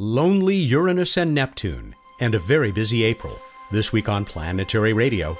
lonely 0.00 0.54
Uranus 0.54 1.16
and 1.16 1.34
Neptune, 1.34 1.92
and 2.20 2.32
a 2.32 2.38
very 2.38 2.70
busy 2.70 3.02
April. 3.02 3.36
This 3.72 3.92
week 3.92 4.08
on 4.08 4.24
Planetary 4.24 4.92
Radio. 4.92 5.36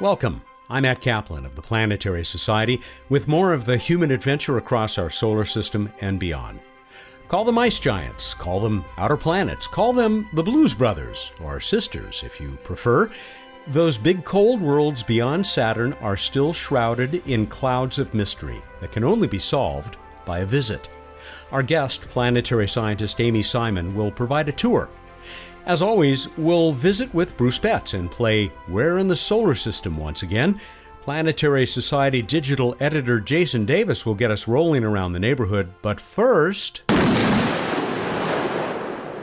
Welcome. 0.00 0.42
I'm 0.70 0.82
Matt 0.82 1.00
Kaplan 1.00 1.44
of 1.44 1.56
the 1.56 1.62
Planetary 1.62 2.24
Society 2.24 2.80
with 3.08 3.26
more 3.26 3.52
of 3.52 3.64
the 3.64 3.76
human 3.76 4.12
adventure 4.12 4.56
across 4.56 4.98
our 4.98 5.10
solar 5.10 5.44
system 5.44 5.92
and 6.00 6.20
beyond. 6.20 6.60
Call 7.26 7.44
them 7.44 7.58
ice 7.58 7.80
giants, 7.80 8.34
call 8.34 8.60
them 8.60 8.84
outer 8.98 9.16
planets, 9.16 9.66
call 9.66 9.92
them 9.92 10.28
the 10.32 10.44
Blues 10.44 10.74
Brothers, 10.74 11.32
or 11.42 11.58
sisters 11.58 12.22
if 12.24 12.40
you 12.40 12.56
prefer. 12.62 13.10
Those 13.70 13.98
big 13.98 14.24
cold 14.24 14.62
worlds 14.62 15.02
beyond 15.02 15.46
Saturn 15.46 15.92
are 16.00 16.16
still 16.16 16.54
shrouded 16.54 17.22
in 17.26 17.46
clouds 17.46 17.98
of 17.98 18.14
mystery 18.14 18.62
that 18.80 18.92
can 18.92 19.04
only 19.04 19.28
be 19.28 19.38
solved 19.38 19.98
by 20.24 20.38
a 20.38 20.46
visit. 20.46 20.88
Our 21.52 21.62
guest, 21.62 22.00
planetary 22.08 22.66
scientist 22.66 23.20
Amy 23.20 23.42
Simon, 23.42 23.94
will 23.94 24.10
provide 24.10 24.48
a 24.48 24.52
tour. 24.52 24.88
As 25.66 25.82
always, 25.82 26.34
we'll 26.38 26.72
visit 26.72 27.12
with 27.12 27.36
Bruce 27.36 27.58
Betts 27.58 27.92
and 27.92 28.10
play 28.10 28.46
Where 28.68 28.96
in 28.96 29.06
the 29.06 29.14
Solar 29.14 29.54
System 29.54 29.98
once 29.98 30.22
again. 30.22 30.58
Planetary 31.02 31.66
Society 31.66 32.22
digital 32.22 32.74
editor 32.80 33.20
Jason 33.20 33.66
Davis 33.66 34.06
will 34.06 34.14
get 34.14 34.30
us 34.30 34.48
rolling 34.48 34.82
around 34.82 35.12
the 35.12 35.20
neighborhood, 35.20 35.68
but 35.82 36.00
first. 36.00 36.84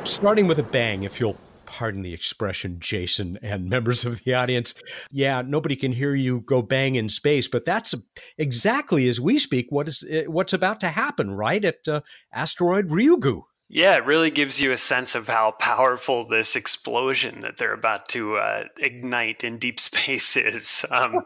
Starting 0.03 0.45
with 0.45 0.59
a 0.59 0.67
bang, 0.72 1.02
if 1.02 1.20
you'll 1.20 1.38
pardon 1.66 2.02
the 2.02 2.14
expression, 2.14 2.78
Jason 2.80 3.38
and 3.42 3.70
members 3.70 4.06
of 4.06 4.23
the 4.23 4.34
audience. 4.34 4.73
Yeah, 5.12 5.42
nobody 5.42 5.76
can 5.76 5.92
hear 5.92 6.16
you 6.16 6.42
go 6.42 6.62
bang 6.62 6.96
in 6.96 7.10
space, 7.10 7.48
but 7.48 7.66
that's 7.66 7.96
exactly 8.38 9.08
as 9.08 9.20
we 9.20 9.40
speak 9.40 9.68
what 9.70 9.88
is 9.88 10.04
eh, 10.09 10.26
what's 10.26 10.54
about 10.54 10.80
to 10.82 10.90
happen, 10.90 11.32
right 11.32 11.64
at 11.64 11.88
uh, 11.88 12.02
asteroid 12.34 12.90
Ryugu. 12.90 13.44
Yeah, 13.68 13.96
it 13.96 14.06
really 14.06 14.30
gives 14.30 14.62
you 14.62 14.72
a 14.72 14.78
sense 14.78 15.16
of 15.16 15.28
how 15.28 15.52
powerful 15.52 16.28
this 16.28 16.56
explosion 16.56 17.39
that 17.39 17.58
they're 17.58 17.73
about 17.73 18.08
to 18.09 18.38
uh, 18.38 18.66
ignite 18.78 19.44
in 19.44 19.58
deep 19.58 19.80
space 19.80 20.38
is. 20.38 20.86
Um, 20.92 21.23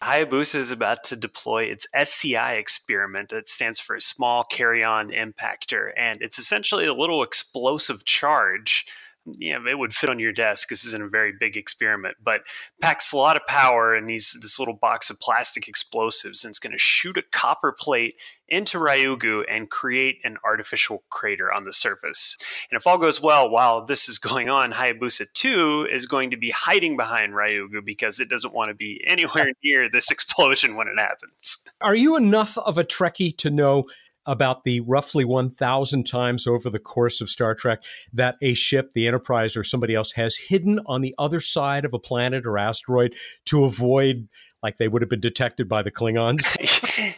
Hayabusa 0.00 0.56
is 0.56 0.70
about 0.70 1.02
to 1.04 1.16
deploy 1.16 1.64
its 1.64 1.88
SCI 1.92 2.52
experiment 2.52 3.30
that 3.30 3.48
stands 3.48 3.80
for 3.80 3.98
Small 3.98 4.44
Carry-On 4.44 5.10
Impactor, 5.10 5.90
and 5.96 6.22
it's 6.22 6.38
essentially 6.38 6.86
a 6.86 6.94
little 6.94 7.24
explosive 7.24 8.04
charge 8.04 8.86
you 9.26 9.52
know, 9.52 9.66
it 9.68 9.78
would 9.78 9.94
fit 9.94 10.10
on 10.10 10.18
your 10.18 10.32
desk. 10.32 10.68
This 10.68 10.84
isn't 10.84 11.02
a 11.02 11.08
very 11.08 11.32
big 11.38 11.56
experiment, 11.56 12.16
but 12.22 12.42
packs 12.80 13.12
a 13.12 13.16
lot 13.16 13.36
of 13.36 13.46
power 13.46 13.96
in 13.96 14.06
these 14.06 14.36
this 14.40 14.58
little 14.58 14.74
box 14.74 15.10
of 15.10 15.18
plastic 15.20 15.66
explosives, 15.66 16.44
and 16.44 16.50
it's 16.50 16.58
going 16.58 16.72
to 16.72 16.78
shoot 16.78 17.16
a 17.16 17.22
copper 17.22 17.72
plate 17.72 18.16
into 18.48 18.78
Ryugu 18.78 19.44
and 19.48 19.70
create 19.70 20.18
an 20.24 20.36
artificial 20.44 21.02
crater 21.08 21.50
on 21.50 21.64
the 21.64 21.72
surface. 21.72 22.36
And 22.70 22.76
if 22.76 22.86
all 22.86 22.98
goes 22.98 23.22
well, 23.22 23.48
while 23.48 23.84
this 23.84 24.08
is 24.08 24.18
going 24.18 24.50
on, 24.50 24.72
Hayabusa 24.72 25.32
2 25.32 25.88
is 25.90 26.06
going 26.06 26.30
to 26.30 26.36
be 26.36 26.50
hiding 26.50 26.96
behind 26.96 27.32
Ryugu 27.32 27.84
because 27.84 28.20
it 28.20 28.28
doesn't 28.28 28.52
want 28.52 28.68
to 28.68 28.74
be 28.74 29.02
anywhere 29.06 29.50
near 29.64 29.88
this 29.88 30.10
explosion 30.10 30.76
when 30.76 30.88
it 30.88 30.98
happens. 30.98 31.64
Are 31.80 31.96
you 31.96 32.16
enough 32.16 32.58
of 32.58 32.76
a 32.76 32.84
Trekkie 32.84 33.36
to 33.38 33.50
know 33.50 33.86
about 34.26 34.64
the 34.64 34.80
roughly 34.80 35.24
1,000 35.24 36.04
times 36.04 36.46
over 36.46 36.70
the 36.70 36.78
course 36.78 37.20
of 37.20 37.30
Star 37.30 37.54
Trek 37.54 37.82
that 38.12 38.36
a 38.40 38.54
ship, 38.54 38.92
the 38.94 39.06
Enterprise 39.06 39.56
or 39.56 39.64
somebody 39.64 39.94
else, 39.94 40.12
has 40.12 40.36
hidden 40.36 40.80
on 40.86 41.00
the 41.00 41.14
other 41.18 41.40
side 41.40 41.84
of 41.84 41.92
a 41.92 41.98
planet 41.98 42.46
or 42.46 42.58
asteroid 42.58 43.14
to 43.46 43.64
avoid 43.64 44.28
like 44.64 44.78
they 44.78 44.88
would 44.88 45.02
have 45.02 45.10
been 45.10 45.20
detected 45.20 45.68
by 45.68 45.82
the 45.82 45.90
Klingons. 45.90 46.56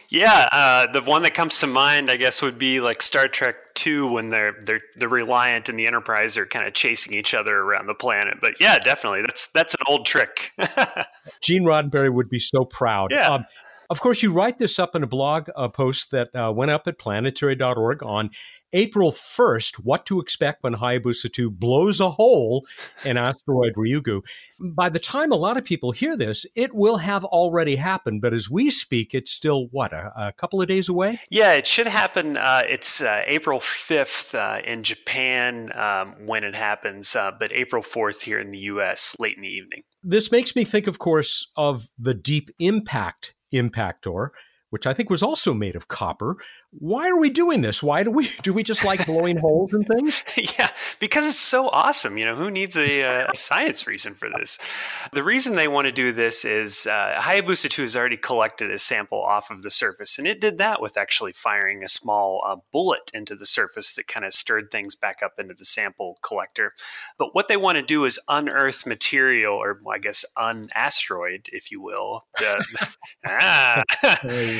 yeah, 0.09 0.49
uh, 0.51 0.91
the 0.91 1.01
one 1.01 1.23
that 1.23 1.33
comes 1.33 1.61
to 1.61 1.67
mind, 1.67 2.11
I 2.11 2.17
guess, 2.17 2.41
would 2.41 2.59
be 2.59 2.81
like 2.81 3.01
Star 3.01 3.29
Trek 3.29 3.55
Two 3.73 4.11
when 4.11 4.29
they're 4.29 4.53
they're 4.65 4.81
the 4.97 5.07
Reliant 5.07 5.69
and 5.69 5.79
the 5.79 5.87
Enterprise 5.87 6.37
are 6.37 6.45
kind 6.45 6.67
of 6.67 6.73
chasing 6.73 7.13
each 7.13 7.33
other 7.33 7.57
around 7.57 7.87
the 7.87 7.93
planet. 7.93 8.39
But 8.41 8.55
yeah, 8.59 8.77
definitely, 8.79 9.21
that's 9.21 9.47
that's 9.47 9.73
an 9.75 9.79
old 9.87 10.05
trick. 10.05 10.51
Gene 11.41 11.63
Roddenberry 11.63 12.13
would 12.13 12.29
be 12.29 12.39
so 12.39 12.65
proud. 12.65 13.11
Yeah. 13.11 13.29
Um, 13.29 13.45
of 13.89 14.01
course, 14.01 14.21
you 14.21 14.33
write 14.33 14.57
this 14.57 14.79
up 14.79 14.95
in 14.95 15.03
a 15.03 15.07
blog 15.07 15.49
uh, 15.55 15.69
post 15.69 16.11
that 16.11 16.29
uh, 16.35 16.51
went 16.51 16.71
up 16.71 16.87
at 16.87 16.99
planetary.org 16.99 18.03
on 18.03 18.29
April 18.73 19.11
1st 19.11 19.75
what 19.75 20.05
to 20.05 20.19
expect 20.19 20.61
when 20.61 20.73
Hayabusa 20.73 21.31
2 21.31 21.49
blows 21.49 22.01
a 22.01 22.09
hole 22.09 22.65
in 23.05 23.15
asteroid 23.15 23.73
Ryugu. 23.77 24.21
By 24.59 24.89
the 24.89 24.99
time 24.99 25.31
a 25.31 25.37
lot 25.37 25.55
of 25.55 25.63
people 25.63 25.91
hear 25.91 26.17
this, 26.17 26.45
it 26.53 26.75
will 26.75 26.97
have 26.97 27.23
already 27.23 27.77
happened. 27.77 28.21
But 28.21 28.33
as 28.33 28.49
we 28.49 28.69
speak, 28.69 29.13
it's 29.13 29.31
still, 29.31 29.67
what, 29.71 29.93
a, 29.93 30.11
a 30.17 30.33
couple 30.33 30.61
of 30.61 30.67
days 30.67 30.89
away? 30.89 31.21
Yeah, 31.29 31.53
it 31.53 31.65
should 31.65 31.87
happen. 31.87 32.37
Uh, 32.37 32.63
it's 32.67 32.99
uh, 32.99 33.21
April 33.25 33.59
5th 33.59 34.35
uh, 34.35 34.61
in 34.65 34.83
Japan 34.83 35.71
um, 35.77 36.15
when 36.25 36.43
it 36.43 36.55
happens, 36.55 37.15
uh, 37.15 37.31
but 37.39 37.53
April 37.53 37.81
4th 37.81 38.21
here 38.21 38.39
in 38.39 38.51
the 38.51 38.59
US 38.59 39.15
late 39.17 39.37
in 39.37 39.43
the 39.43 39.47
evening. 39.47 39.83
This 40.03 40.29
makes 40.31 40.55
me 40.55 40.65
think, 40.65 40.87
of 40.87 40.99
course, 40.99 41.49
of 41.55 41.87
the 41.97 42.13
Deep 42.13 42.49
Impact 42.59 43.33
impactor 43.53 44.29
which 44.69 44.85
I 44.85 44.93
think 44.93 45.09
was 45.09 45.23
also 45.23 45.53
made 45.53 45.75
of 45.75 45.87
copper. 45.87 46.35
Why 46.71 47.09
are 47.09 47.17
we 47.17 47.29
doing 47.29 47.61
this? 47.61 47.81
Why 47.81 48.03
do 48.03 48.11
we 48.11 48.29
do 48.43 48.53
we 48.53 48.63
just 48.63 48.83
like 48.83 49.05
blowing 49.05 49.37
holes 49.37 49.73
and 49.73 49.85
things? 49.87 50.23
Yeah, 50.57 50.69
because 50.99 51.27
it's 51.27 51.37
so 51.37 51.67
awesome. 51.69 52.17
You 52.17 52.25
know, 52.25 52.35
who 52.35 52.49
needs 52.49 52.77
a, 52.77 53.03
uh, 53.03 53.31
a 53.33 53.35
science 53.35 53.85
reason 53.85 54.13
for 54.15 54.29
this? 54.29 54.57
The 55.11 55.23
reason 55.23 55.55
they 55.55 55.67
want 55.67 55.85
to 55.85 55.91
do 55.91 56.11
this 56.11 56.45
is 56.45 56.87
uh, 56.87 57.19
Hayabusa 57.19 57.69
2 57.69 57.81
has 57.81 57.95
already 57.95 58.17
collected 58.17 58.71
a 58.71 58.79
sample 58.79 59.21
off 59.21 59.51
of 59.51 59.61
the 59.61 59.69
surface, 59.69 60.17
and 60.17 60.27
it 60.27 60.39
did 60.39 60.57
that 60.59 60.81
with 60.81 60.97
actually 60.97 61.33
firing 61.33 61.83
a 61.83 61.87
small 61.87 62.41
uh, 62.45 62.55
bullet 62.71 63.11
into 63.13 63.35
the 63.35 63.45
surface 63.45 63.93
that 63.95 64.07
kind 64.07 64.25
of 64.25 64.33
stirred 64.33 64.71
things 64.71 64.95
back 64.95 65.21
up 65.23 65.33
into 65.37 65.53
the 65.53 65.65
sample 65.65 66.17
collector. 66.21 66.73
But 67.17 67.35
what 67.35 67.47
they 67.47 67.57
want 67.57 67.77
to 67.77 67.83
do 67.83 68.05
is 68.05 68.19
unearth 68.27 68.85
material, 68.85 69.55
or 69.55 69.79
I 69.91 69.97
guess 69.97 70.23
unasteroid, 70.37 71.49
if 71.51 71.71
you 71.71 71.81
will. 71.81 72.27
ah 73.27 73.83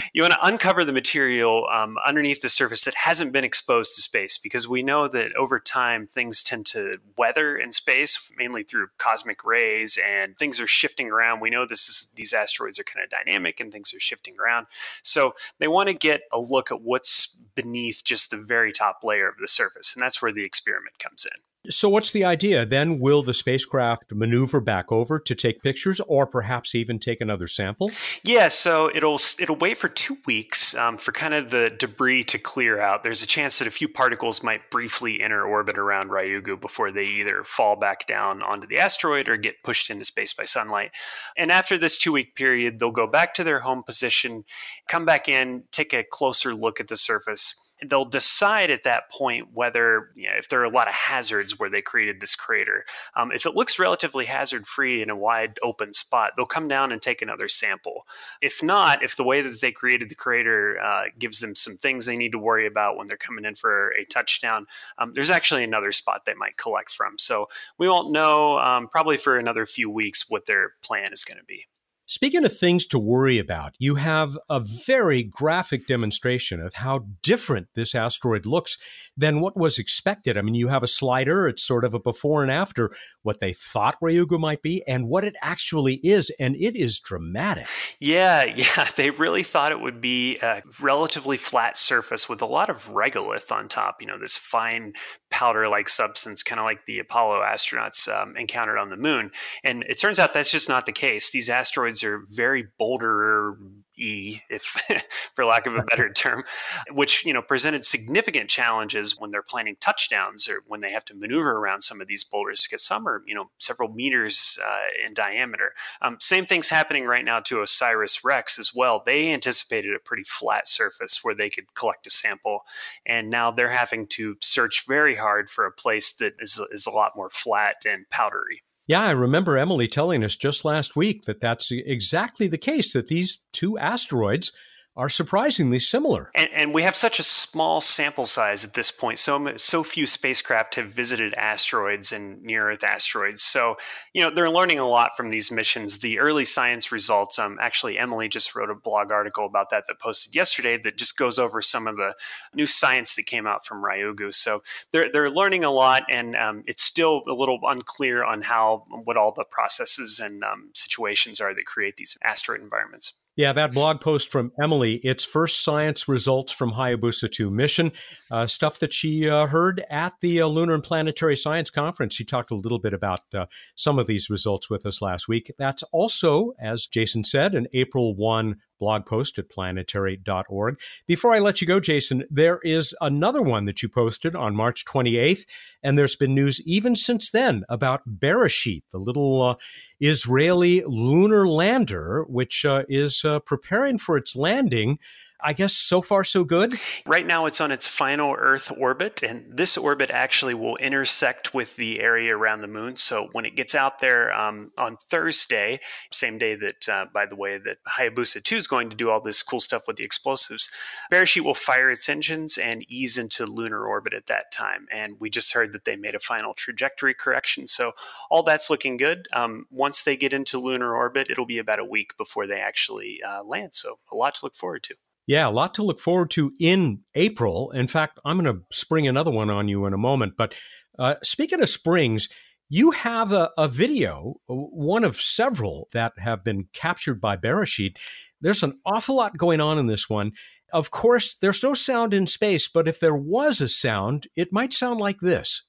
you 0.14 0.22
want 0.22 0.34
to 0.34 0.46
uncover 0.46 0.84
the 0.84 0.94
material 0.94 1.68
um, 1.72 1.98
underneath 2.06 2.42
the 2.42 2.50
surface 2.50 2.86
that 2.86 2.96
hasn't 2.96 3.32
been 3.32 3.44
exposed 3.44 3.96
to 3.96 4.02
space 4.02 4.38
because 4.38 4.68
we 4.68 4.84
know 4.84 5.08
that 5.08 5.36
over 5.36 5.60
time 5.60 6.08
things 6.08 6.44
tend 6.44 6.66
to 6.68 6.98
weather 7.18 7.58
in 7.58 7.72
space 7.72 8.32
mainly 8.38 8.64
through 8.64 8.88
cosmic 8.98 9.44
rays 9.44 9.98
and 10.06 10.38
things 10.38 10.60
are 10.60 10.68
shifting 10.68 11.10
around. 11.10 11.40
We 11.40 11.50
know 11.50 11.66
this 11.66 11.90
is 11.90 12.08
these 12.16 12.34
asteroids 12.34 12.80
are 12.80 12.84
kind 12.84 13.04
of 13.04 13.10
dynamic 13.10 13.60
and 13.60 13.72
things 13.72 13.94
are 13.94 14.00
shifting 14.00 14.36
around. 14.40 14.68
So 15.04 15.34
they 15.60 15.68
want 15.68 15.88
to 15.88 15.94
get 15.94 16.22
a 16.32 16.40
look 16.40 16.72
at 16.72 16.82
what's 16.82 17.28
beneath 17.56 18.04
just 18.04 18.32
the 18.32 18.38
very 18.38 18.72
top 18.72 19.00
layer 19.04 19.28
of 19.28 19.36
the 19.40 19.48
surface 19.48 19.94
and 19.94 20.02
that's 20.02 20.22
where 20.22 20.32
the 20.32 20.44
experiment 20.44 21.00
comes 21.00 21.26
in 21.26 21.42
so, 21.70 21.90
what's 21.90 22.12
the 22.12 22.24
idea? 22.24 22.66
Then, 22.66 23.00
will 23.00 23.24
the 23.24 23.34
spacecraft 23.34 24.14
maneuver 24.14 24.60
back 24.60 24.92
over 24.92 25.20
to 25.20 25.36
take 25.36 25.62
pictures, 25.62 26.00
or 26.08 26.26
perhaps 26.26 26.76
even 26.76 27.00
take 27.00 27.22
another 27.22 27.48
sample? 27.48 27.92
Yeah, 28.24 28.48
so 28.48 28.90
it'll 28.94 29.20
it'll 29.40 29.56
wait 29.56 29.78
for 29.78 29.90
two 29.90 30.18
weeks 30.26 30.76
um, 30.76 30.98
for 30.98 31.12
kind 31.12 31.34
of 31.34 31.50
the 31.50 31.72
debris 31.78 32.24
to 32.26 32.38
clear 32.38 32.80
out. 32.80 33.04
There's 33.04 33.24
a 33.24 33.28
chance 33.28 33.60
that 33.60 33.68
a 33.68 33.72
few 33.72 33.88
particles 33.88 34.44
might 34.44 34.70
briefly 34.72 35.22
enter 35.22 35.44
orbit 35.46 35.78
around 35.78 36.10
Ryugu 36.10 36.60
before 36.60 36.92
they 36.92 37.06
either 37.06 37.44
fall 37.44 37.76
back 37.76 38.08
down 38.08 38.42
onto 38.44 38.68
the 38.68 38.78
asteroid 38.78 39.30
or 39.30 39.38
get 39.38 39.64
pushed 39.64 39.90
into 39.90 40.06
space 40.06 40.34
by 40.34 40.46
sunlight. 40.46 40.92
And 41.36 41.52
after 41.52 41.78
this 41.78 41.98
two 41.98 42.12
week 42.12 42.36
period, 42.36 42.80
they'll 42.80 42.92
go 42.92 43.08
back 43.08 43.34
to 43.36 43.44
their 43.44 43.60
home 43.62 43.84
position, 43.84 44.44
come 44.88 45.06
back 45.06 45.28
in, 45.28 45.64
take 45.72 45.94
a 45.94 46.04
closer 46.04 46.54
look 46.54 46.80
at 46.80 46.88
the 46.88 46.98
surface 46.98 47.56
they'll 47.86 48.06
decide 48.06 48.70
at 48.70 48.84
that 48.84 49.10
point 49.12 49.50
whether 49.54 50.10
you 50.16 50.28
know, 50.28 50.36
if 50.38 50.50
there 50.50 50.60
are 50.62 50.66
a 50.66 50.70
lot 50.70 50.88
of 50.88 50.94
hazards 50.94 51.60
where 51.60 51.70
they 51.70 51.82
created 51.82 52.20
this 52.20 52.36
crater. 52.36 52.86
Um, 53.16 53.32
if 53.32 53.46
it 53.46 53.56
looks 53.56 53.80
relatively 53.80 54.26
hazard 54.26 54.66
free 54.68 55.02
in 55.02 55.10
a 55.10 55.16
wide 55.16 55.60
open 55.62 55.94
spot, 55.94 56.32
they'll 56.36 56.46
come 56.46 56.68
down 56.68 56.92
and 56.92 57.02
take 57.02 57.22
another 57.22 57.48
sample. 57.48 58.08
If 58.42 58.64
not, 58.64 59.04
if 59.04 59.16
the 59.16 59.24
way 59.24 59.42
that 59.42 59.62
they 59.62 59.72
created 59.72 60.10
the 60.10 60.16
crater 60.16 60.80
uh, 60.80 61.04
gives 61.20 61.40
them 61.40 61.56
some 61.56 61.78
things 61.78 62.06
they 62.06 62.16
need 62.16 62.32
to 62.32 62.40
worry 62.40 62.66
about 62.66 62.98
when 62.98 63.08
they're 63.08 63.18
coming 63.18 63.46
in 63.46 63.56
for 63.56 63.92
a 63.92 64.06
touchdown, 64.06 64.66
um, 64.98 65.14
there's 65.14 65.30
actually 65.30 65.64
another 65.64 65.92
spot 65.92 66.24
they 66.26 66.34
might 66.34 66.58
collect 66.58 66.92
from. 66.92 67.18
So 67.18 67.48
we 67.78 67.88
won't 67.88 68.12
know 68.12 68.58
um, 68.60 68.88
probably 68.88 69.18
for 69.18 69.38
another 69.38 69.66
few 69.66 69.90
weeks 69.90 70.30
what 70.30 70.46
their 70.46 70.74
plan 70.84 71.14
is 71.14 71.24
going 71.24 71.38
to 71.38 71.46
be. 71.46 71.68
Speaking 72.10 72.46
of 72.46 72.58
things 72.58 72.86
to 72.88 72.98
worry 72.98 73.38
about, 73.38 73.76
you 73.80 73.96
have 73.96 74.38
a 74.50 74.62
very 74.62 75.24
graphic 75.24 75.88
demonstration 75.88 76.62
of 76.62 76.76
how 76.76 77.06
different 77.22 77.68
this 77.76 77.94
asteroid 77.94 78.46
looks 78.46 78.78
than 79.18 79.42
what 79.42 79.58
was 79.58 79.78
expected. 79.78 80.38
I 80.38 80.42
mean, 80.42 80.56
you 80.56 80.70
have 80.70 80.84
a 80.84 80.88
slider, 80.88 81.50
it's 81.50 81.64
sort 81.64 81.84
of 81.84 81.94
a 81.94 82.00
before 82.00 82.44
and 82.44 82.52
after 82.52 82.92
what 83.24 83.42
they 83.42 83.52
thought 83.52 84.00
Ryugu 84.02 84.40
might 84.40 84.62
be 84.62 84.84
and 84.88 85.10
what 85.10 85.26
it 85.26 85.34
actually 85.44 85.96
is, 85.96 86.32
and 86.40 86.56
it 86.56 86.78
is 86.78 86.98
dramatic. 86.98 87.68
Yeah, 88.00 88.46
yeah. 88.56 88.88
They 88.96 89.10
really 89.10 89.44
thought 89.44 89.74
it 89.74 89.82
would 89.82 90.00
be 90.00 90.38
a 90.38 90.64
relatively 90.80 91.36
flat 91.36 91.76
surface 91.76 92.30
with 92.30 92.42
a 92.42 92.46
lot 92.46 92.70
of 92.70 92.88
regolith 92.88 93.52
on 93.52 93.68
top, 93.68 93.98
you 94.00 94.08
know, 94.08 94.18
this 94.18 94.38
fine 94.38 94.94
powder 95.30 95.68
like 95.68 95.90
substance, 95.90 96.42
kind 96.42 96.60
of 96.60 96.64
like 96.64 96.86
the 96.86 97.00
Apollo 97.00 97.42
astronauts 97.42 98.08
um, 98.08 98.38
encountered 98.38 98.78
on 98.78 98.90
the 98.90 98.96
moon. 98.96 99.32
And 99.66 99.84
it 99.90 100.00
turns 100.00 100.20
out 100.20 100.32
that's 100.32 100.52
just 100.52 100.70
not 100.70 100.86
the 100.86 100.94
case. 100.94 101.32
These 101.32 101.50
asteroids 101.50 101.97
are 102.04 102.26
very 102.30 102.68
boulder 102.78 103.58
E, 104.00 104.42
if 104.50 104.64
for 105.36 105.46
lack 105.46 105.66
of 105.66 105.76
a 105.76 105.84
better 105.84 106.10
term, 106.14 106.44
which 106.92 107.26
you 107.26 107.34
know 107.34 107.42
presented 107.42 107.84
significant 107.84 108.50
challenges 108.50 109.20
when 109.20 109.32
they're 109.32 109.42
planning 109.42 109.76
touchdowns 109.80 110.48
or 110.48 110.62
when 110.68 110.82
they 110.82 110.92
have 110.92 111.06
to 111.06 111.16
maneuver 111.16 111.54
around 111.54 111.82
some 111.82 112.00
of 112.00 112.08
these 112.08 112.24
boulders 112.24 112.62
because 112.62 112.84
some 112.84 113.08
are 113.08 113.24
you 113.26 113.34
know 113.34 113.50
several 113.58 113.90
meters 113.90 114.60
uh, 114.66 115.06
in 115.06 115.14
diameter. 115.14 115.74
Um, 116.02 116.18
same 116.20 116.46
thing's 116.46 116.70
happening 116.70 117.06
right 117.06 117.26
now 117.26 117.40
to 117.42 117.62
OSIRIS 117.62 118.24
REx 118.24 118.60
as 118.60 118.74
well. 118.74 119.02
They 119.06 119.32
anticipated 119.32 119.96
a 119.96 120.00
pretty 120.00 120.24
flat 120.24 120.68
surface 120.68 121.24
where 121.24 121.36
they 121.36 121.50
could 121.50 121.74
collect 121.74 122.08
a 122.08 122.12
sample, 122.12 122.62
and 123.06 123.30
now 123.30 123.52
they're 123.52 123.76
having 123.76 124.08
to 124.08 124.38
search 124.42 124.86
very 124.88 125.16
hard 125.16 125.50
for 125.50 125.66
a 125.66 125.72
place 125.72 126.14
that 126.14 126.34
is 126.40 126.62
is 126.72 126.86
a 126.86 126.92
lot 126.92 127.16
more 127.16 127.30
flat 127.30 127.78
and 127.86 128.10
powdery. 128.10 128.62
Yeah, 128.88 129.02
I 129.02 129.12
remember 129.12 129.58
Emily 129.58 129.90
telling 129.90 130.24
us 130.24 130.36
just 130.38 130.64
last 130.64 130.96
week 130.96 131.26
that 131.26 131.42
that's 131.42 131.72
exactly 131.72 132.48
the 132.48 132.58
case, 132.58 132.94
that 132.94 133.10
these 133.10 133.42
two 133.52 133.78
asteroids 133.78 134.54
are 134.98 135.10
surprisingly 135.10 135.78
similar. 135.80 136.32
And, 136.34 136.50
and, 136.52 136.74
we 136.74 136.82
have 136.82 136.96
such 136.96 137.20
a 137.20 137.24
small 137.24 137.82
sample 137.82 138.26
size 138.26 138.66
at 138.66 138.74
this 138.74 138.90
point. 138.90 139.20
So 139.20 139.54
so 139.58 139.84
few 139.84 140.08
spacecraft 140.08 140.76
have 140.76 140.88
visited 140.88 141.36
asteroids 141.36 142.12
and 142.12 142.42
near 142.42 142.72
Earth 142.72 142.84
asteroids. 142.84 143.44
So 143.44 143.78
you 144.14 144.24
know 144.24 144.32
they're 144.34 144.50
learning 144.50 144.80
a 144.80 144.88
lot 144.88 145.12
from 145.16 145.30
these 145.30 145.52
missions. 145.52 146.00
The 146.00 146.18
early 146.18 146.46
science 146.46 146.92
results. 146.92 147.38
Um, 147.38 147.58
actually, 147.62 148.00
Emily 148.00 148.28
just 148.28 148.56
wrote 148.56 148.72
a 148.72 148.76
blog 148.76 149.12
article 149.12 149.46
about 149.46 149.70
that 149.70 149.86
that 149.88 150.00
posted 150.00 150.36
yesterday 150.36 150.80
that 150.84 150.98
just 150.98 151.16
goes 151.16 151.38
over 151.38 151.62
some 151.62 151.88
of 151.88 151.96
the 151.96 152.14
new 152.56 152.66
science 152.66 153.14
that 153.16 153.28
came 153.28 153.46
out 153.46 153.66
from 153.66 153.84
Ryugu. 153.84 154.34
So 154.34 154.64
they're 154.92 155.12
they're 155.14 155.30
learning 155.30 155.64
a 155.64 155.72
lot, 155.72 156.04
and 156.10 156.36
um, 156.36 156.64
it's 156.66 156.84
still 156.84 157.22
a 157.30 157.34
little 157.34 157.60
unclear 157.64 158.24
on 158.24 158.42
how 158.42 158.86
what 159.04 159.16
all 159.16 159.32
the 159.32 159.46
processes 159.46 160.20
and 160.20 160.44
um, 160.44 160.72
situations 160.74 161.40
are 161.40 161.54
that 161.54 161.66
create 161.68 161.98
these 161.98 162.18
asteroid 162.24 162.62
environments. 162.62 163.14
Yeah, 163.38 163.54
that 163.54 163.72
blog 163.72 164.02
post 164.02 164.32
from 164.32 164.52
Emily, 164.60 164.96
its 164.96 165.24
first 165.24 165.64
science 165.64 166.08
results 166.08 166.52
from 166.52 166.72
Hayabusa 166.72 167.32
2 167.32 167.52
mission, 167.52 167.92
uh, 168.32 168.48
stuff 168.48 168.80
that 168.80 168.92
she 168.92 169.30
uh, 169.30 169.46
heard 169.46 169.86
at 169.92 170.14
the 170.22 170.42
uh, 170.42 170.48
Lunar 170.48 170.74
and 170.74 170.84
Planetary 170.84 171.36
Science 171.36 171.70
Conference. 171.70 172.16
She 172.16 172.26
talked 172.26 172.50
a 172.50 172.56
little 172.56 172.80
bit 172.80 172.96
about 172.96 173.20
uh, 173.36 173.46
some 173.76 174.00
of 174.00 174.08
these 174.08 174.32
results 174.32 174.72
with 174.72 174.88
us 174.88 175.04
last 175.04 175.28
week. 175.28 175.52
That's 175.60 175.84
also, 175.92 176.54
as 176.60 176.88
Jason 176.88 177.24
said, 177.24 177.54
an 177.54 177.68
April 177.74 178.16
1 178.16 178.56
blog 178.80 179.06
post 179.06 179.38
at 179.38 179.50
planetary.org. 179.50 180.80
Before 181.06 181.34
I 181.34 181.40
let 181.40 181.62
you 181.62 181.68
go, 181.68 181.80
Jason, 181.80 182.24
there 182.30 182.60
is 182.64 182.96
another 183.02 183.42
one 183.42 183.66
that 183.66 183.82
you 183.82 183.90
posted 183.90 184.36
on 184.36 184.56
March 184.56 184.86
28th, 184.86 185.46
and 185.84 185.98
there's 185.98 186.16
been 186.16 186.36
news 186.36 186.62
even 186.66 186.96
since 186.96 187.32
then 187.32 187.64
about 187.70 188.02
Beresheet, 188.08 188.84
the 188.92 188.98
little 188.98 189.42
uh, 189.42 189.56
Israeli 190.00 190.84
lunar 190.86 191.48
lander, 191.48 192.26
which 192.28 192.66
uh, 192.66 192.84
is 192.88 193.24
uh, 193.26 193.40
preparing 193.40 193.98
for 193.98 194.18
its 194.18 194.36
landing 194.36 195.00
I 195.40 195.54
guess 195.54 195.74
so 195.74 196.02
far 196.02 196.24
so 196.24 196.44
good. 196.44 196.80
Right 197.06 197.26
now, 197.26 197.46
it's 197.46 197.62
on 197.62 197.72
its 197.72 197.86
final 197.86 198.36
Earth 198.38 198.72
orbit, 198.76 199.22
and 199.22 199.46
this 199.56 199.78
orbit 199.78 200.10
actually 200.10 200.56
will 200.56 200.78
intersect 200.78 201.54
with 201.54 201.76
the 201.76 202.00
area 202.00 202.36
around 202.36 202.62
the 202.62 202.68
moon. 202.68 202.96
So 202.96 203.30
when 203.34 203.46
it 203.46 203.56
gets 203.56 203.76
out 203.76 204.00
there 204.00 204.34
um, 204.34 204.72
on 204.80 204.98
Thursday, 204.98 205.80
same 206.12 206.40
day 206.40 206.56
that, 206.56 206.90
uh, 206.90 207.06
by 207.14 207.28
the 207.28 207.36
way, 207.36 207.60
that 207.60 207.78
Hayabusa 207.88 208.44
2 208.44 208.56
is 208.56 208.66
going 208.66 208.90
to 208.90 208.96
do 208.96 209.12
all 209.12 209.22
this 209.22 209.44
cool 209.44 209.60
stuff 209.60 209.84
with 209.88 209.98
the 209.98 210.04
explosives, 210.04 210.72
Beresheet 211.12 211.44
will 211.44 211.54
fire 211.54 211.92
its 211.92 212.10
engines 212.10 212.58
and 212.58 212.84
ease 212.90 213.18
into 213.18 213.46
lunar 213.46 213.86
orbit 213.86 214.16
at 214.16 214.28
that 214.28 214.52
time. 214.52 214.88
And 214.92 215.20
we 215.20 215.30
just 215.30 215.54
heard 215.54 215.72
that 215.74 215.86
they 215.86 215.96
made 215.96 216.16
a 216.16 216.20
final 216.20 216.56
trajectory 216.56 217.14
correction. 217.14 217.68
So 217.68 217.92
all 218.32 218.42
that's 218.42 218.72
looking 218.72 218.98
good. 218.98 219.28
Um, 219.34 219.68
once 219.70 220.04
they 220.04 220.18
get 220.18 220.34
into 220.34 220.60
lunar 220.60 220.96
orbit, 220.96 221.28
it'll 221.30 221.46
be 221.46 221.60
about 221.60 221.80
a 221.80 221.86
week 221.86 222.18
before 222.18 222.48
they 222.48 222.60
actually 222.60 223.20
uh, 223.28 223.44
land. 223.44 223.76
So 223.76 224.00
a 224.12 224.16
lot 224.16 224.34
to 224.36 224.46
look 224.46 224.56
forward 224.56 224.82
to. 224.84 224.96
Yeah, 225.28 225.50
a 225.50 225.52
lot 225.52 225.74
to 225.76 225.84
look 225.84 226.00
forward 226.00 226.32
to 226.32 226.54
in 226.58 227.02
April. 227.14 227.72
In 227.72 227.88
fact, 227.88 228.18
I'm 228.26 228.40
going 228.42 228.56
to 228.56 228.64
spring 228.72 229.08
another 229.08 229.30
one 229.30 229.50
on 229.50 229.68
you 229.68 229.86
in 229.86 229.94
a 229.94 229.98
moment. 229.98 230.36
But 230.38 230.56
uh, 230.98 231.16
speaking 231.22 231.62
of 231.62 231.70
springs, 231.70 232.30
you 232.70 232.92
have 232.92 233.34
a, 233.34 233.52
a, 233.58 233.68
video, 233.68 234.36
one 234.48 235.04
of 235.04 235.22
several 235.22 235.90
that 235.92 236.14
have 236.18 236.44
been 236.44 236.68
captured 236.74 237.20
by 237.20 237.36
Beresheet. 237.36 237.98
There's 238.40 238.64
an 238.64 238.80
awful 238.86 239.18
lot 239.18 239.38
going 239.38 239.60
on 239.62 239.78
in 239.78 239.88
this 239.88 240.10
one. 240.10 240.32
Of 240.74 240.92
course, 240.92 241.36
there's 241.36 241.64
no 241.64 241.74
sound 241.74 242.14
in 242.14 242.28
space, 242.28 242.68
but 242.68 242.88
if 242.88 243.00
there 243.00 243.16
was 243.16 243.62
a 243.62 243.70
sound, 243.70 244.28
it 244.36 244.52
might 244.52 244.74
sound 244.74 245.00
like 245.00 245.20
this. 245.20 245.64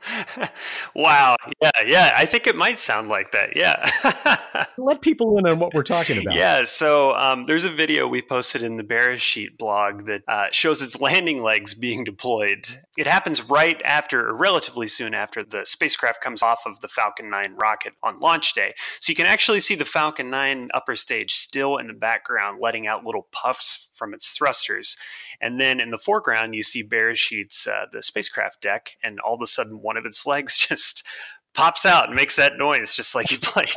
wow. 0.94 1.36
Yeah. 1.60 1.70
Yeah. 1.86 2.14
I 2.16 2.26
think 2.26 2.46
it 2.46 2.56
might 2.56 2.78
sound 2.78 3.08
like 3.08 3.32
that. 3.32 3.56
Yeah. 3.56 4.66
Let 4.78 5.02
people 5.02 5.38
in 5.38 5.46
on 5.46 5.58
what 5.58 5.74
we're 5.74 5.82
talking 5.82 6.20
about. 6.20 6.34
Yeah. 6.34 6.64
So 6.64 7.14
um, 7.14 7.44
there's 7.44 7.64
a 7.64 7.70
video 7.70 8.06
we 8.06 8.22
posted 8.22 8.62
in 8.62 8.76
the 8.76 8.82
Beresheet 8.82 9.58
blog 9.58 10.06
that 10.06 10.22
uh, 10.28 10.46
shows 10.50 10.82
its 10.82 11.00
landing 11.00 11.42
legs 11.42 11.74
being 11.74 12.04
deployed. 12.04 12.80
It 12.96 13.06
happens 13.06 13.42
right 13.42 13.80
after, 13.84 14.28
or 14.28 14.34
relatively 14.34 14.88
soon 14.88 15.14
after, 15.14 15.44
the 15.44 15.64
spacecraft 15.64 16.20
comes 16.20 16.42
off 16.42 16.62
of 16.66 16.80
the 16.80 16.88
Falcon 16.88 17.30
9 17.30 17.56
rocket 17.60 17.94
on 18.02 18.20
launch 18.20 18.54
day. 18.54 18.74
So 19.00 19.10
you 19.10 19.16
can 19.16 19.26
actually 19.26 19.60
see 19.60 19.74
the 19.74 19.84
Falcon 19.84 20.30
9 20.30 20.68
upper 20.74 20.96
stage 20.96 21.34
still 21.34 21.76
in 21.76 21.86
the 21.86 21.92
background, 21.92 22.58
letting 22.60 22.86
out 22.86 23.04
little 23.04 23.28
puffs 23.32 23.89
from 24.00 24.14
its 24.14 24.32
thrusters. 24.32 24.96
And 25.42 25.60
then 25.60 25.78
in 25.78 25.90
the 25.90 25.98
foreground, 25.98 26.54
you 26.54 26.62
see 26.62 26.82
Beresheet's 26.82 27.66
uh, 27.66 27.84
the 27.92 28.02
spacecraft 28.02 28.62
deck, 28.62 28.96
and 29.04 29.20
all 29.20 29.34
of 29.34 29.42
a 29.42 29.46
sudden, 29.46 29.82
one 29.82 29.98
of 29.98 30.06
its 30.06 30.24
legs 30.32 30.56
just 30.56 31.04
pops 31.52 31.84
out 31.84 32.06
and 32.06 32.14
makes 32.14 32.36
that 32.36 32.56
noise, 32.56 32.94
just 32.94 33.14
like 33.14 33.30
you 33.30 33.38
played, 33.42 33.68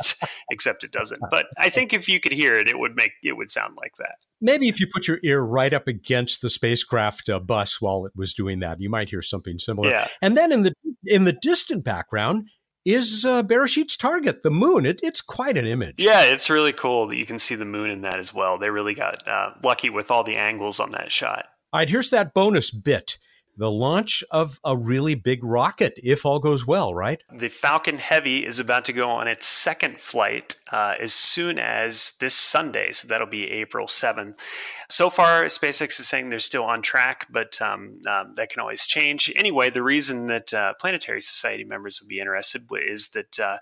except 0.50 0.82
it 0.82 0.92
doesn't. 0.92 1.20
But 1.30 1.46
I 1.58 1.68
think 1.68 1.92
if 1.92 2.08
you 2.08 2.20
could 2.20 2.32
hear 2.32 2.54
it, 2.54 2.68
it 2.68 2.78
would 2.78 2.96
make 2.96 3.12
it 3.22 3.36
would 3.36 3.50
sound 3.50 3.76
like 3.76 3.92
that. 3.98 4.16
Maybe 4.40 4.68
if 4.68 4.80
you 4.80 4.86
put 4.92 5.06
your 5.06 5.18
ear 5.22 5.42
right 5.42 5.74
up 5.74 5.86
against 5.86 6.40
the 6.40 6.50
spacecraft 6.50 7.28
uh, 7.28 7.40
bus 7.40 7.80
while 7.80 8.06
it 8.06 8.12
was 8.16 8.32
doing 8.32 8.60
that, 8.60 8.80
you 8.80 8.88
might 8.88 9.10
hear 9.10 9.22
something 9.22 9.58
similar. 9.58 9.90
Yeah. 9.90 10.08
And 10.22 10.36
then 10.36 10.50
in 10.50 10.62
the 10.62 10.72
in 11.04 11.24
the 11.24 11.32
distant 11.32 11.84
background, 11.84 12.48
is 12.84 13.24
uh, 13.24 13.42
Beresheet's 13.42 13.96
target, 13.96 14.42
the 14.42 14.50
moon. 14.50 14.84
It, 14.86 15.00
it's 15.02 15.20
quite 15.20 15.56
an 15.56 15.66
image. 15.66 15.96
Yeah, 15.98 16.22
it's 16.22 16.50
really 16.50 16.72
cool 16.72 17.08
that 17.08 17.16
you 17.16 17.26
can 17.26 17.38
see 17.38 17.54
the 17.54 17.64
moon 17.64 17.90
in 17.90 18.02
that 18.02 18.18
as 18.18 18.34
well. 18.34 18.58
They 18.58 18.70
really 18.70 18.94
got 18.94 19.26
uh, 19.26 19.50
lucky 19.62 19.90
with 19.90 20.10
all 20.10 20.24
the 20.24 20.36
angles 20.36 20.80
on 20.80 20.90
that 20.92 21.10
shot. 21.10 21.46
All 21.72 21.80
right, 21.80 21.88
here's 21.88 22.10
that 22.10 22.34
bonus 22.34 22.70
bit 22.70 23.18
the 23.56 23.70
launch 23.70 24.24
of 24.30 24.58
a 24.64 24.76
really 24.76 25.14
big 25.14 25.44
rocket, 25.44 25.98
if 26.02 26.26
all 26.26 26.38
goes 26.38 26.66
well, 26.66 26.94
right? 26.94 27.22
The 27.36 27.48
Falcon 27.48 27.98
Heavy 27.98 28.44
is 28.44 28.58
about 28.58 28.84
to 28.86 28.92
go 28.92 29.08
on 29.08 29.28
its 29.28 29.46
second 29.46 30.00
flight 30.00 30.56
uh, 30.72 30.94
as 31.00 31.12
soon 31.12 31.58
as 31.58 32.12
this 32.20 32.34
Sunday. 32.34 32.92
So 32.92 33.08
that'll 33.08 33.26
be 33.26 33.50
April 33.50 33.86
7th. 33.86 34.38
So 34.88 35.10
far, 35.10 35.44
SpaceX 35.44 36.00
is 36.00 36.08
saying 36.08 36.30
they're 36.30 36.38
still 36.38 36.64
on 36.64 36.82
track, 36.82 37.26
but 37.30 37.60
um, 37.62 38.00
um, 38.08 38.32
that 38.36 38.50
can 38.50 38.60
always 38.60 38.86
change. 38.86 39.32
Anyway, 39.36 39.70
the 39.70 39.82
reason 39.82 40.26
that 40.26 40.52
uh, 40.52 40.74
Planetary 40.80 41.20
Society 41.20 41.64
members 41.64 42.00
would 42.00 42.08
be 42.08 42.20
interested 42.20 42.62
is 42.86 43.08
that 43.10 43.38
uh, 43.38 43.58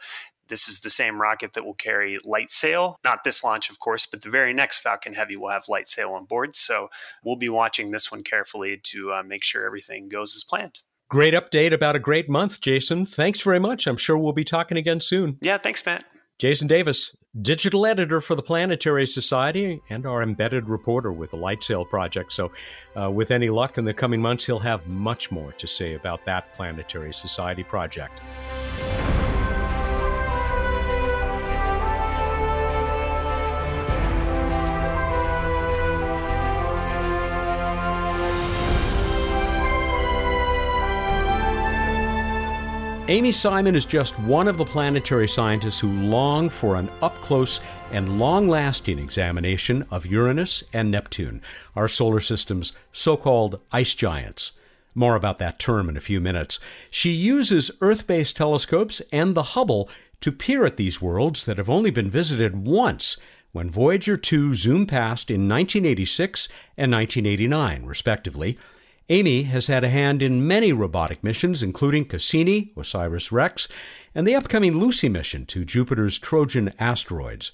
this 0.52 0.68
is 0.68 0.80
the 0.80 0.90
same 0.90 1.18
rocket 1.18 1.54
that 1.54 1.64
will 1.64 1.72
carry 1.72 2.18
LightSail. 2.26 2.96
Not 3.02 3.24
this 3.24 3.42
launch, 3.42 3.70
of 3.70 3.78
course, 3.78 4.04
but 4.04 4.20
the 4.20 4.28
very 4.28 4.52
next 4.52 4.80
Falcon 4.80 5.14
Heavy 5.14 5.34
will 5.34 5.48
have 5.48 5.64
LightSail 5.64 6.10
on 6.10 6.26
board. 6.26 6.54
So 6.54 6.90
we'll 7.24 7.36
be 7.36 7.48
watching 7.48 7.90
this 7.90 8.12
one 8.12 8.22
carefully 8.22 8.78
to 8.84 9.12
uh, 9.14 9.22
make 9.22 9.44
sure 9.44 9.64
everything 9.64 10.10
goes 10.10 10.36
as 10.36 10.44
planned. 10.44 10.80
Great 11.08 11.32
update 11.32 11.72
about 11.72 11.96
a 11.96 11.98
great 11.98 12.28
month, 12.28 12.60
Jason. 12.60 13.06
Thanks 13.06 13.40
very 13.40 13.60
much. 13.60 13.86
I'm 13.86 13.96
sure 13.96 14.18
we'll 14.18 14.34
be 14.34 14.44
talking 14.44 14.76
again 14.76 15.00
soon. 15.00 15.38
Yeah, 15.40 15.56
thanks, 15.56 15.84
Matt. 15.86 16.04
Jason 16.38 16.68
Davis, 16.68 17.16
digital 17.40 17.86
editor 17.86 18.20
for 18.20 18.34
the 18.34 18.42
Planetary 18.42 19.06
Society 19.06 19.80
and 19.88 20.04
our 20.04 20.22
embedded 20.22 20.68
reporter 20.68 21.12
with 21.12 21.30
the 21.30 21.36
LightSail 21.38 21.88
project. 21.88 22.32
So, 22.32 22.52
uh, 23.00 23.10
with 23.10 23.30
any 23.30 23.48
luck 23.48 23.78
in 23.78 23.86
the 23.86 23.94
coming 23.94 24.20
months, 24.20 24.44
he'll 24.44 24.58
have 24.58 24.86
much 24.86 25.30
more 25.30 25.52
to 25.52 25.66
say 25.66 25.94
about 25.94 26.26
that 26.26 26.54
Planetary 26.54 27.14
Society 27.14 27.62
project. 27.62 28.20
Amy 43.12 43.30
Simon 43.30 43.74
is 43.74 43.84
just 43.84 44.18
one 44.20 44.48
of 44.48 44.56
the 44.56 44.64
planetary 44.64 45.28
scientists 45.28 45.78
who 45.78 45.92
long 45.92 46.48
for 46.48 46.76
an 46.76 46.88
up 47.02 47.14
close 47.16 47.60
and 47.90 48.18
long 48.18 48.48
lasting 48.48 48.98
examination 48.98 49.84
of 49.90 50.06
Uranus 50.06 50.64
and 50.72 50.90
Neptune, 50.90 51.42
our 51.76 51.88
solar 51.88 52.20
system's 52.20 52.72
so 52.90 53.18
called 53.18 53.60
ice 53.70 53.92
giants. 53.94 54.52
More 54.94 55.14
about 55.14 55.38
that 55.40 55.58
term 55.58 55.90
in 55.90 55.96
a 55.98 56.00
few 56.00 56.22
minutes. 56.22 56.58
She 56.90 57.10
uses 57.10 57.70
Earth 57.82 58.06
based 58.06 58.34
telescopes 58.34 59.02
and 59.12 59.34
the 59.34 59.42
Hubble 59.42 59.90
to 60.22 60.32
peer 60.32 60.64
at 60.64 60.78
these 60.78 61.02
worlds 61.02 61.44
that 61.44 61.58
have 61.58 61.68
only 61.68 61.90
been 61.90 62.08
visited 62.08 62.64
once 62.64 63.18
when 63.52 63.68
Voyager 63.68 64.16
2 64.16 64.54
zoomed 64.54 64.88
past 64.88 65.30
in 65.30 65.46
1986 65.50 66.48
and 66.78 66.90
1989, 66.90 67.84
respectively. 67.84 68.56
Amy 69.08 69.42
has 69.44 69.66
had 69.66 69.82
a 69.82 69.88
hand 69.88 70.22
in 70.22 70.46
many 70.46 70.72
robotic 70.72 71.24
missions, 71.24 71.62
including 71.62 72.04
Cassini, 72.04 72.72
OSIRIS 72.76 73.32
REx, 73.32 73.66
and 74.14 74.26
the 74.26 74.34
upcoming 74.34 74.76
Lucy 74.76 75.08
mission 75.08 75.44
to 75.46 75.64
Jupiter's 75.64 76.18
Trojan 76.18 76.72
asteroids. 76.78 77.52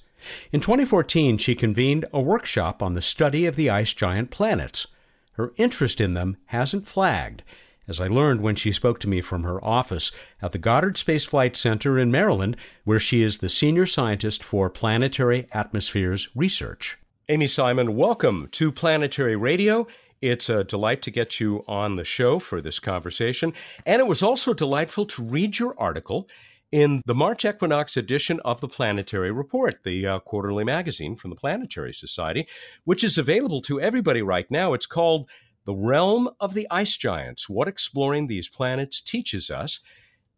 In 0.53 0.61
2014, 0.61 1.39
she 1.39 1.55
convened 1.55 2.05
a 2.13 2.21
workshop 2.21 2.83
on 2.83 2.95
the 2.95 3.03
study 3.03 3.47
of 3.47 3.57
the 3.57 3.71
ice 3.71 3.95
giant 3.95 4.31
planets. 4.31 4.89
Her 5.33 5.53
interest 5.57 6.01
in 6.01 6.15
them 6.15 6.37
hasn't 6.47 6.87
flagged, 6.87 7.43
as 7.87 8.01
I 8.01 8.09
learned 8.09 8.43
when 8.43 8.55
she 8.55 8.71
spoke 8.71 9.01
to 9.01 9.09
me 9.09 9.23
from 9.23 9.45
her 9.45 9.65
office 9.65 10.13
at 10.43 10.53
the 10.53 10.59
Goddard 10.59 10.99
Space 10.99 11.25
Flight 11.25 11.57
Center 11.57 11.99
in 11.99 12.11
Maryland, 12.11 12.57
where 12.85 13.01
she 13.01 13.23
is 13.23 13.39
the 13.39 13.49
senior 13.49 13.87
scientist 13.87 14.45
for 14.45 14.69
planetary 14.69 15.47
atmospheres 15.53 16.29
research. 16.35 16.99
Amy 17.31 17.47
Simon, 17.47 17.97
welcome 17.97 18.49
to 18.53 18.73
Planetary 18.73 19.37
Radio. 19.37 19.87
It's 20.21 20.49
a 20.49 20.65
delight 20.65 21.03
to 21.03 21.11
get 21.11 21.41
you 21.41 21.65
on 21.69 21.97
the 21.97 22.05
show 22.05 22.39
for 22.39 22.61
this 22.61 22.79
conversation. 22.79 23.53
And 23.87 24.01
it 24.01 24.07
was 24.07 24.23
also 24.23 24.55
delightful 24.55 25.07
to 25.07 25.23
read 25.23 25.59
your 25.59 25.75
article 25.79 26.29
in 26.71 27.03
the 27.07 27.15
March 27.15 27.45
equinox 27.45 27.97
edition 27.97 28.41
of 28.41 28.61
the 28.61 28.69
Planetary 28.69 29.31
Report, 29.31 29.83
the 29.85 30.07
uh, 30.07 30.19
quarterly 30.21 30.65
magazine 30.65 31.17
from 31.17 31.31
the 31.31 31.37
Planetary 31.37 31.95
Society, 31.95 32.47
which 32.85 33.03
is 33.03 33.17
available 33.17 33.63
to 33.63 33.81
everybody 33.81 34.23
right 34.23 34.51
now. 34.51 34.75
It's 34.75 34.87
called 34.87 35.31
the 35.65 35.75
realm 35.75 36.29
of 36.41 36.55
the 36.55 36.67
ice 36.71 36.97
giants, 36.97 37.49
what 37.49 37.69
exploring 37.69 38.27
these 38.27 38.49
planets 38.49 39.01
teaches 39.01 39.51
us. 39.51 39.81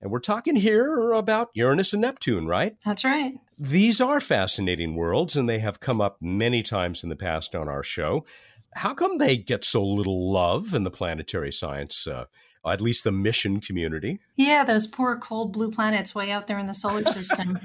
And 0.03 0.11
we're 0.11 0.21
talking 0.21 0.57
here 0.57 1.13
about 1.13 1.51
Uranus 1.55 1.93
and 1.93 2.03
Neptune, 2.03 2.47
right? 2.47 2.77
That's 2.85 3.05
right. 3.05 3.35
These 3.59 4.01
are 4.01 4.21
fascinating 4.21 4.97
worlds, 4.97 5.37
and 5.37 5.49
they 5.49 5.59
have 5.59 5.81
come 5.81 6.01
up 6.01 6.17
many 6.21 6.63
times 6.63 7.03
in 7.03 7.11
the 7.11 7.17
past 7.17 7.55
on 7.55 7.69
our 7.69 7.83
show. 7.83 8.25
How 8.75 8.95
come 8.95 9.19
they 9.19 9.37
get 9.37 9.65
so 9.65 9.85
little 9.85 10.33
love 10.33 10.75
in 10.75 10.85
the 10.85 10.91
planetary 10.91 11.53
science, 11.53 12.07
uh, 12.07 12.27
at 12.67 12.81
least 12.81 13.05
the 13.05 13.13
mission 13.13 13.61
community? 13.61 14.21
Yeah, 14.37 14.65
those 14.65 14.87
poor 14.87 15.19
cold 15.19 15.53
blue 15.53 15.71
planets 15.71 16.15
way 16.15 16.31
out 16.31 16.47
there 16.47 16.59
in 16.59 16.67
the 16.67 16.75
solar 16.75 17.05
system. 17.11 17.59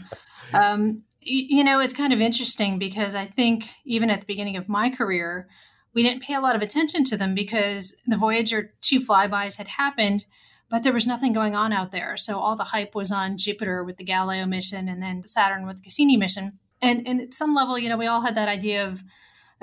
um, 0.53 1.03
you 1.21 1.63
know, 1.63 1.79
it's 1.79 1.93
kind 1.93 2.13
of 2.13 2.21
interesting 2.21 2.77
because 2.77 3.15
I 3.15 3.25
think 3.25 3.65
even 3.83 4.09
at 4.09 4.21
the 4.21 4.27
beginning 4.27 4.57
of 4.57 4.69
my 4.69 4.89
career, 4.89 5.47
we 5.93 6.03
didn't 6.03 6.21
pay 6.21 6.35
a 6.35 6.41
lot 6.41 6.55
of 6.55 6.62
attention 6.62 7.03
to 7.05 7.17
them 7.17 7.33
because 7.33 8.00
the 8.05 8.17
Voyager 8.17 8.74
2 8.81 9.00
flybys 9.00 9.57
had 9.57 9.69
happened, 9.69 10.25
but 10.69 10.83
there 10.83 10.93
was 10.93 11.07
nothing 11.07 11.33
going 11.33 11.55
on 11.55 11.74
out 11.74 11.91
there. 11.91 12.15
So 12.17 12.38
all 12.38 12.55
the 12.55 12.65
hype 12.65 12.93
was 12.93 13.12
on 13.12 13.38
Jupiter 13.38 13.83
with 13.83 13.97
the 13.97 14.03
Galileo 14.03 14.45
mission 14.45 14.88
and 14.88 15.01
then 15.01 15.25
Saturn 15.25 15.65
with 15.65 15.77
the 15.77 15.83
Cassini 15.83 16.17
mission. 16.17 16.59
And, 16.81 17.07
and 17.07 17.21
at 17.21 17.33
some 17.33 17.55
level, 17.55 17.79
you 17.79 17.89
know, 17.89 17.97
we 17.97 18.07
all 18.07 18.21
had 18.21 18.35
that 18.35 18.50
idea 18.50 18.85
of, 18.88 19.03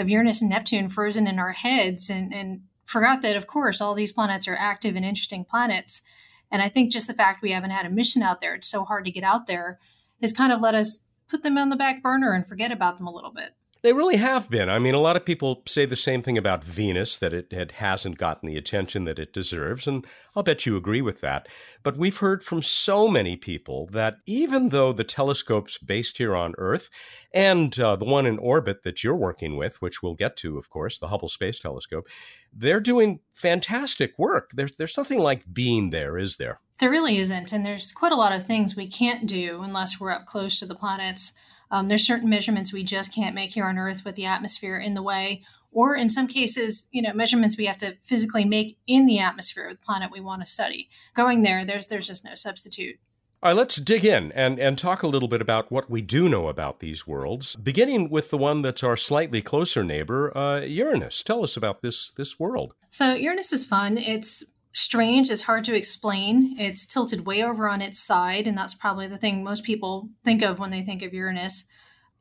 of 0.03 0.11
Uranus 0.11 0.43
and 0.43 0.51
Neptune 0.51 0.91
frozen 0.91 1.27
in 1.27 1.39
our 1.39 1.53
heads 1.53 2.11
and, 2.11 2.33
and 2.33 2.63
forgot 2.85 3.23
that, 3.23 3.37
of 3.37 3.47
course, 3.47 3.81
all 3.81 3.95
these 3.95 4.13
planets 4.13 4.47
are 4.47 4.57
active 4.59 4.97
and 4.97 5.05
interesting 5.05 5.45
planets. 5.45 6.03
And 6.51 6.61
I 6.61 6.69
think 6.69 6.93
just 6.93 7.07
the 7.07 7.15
fact 7.15 7.43
we 7.43 7.53
haven't 7.53 7.71
had 7.71 7.87
a 7.87 7.91
mission 7.91 8.23
out 8.23 8.41
there, 8.41 8.55
it's 8.55 8.69
so 8.69 8.85
hard 8.85 9.07
to 9.07 9.11
get 9.11 9.25
out 9.25 9.47
there, 9.47 9.79
has 10.21 10.35
kind 10.35 10.53
of 10.53 10.61
let 10.61 10.75
us 10.75 11.05
put 11.29 11.43
them 11.43 11.57
on 11.57 11.71
the 11.71 11.77
back 11.77 12.03
burner 12.03 12.33
and 12.33 12.47
forget 12.47 12.71
about 12.71 12.99
them 12.99 13.07
a 13.07 13.13
little 13.13 13.33
bit. 13.33 13.57
They 13.83 13.93
really 13.93 14.17
have 14.17 14.49
been. 14.49 14.69
I 14.69 14.79
mean, 14.79 14.95
a 14.95 15.01
lot 15.01 15.17
of 15.17 15.25
people 15.25 15.63
say 15.67 15.87
the 15.87 15.97
same 15.97 16.23
thing 16.23 16.39
about 16.39 16.63
Venus, 16.63 17.17
that 17.17 17.33
it, 17.33 17.53
it, 17.53 17.73
hasn't 17.73 18.17
gotten 18.17 18.49
the 18.49 18.57
attention 18.57 19.05
that 19.05 19.19
it 19.19 19.33
deserves, 19.33 19.89
and 19.89 20.07
I'll 20.37 20.45
bet 20.45 20.65
you 20.65 20.77
agree 20.77 21.03
with 21.03 21.21
that. 21.21 21.49
But 21.83 21.97
we've 21.97 22.19
heard 22.19 22.45
from 22.45 22.63
so 22.63 23.09
many 23.09 23.37
people 23.37 23.89
that 23.89 24.15
even 24.25 24.69
though 24.69 24.93
the 24.93 25.03
telescopes 25.03 25.79
based 25.79 26.19
here 26.19 26.37
on 26.37 26.55
Earth 26.59 26.91
and 27.35 27.77
uh, 27.81 27.97
the 27.97 28.05
one 28.05 28.25
in 28.25 28.39
orbit 28.39 28.85
that 28.85 29.03
you're 29.03 29.17
working 29.17 29.57
with, 29.57 29.83
which 29.83 30.01
we'll 30.01 30.15
get 30.15 30.37
to, 30.39 30.59
of 30.59 30.71
course, 30.71 31.01
the 31.01 31.09
Hubble 31.09 31.29
Space 31.29 31.59
Telescope, 31.59 32.07
they're 32.53 32.81
doing 32.81 33.19
fantastic 33.33 34.17
work. 34.17 34.51
There's, 34.55 34.77
there's 34.77 34.97
nothing 34.97 35.19
like 35.19 35.53
being 35.53 35.91
there, 35.91 36.17
is 36.17 36.37
there? 36.37 36.61
There 36.79 36.91
really 36.91 37.19
isn't. 37.19 37.53
And 37.53 37.67
there's 37.67 37.91
quite 37.91 38.13
a 38.13 38.17
lot 38.17 38.33
of 38.33 38.45
things 38.45 38.77
we 38.77 38.87
can't 38.87 39.27
do 39.27 39.63
unless 39.63 39.99
we're 39.99 40.13
up 40.13 40.27
close 40.27 40.61
to 40.61 40.67
the 40.67 40.77
planets. 40.77 41.33
Um, 41.73 41.89
there's 41.89 42.07
certain 42.07 42.29
measurements 42.29 42.73
we 42.73 42.85
just 42.85 43.15
can't 43.15 43.35
make 43.35 43.53
here 43.55 43.65
on 43.65 43.79
Earth 43.79 44.05
with 44.05 44.15
the 44.15 44.27
atmosphere 44.27 44.79
in 44.79 44.95
the 44.95 45.03
way, 45.03 45.43
or 45.73 45.97
in 45.97 46.11
some 46.11 46.29
cases, 46.29 46.87
you 46.93 47.01
know, 47.01 47.15
measurements 47.15 47.57
we 47.57 47.65
have 47.65 47.79
to 47.79 47.97
physically 48.05 48.45
make 48.45 48.77
in 48.87 49.07
the 49.07 49.19
atmosphere 49.19 49.65
of 49.65 49.73
the 49.73 49.79
planet 49.79 50.13
we 50.13 50.21
want 50.21 50.43
to 50.43 50.47
study. 50.47 50.91
Going 51.15 51.43
there, 51.43 51.65
there's 51.65 51.87
there's 51.87 52.07
just 52.07 52.25
no 52.25 52.35
substitute. 52.35 52.97
All 53.43 53.51
right, 53.51 53.57
let's 53.57 53.77
dig 53.77 54.05
in 54.05 54.31
and, 54.33 54.61
and 54.61 54.79
talk 54.79 55.03
a 55.03 55.09
little 55.09 55.27
bit 55.27 55.41
about 55.41 55.73
what 55.73 55.91
we 55.91 56.01
do 56.01 56.29
know 56.29 56.47
about 56.47 56.79
these 56.79 57.09
worlds, 57.09 57.57
beginning 57.57 58.09
with 58.09 58.31
the 58.31 58.39
one 58.39 58.63
that's 58.63 58.85
our 58.85 58.97
slightly 58.97 59.43
closer 59.43 59.83
neighbor, 59.83 60.31
uh, 60.39 60.61
Uranus. 60.61 61.25
Tell 61.25 61.43
us 61.43 61.57
about 61.57 61.83
this 61.83 62.11
this 62.11 62.39
world. 62.39 62.75
So 62.91 63.15
Uranus 63.15 63.53
is 63.53 63.65
fun. 63.65 63.99
It's 63.99 64.45
strange. 64.73 65.31
It's 65.31 65.43
hard 65.43 65.65
to 65.65 65.75
explain. 65.75 66.55
It's 66.59 66.87
tilted 66.87 67.27
way 67.27 67.43
over 67.43 67.69
on 67.69 67.83
its 67.83 67.99
side, 67.99 68.47
and 68.47 68.57
that's 68.57 68.75
probably 68.75 69.07
the 69.07 69.19
thing 69.19 69.45
most 69.45 69.65
people 69.65 70.09
think 70.25 70.43
of 70.43 70.59
when 70.59 70.71
they 70.71 70.83
think 70.83 71.03
of 71.03 71.13
Uranus. 71.13 71.67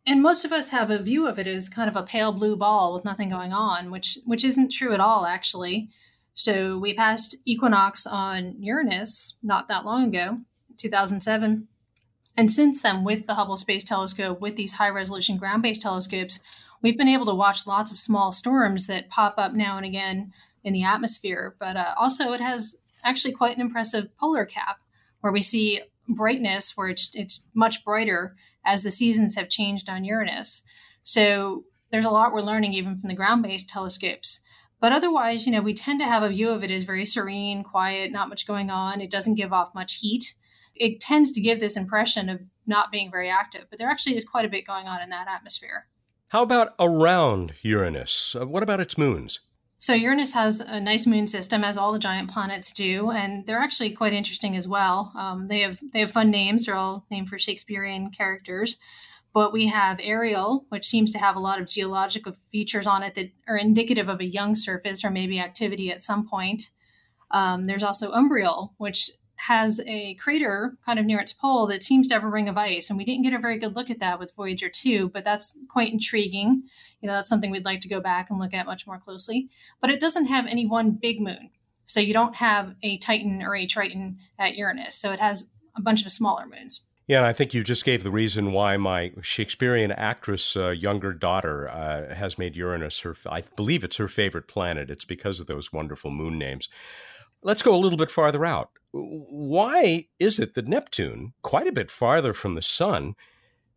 And 0.05 0.21
most 0.21 0.45
of 0.45 0.51
us 0.51 0.69
have 0.69 0.89
a 0.89 1.01
view 1.01 1.27
of 1.27 1.37
it 1.37 1.47
as 1.47 1.69
kind 1.69 1.89
of 1.89 1.95
a 1.95 2.03
pale 2.03 2.31
blue 2.31 2.55
ball 2.55 2.93
with 2.93 3.05
nothing 3.05 3.29
going 3.29 3.53
on, 3.53 3.91
which 3.91 4.17
which 4.25 4.43
isn't 4.43 4.71
true 4.71 4.93
at 4.93 4.99
all, 4.99 5.25
actually. 5.25 5.89
So 6.33 6.77
we 6.77 6.93
passed 6.93 7.37
equinox 7.45 8.07
on 8.07 8.55
Uranus 8.59 9.35
not 9.43 9.67
that 9.67 9.85
long 9.85 10.07
ago, 10.07 10.39
2007. 10.77 11.67
And 12.37 12.49
since 12.49 12.81
then, 12.81 13.03
with 13.03 13.27
the 13.27 13.35
Hubble 13.35 13.57
Space 13.57 13.83
Telescope, 13.83 14.39
with 14.39 14.55
these 14.55 14.75
high 14.75 14.89
resolution 14.89 15.37
ground 15.37 15.61
based 15.61 15.81
telescopes, 15.81 16.39
we've 16.81 16.97
been 16.97 17.07
able 17.07 17.25
to 17.27 17.35
watch 17.35 17.67
lots 17.67 17.91
of 17.91 17.99
small 17.99 18.31
storms 18.31 18.87
that 18.87 19.09
pop 19.09 19.35
up 19.37 19.53
now 19.53 19.77
and 19.77 19.85
again 19.85 20.33
in 20.63 20.73
the 20.73 20.83
atmosphere. 20.83 21.55
But 21.59 21.77
uh, 21.77 21.93
also, 21.97 22.33
it 22.33 22.41
has 22.41 22.77
actually 23.03 23.33
quite 23.33 23.55
an 23.55 23.61
impressive 23.61 24.15
polar 24.17 24.45
cap 24.45 24.79
where 25.21 25.33
we 25.33 25.41
see 25.41 25.81
brightness 26.07 26.75
where 26.75 26.89
it's, 26.89 27.11
it's 27.13 27.45
much 27.53 27.83
brighter 27.83 28.35
as 28.65 28.83
the 28.83 28.91
seasons 28.91 29.35
have 29.35 29.49
changed 29.49 29.89
on 29.89 30.03
Uranus. 30.03 30.63
So 31.03 31.65
there's 31.91 32.05
a 32.05 32.09
lot 32.09 32.33
we're 32.33 32.41
learning 32.41 32.73
even 32.73 32.99
from 32.99 33.07
the 33.07 33.15
ground 33.15 33.43
based 33.43 33.69
telescopes. 33.69 34.41
But 34.79 34.93
otherwise, 34.93 35.45
you 35.45 35.51
know, 35.51 35.61
we 35.61 35.73
tend 35.73 35.99
to 35.99 36.07
have 36.07 36.23
a 36.23 36.29
view 36.29 36.49
of 36.49 36.63
it 36.63 36.71
as 36.71 36.83
very 36.83 37.05
serene, 37.05 37.63
quiet, 37.63 38.11
not 38.11 38.29
much 38.29 38.47
going 38.47 38.71
on. 38.71 38.99
It 38.99 39.11
doesn't 39.11 39.35
give 39.35 39.53
off 39.53 39.75
much 39.75 39.97
heat. 39.97 40.33
It 40.75 40.99
tends 40.99 41.31
to 41.33 41.41
give 41.41 41.59
this 41.59 41.77
impression 41.77 42.29
of 42.29 42.41
not 42.65 42.91
being 42.91 43.11
very 43.11 43.29
active, 43.29 43.65
but 43.69 43.77
there 43.77 43.89
actually 43.89 44.15
is 44.15 44.25
quite 44.25 44.45
a 44.45 44.49
bit 44.49 44.65
going 44.65 44.87
on 44.87 45.01
in 45.01 45.09
that 45.09 45.29
atmosphere. 45.29 45.87
How 46.29 46.43
about 46.43 46.73
around 46.79 47.53
Uranus? 47.61 48.35
Uh, 48.39 48.47
what 48.47 48.63
about 48.63 48.79
its 48.79 48.97
moons? 48.97 49.41
So 49.81 49.95
Uranus 49.95 50.35
has 50.35 50.61
a 50.61 50.79
nice 50.79 51.07
moon 51.07 51.25
system, 51.25 51.63
as 51.63 51.75
all 51.75 51.91
the 51.91 51.97
giant 51.97 52.29
planets 52.29 52.71
do, 52.71 53.09
and 53.09 53.47
they're 53.47 53.57
actually 53.57 53.89
quite 53.89 54.13
interesting 54.13 54.55
as 54.55 54.67
well. 54.67 55.11
Um, 55.17 55.47
they 55.47 55.61
have 55.61 55.79
they 55.91 56.01
have 56.01 56.11
fun 56.11 56.29
names; 56.29 56.67
they're 56.67 56.75
all 56.75 57.07
named 57.09 57.29
for 57.29 57.39
Shakespearean 57.39 58.11
characters. 58.11 58.77
But 59.33 59.51
we 59.51 59.67
have 59.67 59.99
Ariel, 59.99 60.65
which 60.69 60.85
seems 60.85 61.11
to 61.13 61.17
have 61.17 61.35
a 61.35 61.39
lot 61.39 61.59
of 61.59 61.67
geological 61.67 62.35
features 62.51 62.85
on 62.85 63.01
it 63.01 63.15
that 63.15 63.31
are 63.47 63.57
indicative 63.57 64.07
of 64.07 64.19
a 64.19 64.25
young 64.25 64.53
surface 64.53 65.03
or 65.03 65.09
maybe 65.09 65.39
activity 65.39 65.89
at 65.89 66.03
some 66.03 66.27
point. 66.27 66.69
Um, 67.31 67.65
there's 67.65 67.81
also 67.81 68.11
Umbriel, 68.11 68.73
which 68.77 69.09
has 69.47 69.81
a 69.87 70.13
crater 70.15 70.77
kind 70.85 70.99
of 70.99 71.05
near 71.05 71.19
its 71.19 71.33
pole 71.33 71.65
that 71.65 71.81
seems 71.81 72.07
to 72.07 72.13
have 72.13 72.23
a 72.23 72.29
ring 72.29 72.47
of 72.47 72.59
ice. 72.59 72.89
And 72.89 72.97
we 72.97 73.05
didn't 73.05 73.23
get 73.23 73.33
a 73.33 73.39
very 73.39 73.57
good 73.57 73.75
look 73.75 73.89
at 73.89 73.99
that 73.99 74.19
with 74.19 74.35
Voyager 74.35 74.69
2, 74.69 75.09
but 75.09 75.23
that's 75.23 75.57
quite 75.67 75.91
intriguing. 75.91 76.63
You 77.01 77.07
know, 77.07 77.13
that's 77.13 77.27
something 77.27 77.49
we'd 77.49 77.65
like 77.65 77.81
to 77.81 77.89
go 77.89 77.99
back 77.99 78.29
and 78.29 78.37
look 78.37 78.53
at 78.53 78.67
much 78.67 78.85
more 78.85 78.99
closely. 78.99 79.49
But 79.81 79.89
it 79.89 79.99
doesn't 79.99 80.27
have 80.27 80.45
any 80.45 80.67
one 80.67 80.91
big 80.91 81.19
moon. 81.19 81.49
So 81.85 81.99
you 81.99 82.13
don't 82.13 82.35
have 82.35 82.75
a 82.83 82.99
Titan 82.99 83.41
or 83.41 83.55
a 83.55 83.65
Triton 83.65 84.19
at 84.37 84.55
Uranus. 84.55 84.93
So 84.93 85.11
it 85.11 85.19
has 85.19 85.49
a 85.75 85.81
bunch 85.81 86.05
of 86.05 86.11
smaller 86.11 86.45
moons. 86.45 86.83
Yeah, 87.07 87.17
and 87.17 87.25
I 87.25 87.33
think 87.33 87.55
you 87.55 87.63
just 87.63 87.83
gave 87.83 88.03
the 88.03 88.11
reason 88.11 88.51
why 88.51 88.77
my 88.77 89.11
Shakespearean 89.21 89.91
actress' 89.91 90.55
uh, 90.55 90.69
younger 90.69 91.13
daughter 91.13 91.67
uh, 91.67 92.13
has 92.13 92.37
made 92.37 92.55
Uranus 92.55 92.99
her, 92.99 93.17
I 93.25 93.41
believe 93.55 93.83
it's 93.83 93.97
her 93.97 94.07
favorite 94.07 94.47
planet. 94.47 94.91
It's 94.91 95.03
because 95.03 95.39
of 95.39 95.47
those 95.47 95.73
wonderful 95.73 96.11
moon 96.11 96.37
names. 96.37 96.69
Let's 97.41 97.63
go 97.63 97.73
a 97.73 97.81
little 97.81 97.97
bit 97.97 98.11
farther 98.11 98.45
out 98.45 98.69
why 98.91 100.07
is 100.19 100.39
it 100.39 100.53
that 100.53 100.67
Neptune, 100.67 101.33
quite 101.41 101.67
a 101.67 101.71
bit 101.71 101.89
farther 101.89 102.33
from 102.33 102.53
the 102.53 102.61
sun, 102.61 103.15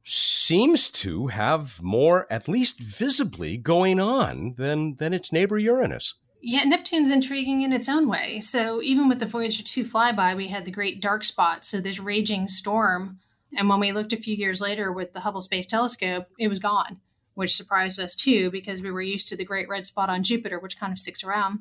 seems 0.03 0.91
to 0.91 1.29
have 1.29 1.83
more, 1.83 2.27
at 2.31 2.49
least 2.49 2.81
visibly, 2.81 3.57
going 3.57 4.01
on 4.01 4.55
than, 4.59 4.97
than 4.97 5.15
its 5.15 5.33
neighbor 5.33 5.59
Uranus? 5.59 6.15
Yeah, 6.43 6.65
Neptune's 6.65 7.11
intriguing 7.11 7.63
in 7.63 7.73
its 7.73 7.89
own 7.89 8.07
way. 8.07 8.39
So 8.41 8.83
even 8.83 9.09
with 9.09 9.19
the 9.19 9.27
Voyager 9.27 9.63
2 9.63 9.85
flyby, 9.85 10.37
we 10.37 10.49
had 10.49 10.67
the 10.67 10.71
great 10.71 11.01
dark 11.01 11.25
spot, 11.25 11.65
so 11.65 11.81
this 11.81 11.99
raging 11.99 12.49
storm. 12.49 13.19
And 13.57 13.69
when 13.69 13.81
we 13.81 13.93
looked 13.93 14.13
a 14.13 14.19
few 14.19 14.37
years 14.37 14.61
later 14.61 14.93
with 14.93 15.15
the 15.15 15.21
Hubble 15.21 15.41
Space 15.41 15.65
Telescope, 15.65 16.27
it 16.39 16.49
was 16.49 16.59
gone, 16.59 17.01
which 17.33 17.57
surprised 17.57 17.99
us 17.99 18.15
too, 18.15 18.51
because 18.51 18.83
we 18.83 18.91
were 18.91 19.01
used 19.01 19.29
to 19.29 19.37
the 19.37 19.45
great 19.45 19.71
red 19.71 19.87
spot 19.87 20.11
on 20.11 20.23
Jupiter, 20.23 20.59
which 20.59 20.79
kind 20.79 20.93
of 20.93 20.99
sticks 20.99 21.25
around. 21.25 21.61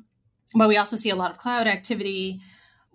But 0.54 0.68
we 0.68 0.76
also 0.76 0.96
see 0.96 1.10
a 1.10 1.16
lot 1.16 1.30
of 1.30 1.38
cloud 1.38 1.66
activity, 1.66 2.42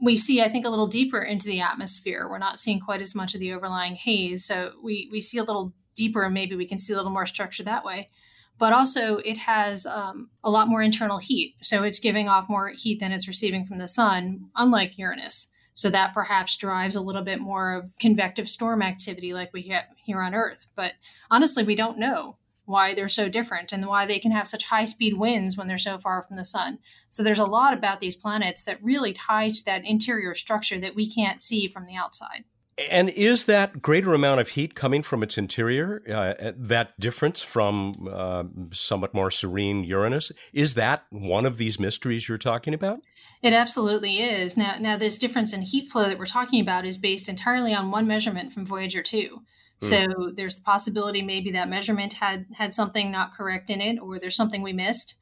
we 0.02 0.16
see, 0.16 0.42
I 0.42 0.50
think, 0.50 0.66
a 0.66 0.70
little 0.70 0.88
deeper 0.88 1.22
into 1.22 1.48
the 1.48 1.62
atmosphere. 1.62 2.28
We're 2.30 2.38
not 2.38 2.60
seeing 2.60 2.80
quite 2.80 3.02
as 3.02 3.16
much 3.16 3.34
of 3.34 3.40
the 3.40 3.54
overlying 3.54 3.96
haze. 3.96 4.46
So 4.46 4.74
we, 4.84 5.10
we 5.12 5.22
see 5.22 5.38
a 5.38 5.44
little 5.44 5.74
deeper, 5.96 6.24
and 6.24 6.34
maybe 6.34 6.56
we 6.56 6.66
can 6.66 6.80
see 6.80 6.94
a 6.94 6.96
little 6.96 7.12
more 7.12 7.26
structure 7.26 7.64
that 7.64 7.86
way. 7.86 8.10
But 8.58 8.74
also, 8.74 9.18
it 9.18 9.38
has 9.38 9.86
um, 9.86 10.30
a 10.44 10.50
lot 10.50 10.68
more 10.68 10.82
internal 10.82 11.20
heat. 11.20 11.56
So 11.62 11.84
it's 11.84 12.00
giving 12.00 12.28
off 12.28 12.50
more 12.50 12.70
heat 12.70 13.00
than 13.00 13.12
it's 13.12 13.28
receiving 13.28 13.66
from 13.66 13.78
the 13.78 13.88
sun, 13.88 14.50
unlike 14.56 14.98
Uranus. 14.98 15.50
So 15.76 15.90
that 15.90 16.14
perhaps 16.14 16.58
drives 16.58 16.98
a 16.98 17.02
little 17.02 17.22
bit 17.22 17.40
more 17.40 17.74
of 17.74 17.94
convective 18.02 18.50
storm 18.50 18.82
activity 18.82 19.34
like 19.34 19.54
we 19.54 19.64
have 19.70 19.86
here 20.04 20.22
on 20.22 20.36
Earth. 20.36 20.66
But 20.76 20.94
honestly, 21.32 21.64
we 21.64 21.76
don't 21.76 21.98
know 21.98 22.36
why 22.70 22.94
they're 22.94 23.08
so 23.08 23.28
different 23.28 23.74
and 23.74 23.86
why 23.88 24.06
they 24.06 24.20
can 24.20 24.32
have 24.32 24.48
such 24.48 24.66
high 24.66 24.86
speed 24.86 25.18
winds 25.18 25.58
when 25.58 25.68
they're 25.68 25.78
so 25.78 25.98
far 25.98 26.22
from 26.22 26.38
the 26.38 26.46
sun. 26.46 26.78
So 27.10 27.24
there's 27.24 27.40
a 27.40 27.46
lot 27.46 27.74
about 27.74 28.00
these 28.00 28.16
planets 28.16 28.64
that 28.64 28.82
really 28.84 29.12
tie 29.12 29.50
to 29.50 29.66
that 29.66 29.86
interior 29.86 30.36
structure 30.36 30.78
that 30.80 30.96
we 30.96 31.10
can't 31.10 31.42
see 31.42 31.68
from 31.68 31.88
the 31.88 31.96
outside. 31.96 32.46
And 32.90 33.10
is 33.10 33.46
that 33.46 33.82
greater 33.82 34.14
amount 34.14 34.40
of 34.40 34.50
heat 34.50 34.76
coming 34.76 35.02
from 35.02 35.24
its 35.24 35.38
interior, 35.38 36.02
uh, 36.08 36.52
that 36.56 36.98
difference 37.00 37.42
from 37.42 38.08
uh, 38.10 38.44
somewhat 38.72 39.14
more 39.14 39.32
serene 39.32 39.84
Uranus, 39.84 40.32
is 40.54 40.76
that 40.76 41.04
one 41.10 41.46
of 41.46 41.58
these 41.58 41.80
mysteries 41.80 42.30
you're 42.30 42.38
talking 42.38 42.74
about? 42.74 43.00
It 43.42 43.52
absolutely 43.52 44.20
is. 44.20 44.56
Now, 44.56 44.76
now 44.80 44.96
this 44.96 45.18
difference 45.18 45.52
in 45.52 45.64
heat 45.64 45.92
flow 45.92 46.06
that 46.06 46.20
we're 46.20 46.26
talking 46.26 46.62
about 46.62 46.86
is 46.86 46.98
based 46.98 47.28
entirely 47.28 47.74
on 47.74 47.92
one 47.92 48.08
measurement 48.08 48.54
from 48.54 48.66
Voyager 48.66 49.02
2. 49.02 49.42
Hmm. 49.82 49.88
So 49.88 50.32
there's 50.36 50.58
the 50.58 50.64
possibility 50.64 51.22
maybe 51.22 51.52
that 51.52 51.70
measurement 51.70 52.14
had 52.14 52.46
had 52.56 52.74
something 52.74 53.12
not 53.12 53.34
correct 53.34 53.70
in 53.70 53.82
it, 53.82 54.00
or 54.00 54.20
there's 54.20 54.36
something 54.36 54.62
we 54.62 54.74
missed. 54.74 55.16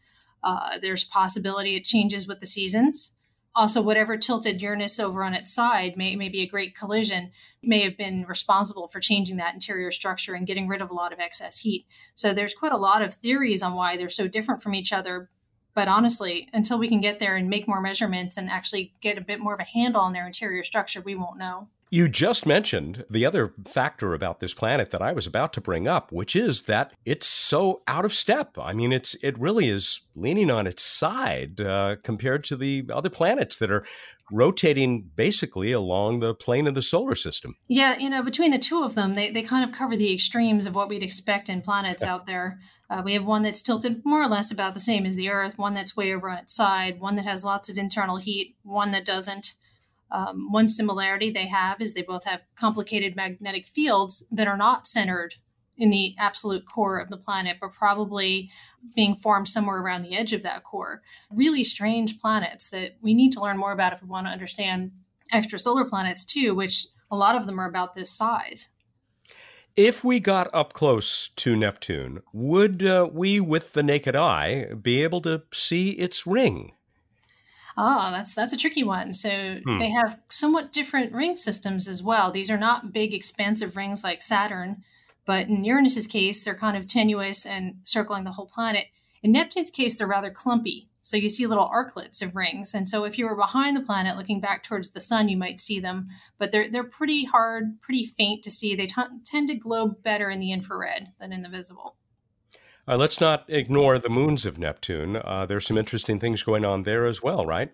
Uh, 0.44 0.78
there's 0.80 1.04
possibility 1.04 1.76
it 1.76 1.84
changes 1.84 2.28
with 2.28 2.40
the 2.40 2.46
seasons 2.46 3.14
also 3.58 3.82
whatever 3.82 4.16
tilted 4.18 4.62
Uranus 4.62 5.00
over 5.00 5.24
on 5.24 5.34
its 5.34 5.54
side 5.54 5.98
may, 5.98 6.16
may 6.16 6.30
be 6.30 6.42
a 6.42 6.48
great 6.48 6.76
collision 6.76 7.32
may 7.64 7.82
have 7.82 7.98
been 7.98 8.24
responsible 8.28 8.88
for 8.88 9.00
changing 9.00 9.38
that 9.38 9.56
interior 9.56 9.90
structure 9.90 10.36
and 10.36 10.46
getting 10.46 10.68
rid 10.68 10.80
of 10.80 10.92
a 10.92 10.94
lot 10.94 11.12
of 11.12 11.20
excess 11.20 11.60
heat. 11.60 11.88
So 12.14 12.34
there's 12.34 12.54
quite 12.54 12.72
a 12.72 12.78
lot 12.78 13.02
of 13.02 13.16
theories 13.16 13.64
on 13.64 13.74
why 13.74 13.98
they're 13.98 14.10
so 14.10 14.28
different 14.28 14.62
from 14.62 14.76
each 14.76 14.94
other. 14.94 15.30
But 15.74 15.88
honestly, 15.88 16.48
until 16.54 16.78
we 16.78 16.88
can 16.88 17.02
get 17.02 17.18
there 17.18 17.36
and 17.36 17.50
make 17.50 17.68
more 17.68 17.82
measurements 17.82 18.38
and 18.38 18.48
actually 18.48 18.94
get 19.02 19.18
a 19.18 19.22
bit 19.22 19.40
more 19.40 19.56
of 19.56 19.60
a 19.60 19.64
handle 19.64 20.02
on 20.02 20.14
their 20.14 20.28
interior 20.28 20.64
structure, 20.64 21.02
we 21.02 21.16
won't 21.16 21.40
know. 21.40 21.68
You 21.89 22.10
just 22.10 22.46
mentioned 22.46 23.06
the 23.10 23.25
other 23.25 23.53
factor 23.65 24.13
about 24.13 24.39
this 24.39 24.53
planet 24.53 24.91
that 24.91 25.01
I 25.01 25.13
was 25.13 25.25
about 25.25 25.53
to 25.53 25.62
bring 25.62 25.88
up, 25.88 26.12
which 26.12 26.36
is 26.36 26.63
that 26.63 26.94
it's 27.06 27.25
so 27.25 27.82
out 27.88 28.03
of 28.03 28.13
step. 28.13 28.58
I 28.60 28.74
mean, 28.74 28.91
it's 28.91 29.15
it 29.24 29.39
really 29.39 29.70
is 29.70 30.01
leaning 30.15 30.51
on 30.51 30.67
its 30.67 30.84
side 30.84 31.62
uh, 31.62 31.96
compared 32.03 32.44
to 32.46 32.58
the 32.58 32.86
other 32.91 33.10
planets 33.10 33.58
that 33.58 33.72
are 33.72 33.86
rotating 34.32 35.10
basically 35.15 35.72
along 35.72 36.20
the 36.20 36.36
plane 36.36 36.67
of 36.67 36.74
the 36.74 36.82
solar 36.82 37.15
system. 37.15 37.56
Yeah, 37.67 37.98
you 37.98 38.10
know, 38.10 38.22
between 38.22 38.51
the 38.51 38.60
two 38.60 38.84
of 38.84 38.96
them, 38.96 39.13
they, 39.13 39.32
they 39.32 39.41
kind 39.41 39.63
of 39.63 39.72
cover 39.72 39.96
the 39.96 40.13
extremes 40.13 40.65
of 40.65 40.75
what 40.75 40.89
we'd 40.89 41.03
expect 41.03 41.48
in 41.48 41.62
planets 41.62 42.03
out 42.03 42.25
there. 42.25 42.60
Uh, 42.89 43.01
we 43.03 43.13
have 43.13 43.25
one 43.25 43.44
that's 43.44 43.62
tilted 43.62 44.01
more 44.06 44.22
or 44.22 44.27
less 44.27 44.51
about 44.51 44.74
the 44.74 44.79
same 44.79 45.06
as 45.06 45.15
the 45.15 45.29
Earth, 45.29 45.58
one 45.58 45.74
that's 45.74 45.96
way 45.96 46.13
over 46.13 46.29
on 46.29 46.38
its 46.38 46.53
side, 46.53 47.00
one 47.00 47.15
that 47.15 47.25
has 47.25 47.46
lots 47.46 47.70
of 47.70 47.77
internal 47.77 48.17
heat, 48.17 48.56
one 48.63 48.91
that 48.91 49.06
doesn't. 49.06 49.56
Um, 50.12 50.52
one 50.52 50.70
similarity 50.70 51.30
they 51.30 51.48
have 51.48 51.82
is 51.82 51.94
they 51.94 52.02
both 52.02 52.26
have 52.26 52.42
complicated 52.56 53.16
magnetic 53.16 53.68
fields 53.68 54.26
that 54.32 54.48
are 54.48 54.58
not 54.58 54.88
centered 54.88 55.36
in 55.78 55.90
the 55.90 56.16
absolute 56.18 56.66
core 56.66 57.00
of 57.00 57.10
the 57.10 57.18
planet, 57.18 57.58
but 57.62 57.74
probably 57.74 58.50
being 58.96 59.16
formed 59.16 59.48
somewhere 59.48 59.80
around 59.80 60.02
the 60.02 60.16
edge 60.16 60.34
of 60.34 60.44
that 60.44 60.64
core. 60.64 61.02
Really 61.32 61.64
strange 61.64 62.20
planets 62.20 62.70
that 62.72 62.98
we 63.02 63.14
need 63.14 63.32
to 63.34 63.42
learn 63.42 63.58
more 63.58 63.72
about 63.72 63.94
if 63.94 64.02
we 64.02 64.08
want 64.08 64.26
to 64.28 64.34
understand 64.34 64.92
extrasolar 65.34 65.88
planets 65.88 66.26
too, 66.26 66.56
which 66.56 66.88
a 67.12 67.16
lot 67.16 67.36
of 67.36 67.46
them 67.46 67.60
are 67.60 67.70
about 67.70 67.96
this 67.96 68.10
size. 68.10 68.70
If 69.76 70.04
we 70.04 70.20
got 70.20 70.50
up 70.54 70.74
close 70.74 71.30
to 71.36 71.56
Neptune, 71.56 72.24
would 72.34 72.84
uh, 72.84 73.08
we, 73.12 73.40
with 73.40 73.74
the 73.74 73.84
naked 73.84 74.16
eye, 74.16 74.74
be 74.74 75.04
able 75.04 75.22
to 75.22 75.44
see 75.54 75.92
its 75.92 76.26
ring? 76.26 76.72
Ah, 77.77 78.10
that's 78.12 78.34
that's 78.34 78.53
a 78.53 78.57
tricky 78.57 78.84
one. 78.84 79.13
So 79.13 79.60
hmm. 79.63 79.77
they 79.77 79.91
have 79.91 80.19
somewhat 80.29 80.74
different 80.74 81.13
ring 81.13 81.36
systems 81.36 81.88
as 81.88 82.01
well. 82.01 82.31
These 82.31 82.50
are 82.50 82.57
not 82.57 82.91
big, 82.91 83.13
expansive 83.13 83.77
rings 83.77 84.03
like 84.03 84.24
Saturn, 84.24 84.84
but 85.25 85.48
in 85.48 85.63
Uranus's 85.63 86.07
case, 86.07 86.43
they're 86.43 86.55
kind 86.55 86.75
of 86.75 86.88
tenuous 86.88 87.46
and 87.46 87.75
circling 87.84 88.24
the 88.24 88.31
whole 88.31 88.48
planet. 88.48 88.88
In 89.22 89.31
Neptune's 89.31 89.69
case, 89.69 89.98
they're 89.98 90.07
rather 90.07 90.31
clumpy. 90.31 90.89
So 91.03 91.15
you 91.15 91.29
see 91.29 91.48
little 91.48 91.69
arclets 91.69 92.22
of 92.22 92.36
rings. 92.36 92.74
And 92.74 92.86
so 92.86 93.05
if 93.05 93.17
you 93.17 93.25
were 93.25 93.36
behind 93.36 93.78
the 93.78 93.82
planet 93.82 94.17
looking 94.17 94.41
back 94.41 94.62
towards 94.63 94.89
the 94.89 94.99
sun, 94.99 95.30
you 95.30 95.38
might 95.38 95.60
see 95.60 95.80
them, 95.80 96.10
but 96.38 96.52
they're 96.52 96.69
they're 96.69 96.84
pretty 96.84 97.25
hard, 97.25 97.80
pretty 97.80 98.04
faint 98.06 98.43
to 98.43 98.52
see. 98.52 98.75
They 98.75 98.88
t- 98.88 99.04
tend 99.23 99.47
to 99.49 99.56
glow 99.56 99.88
better 99.88 100.30
in 100.30 100.39
the 100.39 100.52
infrared 100.52 101.13
than 101.19 101.32
in 101.32 101.43
the 101.43 101.49
visible. 101.49 101.95
Uh, 102.88 102.95
let's 102.95 103.19
not 103.19 103.43
ignore 103.47 104.00
the 104.00 104.10
moons 104.10 104.45
of 104.45 104.58
Neptune. 104.58 105.17
Uh, 105.17 105.45
there's 105.45 105.67
some 105.67 105.78
interesting 105.78 106.19
things 106.19 106.43
going 106.43 106.63
on 106.63 106.84
there 106.84 107.06
as 107.06 107.21
well, 107.21 107.45
right? 107.45 107.71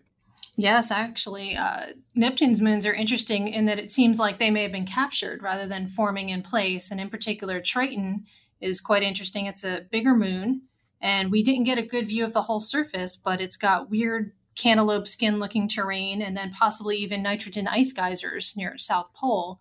Yes, 0.55 0.91
actually. 0.91 1.55
Uh, 1.55 1.87
Neptune's 2.15 2.61
moons 2.61 2.85
are 2.85 2.93
interesting 2.93 3.47
in 3.47 3.65
that 3.65 3.79
it 3.79 3.91
seems 3.91 4.19
like 4.19 4.39
they 4.39 4.51
may 4.51 4.63
have 4.63 4.71
been 4.71 4.85
captured 4.85 5.41
rather 5.41 5.67
than 5.67 5.87
forming 5.87 6.29
in 6.29 6.41
place. 6.41 6.91
And 6.91 6.99
in 6.99 7.09
particular, 7.09 7.59
Triton 7.59 8.25
is 8.61 8.81
quite 8.81 9.03
interesting. 9.03 9.45
It's 9.45 9.63
a 9.63 9.85
bigger 9.91 10.15
moon, 10.15 10.63
and 11.01 11.31
we 11.31 11.43
didn't 11.43 11.65
get 11.65 11.77
a 11.77 11.83
good 11.83 12.07
view 12.07 12.23
of 12.23 12.33
the 12.33 12.43
whole 12.43 12.59
surface, 12.59 13.15
but 13.15 13.41
it's 13.41 13.57
got 13.57 13.89
weird 13.89 14.31
cantaloupe 14.55 15.07
skin 15.07 15.39
looking 15.39 15.67
terrain 15.67 16.21
and 16.21 16.37
then 16.37 16.51
possibly 16.51 16.97
even 16.97 17.23
nitrogen 17.23 17.67
ice 17.67 17.91
geysers 17.91 18.55
near 18.55 18.69
its 18.69 18.85
south 18.85 19.11
pole. 19.13 19.59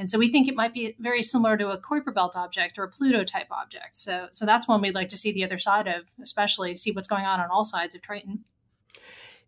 And 0.00 0.08
so 0.08 0.18
we 0.18 0.32
think 0.32 0.48
it 0.48 0.56
might 0.56 0.72
be 0.72 0.96
very 0.98 1.22
similar 1.22 1.58
to 1.58 1.68
a 1.68 1.78
Kuiper 1.78 2.14
belt 2.14 2.34
object 2.34 2.78
or 2.78 2.84
a 2.84 2.88
Pluto 2.88 3.22
type 3.22 3.48
object. 3.50 3.98
So, 3.98 4.28
so 4.32 4.46
that's 4.46 4.66
one 4.66 4.80
we'd 4.80 4.94
like 4.94 5.10
to 5.10 5.16
see 5.18 5.30
the 5.30 5.44
other 5.44 5.58
side 5.58 5.86
of, 5.86 6.14
especially 6.22 6.74
see 6.74 6.90
what's 6.90 7.06
going 7.06 7.26
on 7.26 7.38
on 7.38 7.50
all 7.50 7.66
sides 7.66 7.94
of 7.94 8.00
Triton. 8.00 8.44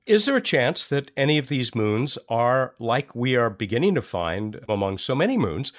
Is 0.06 0.26
there 0.26 0.36
a 0.36 0.42
chance 0.42 0.90
that 0.90 1.10
any 1.16 1.38
of 1.38 1.48
these 1.48 1.74
moons 1.74 2.18
are 2.28 2.74
like 2.78 3.14
we 3.14 3.34
are 3.34 3.48
beginning 3.48 3.94
to 3.94 4.02
find 4.02 4.60
among 4.68 4.98
so 4.98 5.14
many 5.14 5.38
moons, 5.38 5.72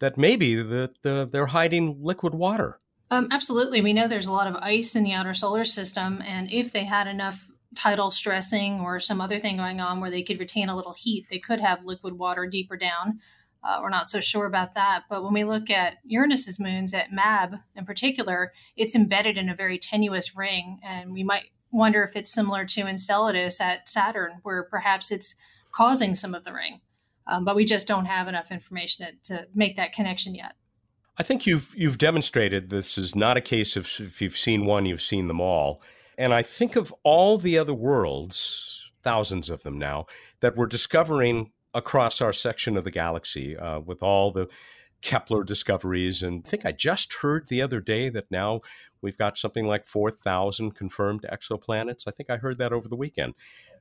that 0.00 0.18
maybe 0.18 0.56
that 0.56 1.06
uh, 1.06 1.24
they're 1.24 1.46
hiding 1.46 1.96
liquid 1.98 2.34
water? 2.34 2.80
Um, 3.10 3.28
absolutely. 3.30 3.80
We 3.80 3.94
know 3.94 4.08
there's 4.08 4.26
a 4.26 4.32
lot 4.32 4.46
of 4.46 4.56
ice 4.56 4.94
in 4.94 5.04
the 5.04 5.14
outer 5.14 5.32
solar 5.32 5.64
system, 5.64 6.22
and 6.26 6.52
if 6.52 6.70
they 6.70 6.84
had 6.84 7.06
enough 7.06 7.48
tidal 7.74 8.10
stressing 8.10 8.80
or 8.80 9.00
some 9.00 9.22
other 9.22 9.38
thing 9.38 9.56
going 9.56 9.80
on 9.80 10.00
where 10.00 10.10
they 10.10 10.22
could 10.22 10.38
retain 10.38 10.68
a 10.68 10.76
little 10.76 10.94
heat, 10.94 11.26
they 11.30 11.38
could 11.38 11.60
have 11.60 11.84
liquid 11.86 12.18
water 12.18 12.46
deeper 12.46 12.76
down. 12.76 13.20
Uh, 13.62 13.80
we're 13.82 13.90
not 13.90 14.08
so 14.08 14.20
sure 14.20 14.46
about 14.46 14.74
that. 14.74 15.04
But 15.10 15.24
when 15.24 15.32
we 15.32 15.44
look 15.44 15.68
at 15.70 15.98
Uranus's 16.04 16.60
moons, 16.60 16.94
at 16.94 17.12
Mab 17.12 17.56
in 17.74 17.84
particular, 17.84 18.52
it's 18.76 18.94
embedded 18.94 19.36
in 19.36 19.48
a 19.48 19.54
very 19.54 19.78
tenuous 19.78 20.36
ring. 20.36 20.78
And 20.82 21.12
we 21.12 21.24
might 21.24 21.50
wonder 21.70 22.02
if 22.02 22.16
it's 22.16 22.32
similar 22.32 22.64
to 22.64 22.86
Enceladus 22.86 23.60
at 23.60 23.88
Saturn, 23.88 24.40
where 24.42 24.62
perhaps 24.62 25.10
it's 25.10 25.34
causing 25.72 26.14
some 26.14 26.34
of 26.34 26.44
the 26.44 26.52
ring. 26.52 26.80
Um, 27.26 27.44
but 27.44 27.56
we 27.56 27.64
just 27.64 27.86
don't 27.86 28.06
have 28.06 28.26
enough 28.26 28.50
information 28.50 29.06
to, 29.22 29.34
to 29.34 29.46
make 29.54 29.76
that 29.76 29.92
connection 29.92 30.34
yet. 30.34 30.54
I 31.18 31.24
think 31.24 31.46
you've 31.46 31.74
you've 31.76 31.98
demonstrated 31.98 32.70
this 32.70 32.96
is 32.96 33.14
not 33.14 33.36
a 33.36 33.42
case 33.42 33.76
of 33.76 33.86
if 33.98 34.22
you've 34.22 34.38
seen 34.38 34.64
one, 34.64 34.86
you've 34.86 35.02
seen 35.02 35.26
them 35.26 35.40
all. 35.40 35.82
And 36.16 36.32
I 36.32 36.42
think 36.42 36.76
of 36.76 36.94
all 37.02 37.38
the 37.38 37.58
other 37.58 37.74
worlds, 37.74 38.90
thousands 39.02 39.50
of 39.50 39.62
them 39.62 39.78
now, 39.78 40.06
that 40.40 40.56
we're 40.56 40.66
discovering 40.66 41.50
across 41.74 42.20
our 42.20 42.32
section 42.32 42.76
of 42.76 42.84
the 42.84 42.90
galaxy 42.90 43.56
uh, 43.56 43.80
with 43.80 44.02
all 44.02 44.30
the 44.30 44.48
Kepler 45.00 45.44
discoveries. 45.44 46.22
And 46.22 46.42
I 46.44 46.48
think 46.48 46.66
I 46.66 46.72
just 46.72 47.14
heard 47.14 47.48
the 47.48 47.62
other 47.62 47.80
day 47.80 48.08
that 48.08 48.30
now 48.30 48.60
we've 49.00 49.18
got 49.18 49.38
something 49.38 49.66
like 49.66 49.86
4,000 49.86 50.72
confirmed 50.72 51.24
exoplanets. 51.30 52.08
I 52.08 52.10
think 52.10 52.30
I 52.30 52.36
heard 52.36 52.58
that 52.58 52.72
over 52.72 52.88
the 52.88 52.96
weekend. 52.96 53.34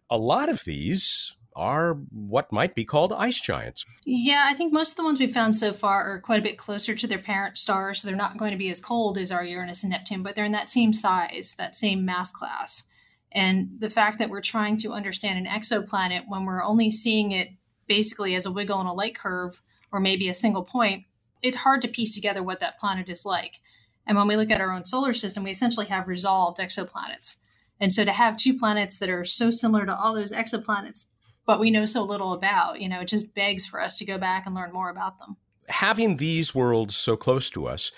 A 0.09 0.17
lot 0.17 0.49
of 0.49 0.63
these 0.63 1.35
are 1.55 1.95
what 2.11 2.51
might 2.51 2.75
be 2.75 2.85
called 2.85 3.11
ice 3.11 3.41
giants. 3.41 3.83
Yeah, 4.05 4.45
I 4.47 4.53
think 4.53 4.71
most 4.71 4.91
of 4.91 4.97
the 4.97 5.03
ones 5.03 5.19
we've 5.19 5.33
found 5.33 5.55
so 5.55 5.73
far 5.73 6.03
are 6.03 6.21
quite 6.21 6.39
a 6.39 6.43
bit 6.43 6.57
closer 6.57 6.93
to 6.93 7.07
their 7.07 7.17
parent 7.17 7.57
star, 7.57 7.95
So 7.95 8.07
they're 8.07 8.15
not 8.15 8.37
going 8.37 8.51
to 8.51 8.57
be 8.57 8.69
as 8.69 8.79
cold 8.79 9.17
as 9.17 9.31
our 9.31 9.43
Uranus 9.43 9.83
and 9.83 9.91
Neptune, 9.91 10.21
but 10.21 10.35
they're 10.35 10.45
in 10.45 10.51
that 10.51 10.69
same 10.69 10.93
size, 10.93 11.55
that 11.57 11.75
same 11.75 12.05
mass 12.05 12.31
class. 12.31 12.83
And 13.31 13.69
the 13.79 13.89
fact 13.89 14.19
that 14.19 14.29
we're 14.29 14.41
trying 14.41 14.77
to 14.77 14.93
understand 14.93 15.39
an 15.39 15.51
exoplanet 15.51 16.23
when 16.27 16.45
we're 16.45 16.63
only 16.63 16.91
seeing 16.91 17.31
it 17.31 17.49
basically 17.87 18.35
as 18.35 18.45
a 18.45 18.51
wiggle 18.51 18.81
in 18.81 18.87
a 18.87 18.93
light 18.93 19.15
curve 19.15 19.61
or 19.91 19.99
maybe 19.99 20.29
a 20.29 20.33
single 20.33 20.63
point, 20.63 21.05
it's 21.41 21.57
hard 21.57 21.81
to 21.81 21.87
piece 21.87 22.13
together 22.13 22.43
what 22.43 22.59
that 22.59 22.79
planet 22.79 23.09
is 23.09 23.25
like. 23.25 23.59
And 24.05 24.17
when 24.17 24.27
we 24.27 24.35
look 24.35 24.51
at 24.51 24.61
our 24.61 24.71
own 24.71 24.85
solar 24.85 25.13
system, 25.13 25.43
we 25.43 25.51
essentially 25.51 25.87
have 25.87 26.07
resolved 26.07 26.59
exoplanets. 26.59 27.37
And 27.79 27.93
so 27.93 28.05
to 28.05 28.11
have 28.11 28.37
two 28.37 28.57
planets 28.57 28.97
that 28.99 29.09
are 29.09 29.23
so 29.23 29.51
similar 29.51 29.85
to 29.85 29.95
all 29.95 30.15
those 30.15 30.33
exoplanets, 30.33 31.09
but 31.45 31.59
we 31.59 31.71
know 31.71 31.85
so 31.85 32.03
little 32.03 32.33
about, 32.33 32.81
you 32.81 32.89
know, 32.89 33.01
it 33.01 33.07
just 33.07 33.33
begs 33.33 33.65
for 33.65 33.81
us 33.81 33.97
to 33.99 34.05
go 34.05 34.17
back 34.17 34.45
and 34.45 34.55
learn 34.55 34.73
more 34.73 34.89
about 34.89 35.19
them. 35.19 35.37
Having 35.69 36.17
these 36.17 36.55
worlds 36.55 36.95
so 36.95 37.15
close 37.15 37.49
to 37.51 37.67
us, 37.67 37.91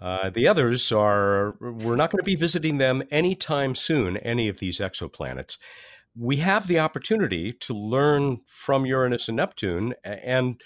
uh, 0.00 0.30
the 0.30 0.46
others 0.46 0.92
are, 0.92 1.56
we're 1.60 1.96
not 1.96 2.10
going 2.10 2.20
to 2.20 2.24
be 2.24 2.36
visiting 2.36 2.78
them 2.78 3.02
anytime 3.10 3.74
soon, 3.74 4.16
any 4.18 4.48
of 4.48 4.60
these 4.60 4.78
exoplanets 4.78 5.58
we 6.16 6.36
have 6.36 6.66
the 6.66 6.78
opportunity 6.78 7.52
to 7.52 7.74
learn 7.74 8.40
from 8.46 8.86
Uranus 8.86 9.28
and 9.28 9.36
Neptune 9.36 9.94
and 10.04 10.60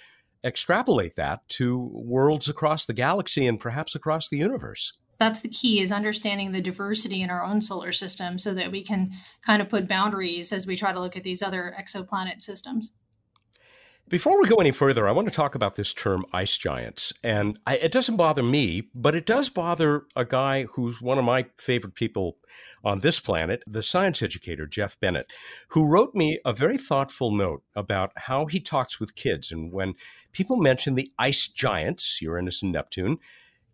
extrapolate 0.44 1.16
that 1.16 1.48
to 1.48 1.90
worlds 1.92 2.48
across 2.48 2.84
the 2.84 2.94
galaxy 2.94 3.46
and 3.46 3.60
perhaps 3.60 3.94
across 3.94 4.28
the 4.28 4.38
universe. 4.38 4.92
That's 5.18 5.40
the 5.40 5.48
key 5.48 5.80
is 5.80 5.92
understanding 5.92 6.50
the 6.50 6.60
diversity 6.60 7.22
in 7.22 7.30
our 7.30 7.44
own 7.44 7.60
solar 7.60 7.92
system 7.92 8.38
so 8.38 8.54
that 8.54 8.72
we 8.72 8.82
can 8.82 9.12
kind 9.46 9.62
of 9.62 9.68
put 9.68 9.86
boundaries 9.86 10.52
as 10.52 10.66
we 10.66 10.76
try 10.76 10.92
to 10.92 10.98
look 10.98 11.16
at 11.16 11.22
these 11.22 11.42
other 11.42 11.74
exoplanet 11.78 12.42
systems. 12.42 12.92
Before 14.12 14.38
we 14.38 14.46
go 14.46 14.56
any 14.56 14.72
further, 14.72 15.08
I 15.08 15.12
want 15.12 15.26
to 15.28 15.34
talk 15.34 15.54
about 15.54 15.76
this 15.76 15.94
term 15.94 16.26
ice 16.34 16.58
giants. 16.58 17.14
And 17.24 17.58
I, 17.66 17.76
it 17.76 17.92
doesn't 17.92 18.18
bother 18.18 18.42
me, 18.42 18.90
but 18.94 19.14
it 19.14 19.24
does 19.24 19.48
bother 19.48 20.02
a 20.14 20.26
guy 20.26 20.64
who's 20.64 21.00
one 21.00 21.16
of 21.16 21.24
my 21.24 21.46
favorite 21.56 21.94
people 21.94 22.36
on 22.84 22.98
this 22.98 23.18
planet, 23.18 23.62
the 23.66 23.82
science 23.82 24.20
educator, 24.20 24.66
Jeff 24.66 25.00
Bennett, 25.00 25.32
who 25.68 25.86
wrote 25.86 26.14
me 26.14 26.38
a 26.44 26.52
very 26.52 26.76
thoughtful 26.76 27.30
note 27.30 27.62
about 27.74 28.12
how 28.16 28.44
he 28.44 28.60
talks 28.60 29.00
with 29.00 29.14
kids. 29.14 29.50
And 29.50 29.72
when 29.72 29.94
people 30.32 30.58
mention 30.58 30.94
the 30.94 31.10
ice 31.18 31.48
giants, 31.48 32.20
Uranus 32.20 32.62
and 32.62 32.70
Neptune, 32.70 33.16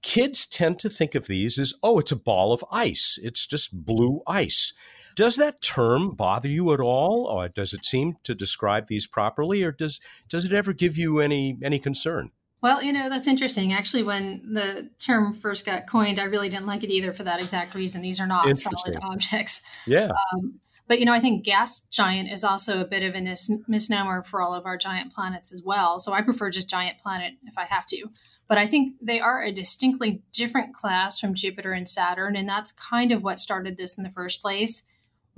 kids 0.03 0.47
tend 0.47 0.79
to 0.79 0.89
think 0.89 1.17
of 1.17 1.27
these 1.27 1.59
as, 1.59 1.75
oh, 1.83 1.99
it's 1.99 2.13
a 2.13 2.17
ball 2.17 2.53
of 2.53 2.65
ice, 2.71 3.19
it's 3.25 3.45
just 3.45 3.85
blue 3.85 4.23
ice. 4.25 4.73
Does 5.19 5.35
that 5.35 5.61
term 5.61 6.13
bother 6.13 6.49
you 6.49 6.73
at 6.73 6.79
all, 6.79 7.27
or 7.27 7.49
does 7.49 7.75
it 7.75 7.85
seem 7.85 8.19
to 8.23 8.37
describe 8.37 8.87
these 8.87 9.05
properly, 9.05 9.65
or 9.65 9.73
does 9.73 9.99
does 10.29 10.45
it 10.45 10.53
ever 10.53 10.73
give 10.73 10.97
you 10.97 11.19
any 11.19 11.59
any 11.61 11.81
concern? 11.81 12.31
Well, 12.63 12.85
you 12.85 12.93
know, 12.93 13.09
that's 13.09 13.27
interesting. 13.27 13.73
Actually, 13.73 14.05
when 14.05 14.53
the 14.55 14.91
term 15.05 15.33
first 15.33 15.67
got 15.67 15.89
coined, 15.89 16.21
I 16.21 16.25
really 16.25 16.49
didn't 16.49 16.69
like 16.69 16.85
it 16.85 16.93
either 16.93 17.13
for 17.13 17.25
that 17.25 17.41
exact 17.41 17.75
reason. 17.75 18.01
These 18.01 18.21
are 18.21 18.29
not 18.29 18.57
solid 18.57 18.97
objects. 19.03 19.61
Yeah. 19.89 20.13
Um, 20.33 20.61
but, 20.87 21.01
you 21.01 21.05
know, 21.05 21.13
I 21.13 21.19
think 21.19 21.45
gas 21.45 21.81
giant 21.81 22.31
is 22.31 22.45
also 22.45 22.81
a 22.81 22.85
bit 22.85 23.03
of 23.03 23.17
a 23.17 23.21
mis- 23.21 23.51
misnomer 23.67 24.23
for 24.23 24.41
all 24.41 24.55
of 24.55 24.67
our 24.67 24.77
giant 24.77 25.13
planets 25.13 25.53
as 25.53 25.63
well. 25.65 25.99
So 25.99 26.13
I 26.13 26.23
prefer 26.23 26.49
just 26.49 26.71
giant 26.71 26.99
planet 26.99 27.35
if 27.45 27.59
I 27.59 27.65
have 27.65 27.87
to. 27.87 28.07
But 28.47 28.59
I 28.59 28.67
think 28.67 28.95
they 29.03 29.19
are 29.19 29.43
a 29.43 29.53
distinctly 29.53 30.23
different 30.33 30.75
class 30.75 31.19
from 31.19 31.35
Jupiter 31.35 31.73
and 31.73 31.89
Saturn. 31.89 32.37
And 32.37 32.49
that's 32.49 32.71
kind 32.71 33.11
of 33.11 33.25
what 33.25 33.41
started 33.41 33.77
this 33.77 33.99
in 33.99 34.05
the 34.05 34.11
first 34.11 34.41
place 34.41 34.85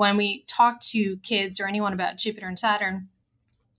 when 0.00 0.16
we 0.16 0.44
talk 0.46 0.80
to 0.80 1.18
kids 1.18 1.60
or 1.60 1.68
anyone 1.68 1.92
about 1.92 2.16
Jupiter 2.16 2.48
and 2.48 2.58
Saturn, 2.58 3.10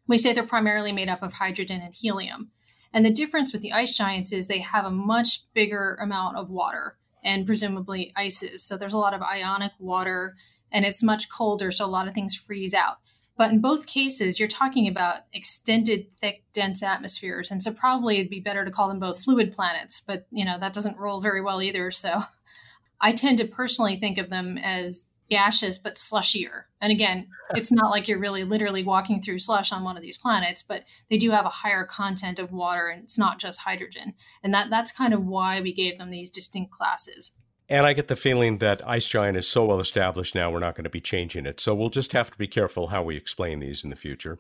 we 0.05 0.19
say 0.19 0.31
they're 0.31 0.43
primarily 0.43 0.91
made 0.91 1.09
up 1.09 1.23
of 1.23 1.33
hydrogen 1.33 1.81
and 1.81 1.95
helium. 1.95 2.51
And 2.93 3.03
the 3.03 3.09
difference 3.09 3.51
with 3.51 3.63
the 3.63 3.73
ice 3.73 3.97
giants 3.97 4.31
is 4.31 4.45
they 4.45 4.59
have 4.59 4.85
a 4.85 4.91
much 4.91 5.51
bigger 5.55 5.97
amount 5.99 6.37
of 6.37 6.51
water 6.51 6.95
and 7.23 7.47
presumably 7.47 8.13
ices. 8.15 8.61
So 8.61 8.77
there's 8.77 8.93
a 8.93 8.99
lot 8.99 9.15
of 9.15 9.23
ionic 9.23 9.71
water 9.79 10.35
and 10.71 10.85
it's 10.85 11.01
much 11.01 11.27
colder, 11.27 11.71
so 11.71 11.85
a 11.85 11.87
lot 11.87 12.07
of 12.07 12.13
things 12.13 12.35
freeze 12.35 12.75
out. 12.75 12.97
But 13.35 13.49
in 13.49 13.59
both 13.59 13.87
cases, 13.87 14.37
you're 14.37 14.47
talking 14.47 14.87
about 14.87 15.21
extended, 15.33 16.11
thick, 16.19 16.43
dense 16.53 16.83
atmospheres. 16.83 17.49
And 17.49 17.63
so 17.63 17.73
probably 17.73 18.17
it'd 18.17 18.29
be 18.29 18.39
better 18.39 18.63
to 18.63 18.69
call 18.69 18.89
them 18.89 18.99
both 18.99 19.23
fluid 19.23 19.53
planets, 19.53 19.99
but 19.99 20.27
you 20.29 20.45
know, 20.45 20.59
that 20.59 20.73
doesn't 20.73 20.99
roll 20.99 21.19
very 21.19 21.41
well 21.41 21.63
either. 21.63 21.89
So 21.89 22.21
I 23.01 23.11
tend 23.11 23.39
to 23.39 23.45
personally 23.45 23.95
think 23.95 24.19
of 24.19 24.29
them 24.29 24.59
as 24.59 25.07
gaseous 25.31 25.77
but 25.77 25.95
slushier. 25.95 26.63
And 26.81 26.91
again, 26.91 27.27
it's 27.55 27.71
not 27.71 27.89
like 27.89 28.07
you're 28.07 28.19
really 28.19 28.43
literally 28.43 28.83
walking 28.83 29.21
through 29.21 29.39
slush 29.39 29.71
on 29.71 29.83
one 29.83 29.95
of 29.95 30.03
these 30.03 30.17
planets, 30.17 30.61
but 30.61 30.83
they 31.09 31.17
do 31.17 31.31
have 31.31 31.45
a 31.45 31.49
higher 31.49 31.85
content 31.85 32.37
of 32.37 32.51
water 32.51 32.89
and 32.89 33.01
it's 33.03 33.17
not 33.17 33.39
just 33.39 33.61
hydrogen. 33.61 34.13
And 34.43 34.53
that 34.53 34.69
that's 34.69 34.91
kind 34.91 35.13
of 35.13 35.25
why 35.25 35.61
we 35.61 35.73
gave 35.73 35.97
them 35.97 36.11
these 36.11 36.29
distinct 36.29 36.71
classes. 36.71 37.31
And 37.69 37.87
I 37.87 37.93
get 37.93 38.09
the 38.09 38.17
feeling 38.17 38.57
that 38.57 38.85
Ice 38.85 39.07
Giant 39.07 39.37
is 39.37 39.47
so 39.47 39.65
well 39.65 39.79
established 39.79 40.35
now, 40.35 40.51
we're 40.51 40.59
not 40.59 40.75
going 40.75 40.83
to 40.83 40.89
be 40.89 40.99
changing 40.99 41.45
it. 41.45 41.61
So 41.61 41.73
we'll 41.73 41.89
just 41.89 42.11
have 42.11 42.29
to 42.29 42.37
be 42.37 42.47
careful 42.47 42.87
how 42.87 43.01
we 43.01 43.15
explain 43.15 43.61
these 43.61 43.85
in 43.85 43.89
the 43.89 43.95
future. 43.95 44.39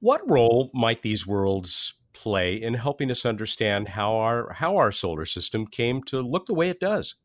What 0.00 0.28
role 0.28 0.70
might 0.72 1.02
these 1.02 1.26
worlds 1.26 1.94
play 2.14 2.54
in 2.54 2.72
helping 2.72 3.10
us 3.10 3.26
understand 3.26 3.88
how 3.88 4.16
our 4.16 4.54
how 4.54 4.76
our 4.76 4.90
solar 4.90 5.26
system 5.26 5.66
came 5.66 6.02
to 6.04 6.22
look 6.22 6.46
the 6.46 6.54
way 6.54 6.70
it 6.70 6.80
does? 6.80 7.16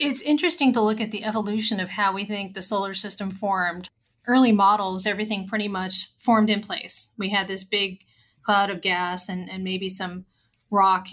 It's 0.00 0.22
interesting 0.22 0.72
to 0.72 0.80
look 0.80 0.98
at 0.98 1.10
the 1.10 1.24
evolution 1.24 1.78
of 1.78 1.90
how 1.90 2.14
we 2.14 2.24
think 2.24 2.54
the 2.54 2.62
solar 2.62 2.94
system 2.94 3.30
formed. 3.30 3.90
Early 4.26 4.50
models, 4.50 5.04
everything 5.04 5.46
pretty 5.46 5.68
much 5.68 6.16
formed 6.18 6.48
in 6.48 6.62
place. 6.62 7.10
We 7.18 7.28
had 7.28 7.48
this 7.48 7.64
big 7.64 8.00
cloud 8.42 8.70
of 8.70 8.80
gas 8.80 9.28
and, 9.28 9.50
and 9.50 9.62
maybe 9.62 9.90
some 9.90 10.24
rock 10.70 11.08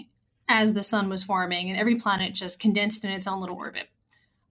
as 0.48 0.72
the 0.72 0.82
sun 0.82 1.10
was 1.10 1.22
forming, 1.22 1.68
and 1.68 1.78
every 1.78 1.96
planet 1.96 2.32
just 2.32 2.60
condensed 2.60 3.04
in 3.04 3.10
its 3.10 3.26
own 3.26 3.42
little 3.42 3.58
orbit. 3.58 3.88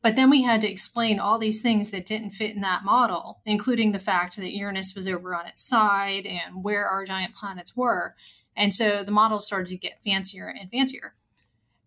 But 0.04 0.16
then 0.16 0.30
we 0.30 0.44
had 0.44 0.62
to 0.62 0.70
explain 0.70 1.20
all 1.20 1.40
these 1.40 1.64
things 1.64 1.90
that 1.90 2.06
didn't 2.06 2.30
fit 2.30 2.54
in 2.54 2.62
that 2.62 2.86
model, 2.86 3.42
including 3.44 3.92
the 3.92 3.98
fact 3.98 4.38
that 4.38 4.56
Uranus 4.56 4.94
was 4.96 5.08
over 5.08 5.34
on 5.34 5.48
its 5.48 5.68
side 5.68 6.28
and 6.28 6.64
where 6.64 6.86
our 6.86 7.06
giant 7.06 7.34
planets 7.34 7.76
were. 7.76 8.14
And 8.56 8.72
so 8.72 9.02
the 9.04 9.12
models 9.12 9.48
started 9.48 9.70
to 9.70 9.78
get 9.78 10.04
fancier 10.04 10.48
and 10.48 10.70
fancier. 10.70 11.16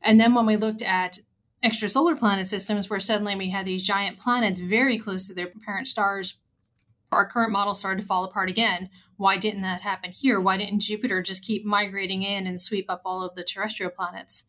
And 0.02 0.18
then 0.18 0.34
when 0.34 0.46
we 0.46 0.56
looked 0.56 0.82
at 0.82 1.20
extrasolar 1.64 2.18
planet 2.18 2.46
systems 2.46 2.88
where 2.88 3.00
suddenly 3.00 3.36
we 3.36 3.50
had 3.50 3.66
these 3.66 3.86
giant 3.86 4.18
planets 4.18 4.60
very 4.60 4.98
close 4.98 5.28
to 5.28 5.34
their 5.34 5.48
parent 5.48 5.88
stars, 5.88 6.36
our 7.12 7.28
current 7.28 7.52
model 7.52 7.74
started 7.74 8.00
to 8.00 8.06
fall 8.06 8.24
apart 8.24 8.48
again. 8.48 8.88
Why 9.16 9.36
didn't 9.36 9.62
that 9.62 9.82
happen 9.82 10.12
here? 10.12 10.40
Why 10.40 10.56
didn't 10.56 10.80
Jupiter 10.80 11.22
just 11.22 11.44
keep 11.44 11.64
migrating 11.64 12.22
in 12.22 12.46
and 12.46 12.60
sweep 12.60 12.86
up 12.88 13.02
all 13.04 13.22
of 13.22 13.34
the 13.34 13.44
terrestrial 13.44 13.90
planets? 13.90 14.46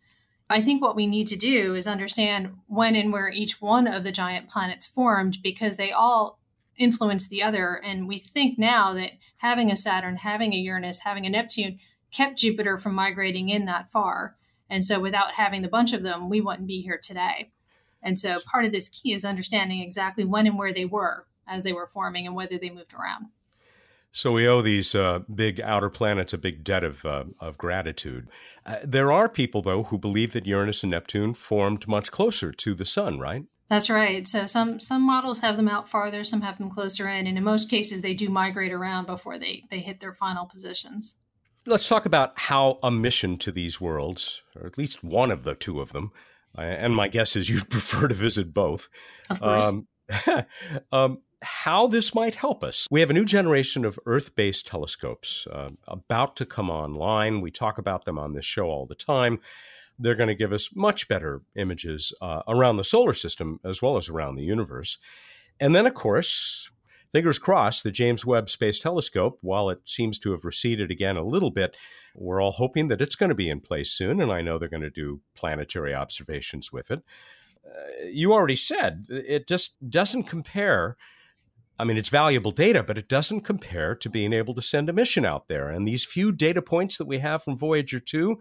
I 0.49 0.61
think 0.61 0.81
what 0.81 0.95
we 0.95 1.07
need 1.07 1.27
to 1.27 1.37
do 1.37 1.75
is 1.75 1.87
understand 1.87 2.51
when 2.67 2.95
and 2.95 3.11
where 3.11 3.29
each 3.29 3.61
one 3.61 3.87
of 3.87 4.03
the 4.03 4.11
giant 4.11 4.49
planets 4.49 4.85
formed 4.85 5.37
because 5.41 5.77
they 5.77 5.91
all 5.91 6.39
influence 6.77 7.27
the 7.27 7.41
other. 7.41 7.81
And 7.83 8.07
we 8.07 8.17
think 8.17 8.59
now 8.59 8.93
that 8.93 9.11
having 9.37 9.71
a 9.71 9.77
Saturn, 9.77 10.17
having 10.17 10.53
a 10.53 10.57
Uranus, 10.57 10.99
having 10.99 11.25
a 11.25 11.29
Neptune 11.29 11.79
kept 12.11 12.37
Jupiter 12.37 12.77
from 12.77 12.95
migrating 12.95 13.49
in 13.49 13.65
that 13.65 13.89
far. 13.89 14.35
And 14.71 14.85
so 14.85 15.01
without 15.01 15.33
having 15.33 15.61
the 15.61 15.67
bunch 15.67 15.91
of 15.91 16.01
them, 16.01 16.29
we 16.29 16.39
wouldn't 16.39 16.65
be 16.65 16.81
here 16.81 16.97
today. 16.97 17.51
And 18.01 18.17
so 18.17 18.39
part 18.39 18.63
of 18.65 18.71
this 18.71 18.87
key 18.87 19.13
is 19.13 19.25
understanding 19.25 19.81
exactly 19.81 20.23
when 20.23 20.47
and 20.47 20.57
where 20.57 20.71
they 20.71 20.85
were 20.85 21.27
as 21.45 21.65
they 21.65 21.73
were 21.73 21.87
forming 21.87 22.25
and 22.25 22.35
whether 22.35 22.57
they 22.57 22.69
moved 22.69 22.93
around. 22.93 23.27
So 24.13 24.31
we 24.31 24.47
owe 24.47 24.61
these 24.61 24.95
uh, 24.95 25.19
big 25.33 25.59
outer 25.59 25.89
planets 25.89 26.33
a 26.33 26.37
big 26.37 26.63
debt 26.63 26.85
of, 26.85 27.05
uh, 27.05 27.25
of 27.39 27.57
gratitude. 27.57 28.29
Uh, 28.65 28.77
there 28.83 29.11
are 29.11 29.27
people, 29.27 29.61
though, 29.61 29.83
who 29.83 29.97
believe 29.97 30.31
that 30.33 30.47
Uranus 30.47 30.83
and 30.83 30.91
Neptune 30.91 31.33
formed 31.33 31.87
much 31.87 32.11
closer 32.11 32.51
to 32.53 32.73
the 32.73 32.85
sun, 32.85 33.19
right? 33.19 33.43
That's 33.67 33.89
right. 33.89 34.27
So 34.27 34.47
some 34.47 34.81
some 34.81 35.01
models 35.01 35.39
have 35.39 35.55
them 35.55 35.69
out 35.69 35.87
farther, 35.87 36.25
some 36.25 36.41
have 36.41 36.57
them 36.57 36.69
closer 36.69 37.07
in, 37.07 37.25
and 37.25 37.37
in 37.37 37.43
most 37.45 37.69
cases 37.69 38.01
they 38.01 38.13
do 38.13 38.27
migrate 38.27 38.73
around 38.73 39.07
before 39.07 39.39
they 39.39 39.63
they 39.69 39.79
hit 39.79 40.01
their 40.01 40.13
final 40.13 40.45
positions. 40.45 41.15
Let's 41.65 41.87
talk 41.87 42.05
about 42.05 42.37
how 42.39 42.79
a 42.81 42.89
mission 42.89 43.37
to 43.39 43.51
these 43.51 43.79
worlds, 43.79 44.41
or 44.55 44.65
at 44.65 44.77
least 44.77 45.03
one 45.03 45.31
of 45.31 45.43
the 45.43 45.53
two 45.53 45.79
of 45.79 45.91
them, 45.91 46.11
and 46.57 46.95
my 46.95 47.07
guess 47.07 47.35
is 47.35 47.49
you'd 47.49 47.69
prefer 47.69 48.07
to 48.07 48.15
visit 48.15 48.53
both. 48.53 48.89
Of 49.29 49.39
course. 49.39 49.65
Um, 49.65 49.87
um, 50.91 51.21
how 51.43 51.87
this 51.87 52.13
might 52.13 52.35
help 52.35 52.63
us. 52.63 52.87
We 52.91 52.99
have 52.99 53.09
a 53.09 53.13
new 53.13 53.25
generation 53.25 53.85
of 53.85 53.99
Earth 54.05 54.35
based 54.35 54.67
telescopes 54.67 55.47
uh, 55.51 55.69
about 55.87 56.35
to 56.37 56.45
come 56.45 56.69
online. 56.69 57.41
We 57.41 57.51
talk 57.51 57.77
about 57.77 58.05
them 58.05 58.19
on 58.19 58.33
this 58.33 58.45
show 58.45 58.65
all 58.65 58.85
the 58.85 58.95
time. 58.95 59.39
They're 59.97 60.15
going 60.15 60.29
to 60.29 60.35
give 60.35 60.53
us 60.53 60.75
much 60.75 61.07
better 61.07 61.41
images 61.55 62.13
uh, 62.21 62.41
around 62.47 62.77
the 62.77 62.83
solar 62.83 63.13
system 63.13 63.59
as 63.63 63.81
well 63.81 63.97
as 63.97 64.09
around 64.09 64.35
the 64.35 64.43
universe. 64.43 64.97
And 65.59 65.75
then, 65.75 65.85
of 65.85 65.93
course, 65.93 66.70
Fingers 67.13 67.39
crossed, 67.39 67.83
the 67.83 67.91
James 67.91 68.25
Webb 68.25 68.49
Space 68.49 68.79
Telescope, 68.79 69.37
while 69.41 69.69
it 69.69 69.81
seems 69.83 70.17
to 70.19 70.31
have 70.31 70.45
receded 70.45 70.89
again 70.89 71.17
a 71.17 71.25
little 71.25 71.51
bit, 71.51 71.75
we're 72.15 72.41
all 72.41 72.53
hoping 72.53 72.87
that 72.87 73.01
it's 73.01 73.15
going 73.15 73.29
to 73.29 73.35
be 73.35 73.49
in 73.49 73.59
place 73.59 73.91
soon, 73.91 74.21
and 74.21 74.31
I 74.31 74.41
know 74.41 74.57
they're 74.57 74.69
going 74.69 74.81
to 74.81 74.89
do 74.89 75.19
planetary 75.35 75.93
observations 75.93 76.71
with 76.71 76.89
it. 76.89 77.03
Uh, 77.65 78.05
you 78.05 78.31
already 78.31 78.55
said 78.55 79.05
it 79.09 79.47
just 79.47 79.89
doesn't 79.89 80.23
compare. 80.23 80.95
I 81.77 81.83
mean, 81.83 81.97
it's 81.97 82.09
valuable 82.09 82.51
data, 82.51 82.81
but 82.81 82.97
it 82.97 83.09
doesn't 83.09 83.41
compare 83.41 83.93
to 83.95 84.09
being 84.09 84.31
able 84.33 84.55
to 84.55 84.61
send 84.61 84.89
a 84.89 84.93
mission 84.93 85.25
out 85.25 85.47
there. 85.47 85.69
And 85.69 85.87
these 85.87 86.05
few 86.05 86.31
data 86.31 86.61
points 86.61 86.97
that 86.97 87.07
we 87.07 87.19
have 87.19 87.43
from 87.43 87.57
Voyager 87.57 87.99
2, 87.99 88.39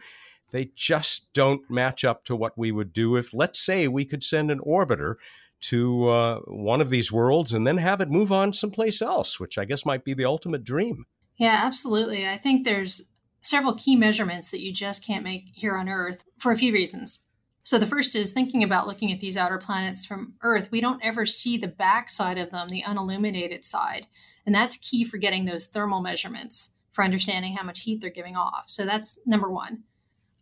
they 0.52 0.70
just 0.76 1.32
don't 1.32 1.68
match 1.68 2.04
up 2.04 2.24
to 2.24 2.36
what 2.36 2.56
we 2.56 2.70
would 2.70 2.92
do 2.92 3.16
if, 3.16 3.34
let's 3.34 3.60
say, 3.60 3.88
we 3.88 4.04
could 4.04 4.22
send 4.24 4.50
an 4.50 4.60
orbiter 4.60 5.16
to 5.60 6.08
uh, 6.08 6.38
one 6.46 6.80
of 6.80 6.90
these 6.90 7.12
worlds 7.12 7.52
and 7.52 7.66
then 7.66 7.76
have 7.76 8.00
it 8.00 8.10
move 8.10 8.32
on 8.32 8.52
someplace 8.52 9.02
else, 9.02 9.38
which 9.38 9.58
I 9.58 9.64
guess 9.64 9.84
might 9.84 10.04
be 10.04 10.14
the 10.14 10.24
ultimate 10.24 10.64
dream. 10.64 11.06
Yeah, 11.36 11.60
absolutely. 11.64 12.28
I 12.28 12.36
think 12.36 12.64
there's 12.64 13.10
several 13.42 13.74
key 13.74 13.96
measurements 13.96 14.50
that 14.50 14.60
you 14.60 14.72
just 14.72 15.04
can't 15.04 15.24
make 15.24 15.44
here 15.54 15.76
on 15.76 15.88
Earth 15.88 16.24
for 16.38 16.52
a 16.52 16.56
few 16.56 16.72
reasons. 16.72 17.20
So, 17.62 17.78
the 17.78 17.86
first 17.86 18.16
is 18.16 18.32
thinking 18.32 18.62
about 18.62 18.86
looking 18.86 19.12
at 19.12 19.20
these 19.20 19.36
outer 19.36 19.58
planets 19.58 20.06
from 20.06 20.34
Earth, 20.42 20.70
we 20.70 20.80
don't 20.80 21.04
ever 21.04 21.26
see 21.26 21.56
the 21.58 21.68
back 21.68 22.08
side 22.08 22.38
of 22.38 22.50
them, 22.50 22.68
the 22.68 22.82
unilluminated 22.82 23.64
side. 23.64 24.06
And 24.46 24.54
that's 24.54 24.78
key 24.78 25.04
for 25.04 25.18
getting 25.18 25.44
those 25.44 25.66
thermal 25.66 26.00
measurements 26.00 26.72
for 26.90 27.04
understanding 27.04 27.54
how 27.56 27.64
much 27.64 27.82
heat 27.82 28.00
they're 28.00 28.10
giving 28.10 28.34
off. 28.34 28.64
So, 28.66 28.86
that's 28.86 29.18
number 29.26 29.50
one. 29.50 29.84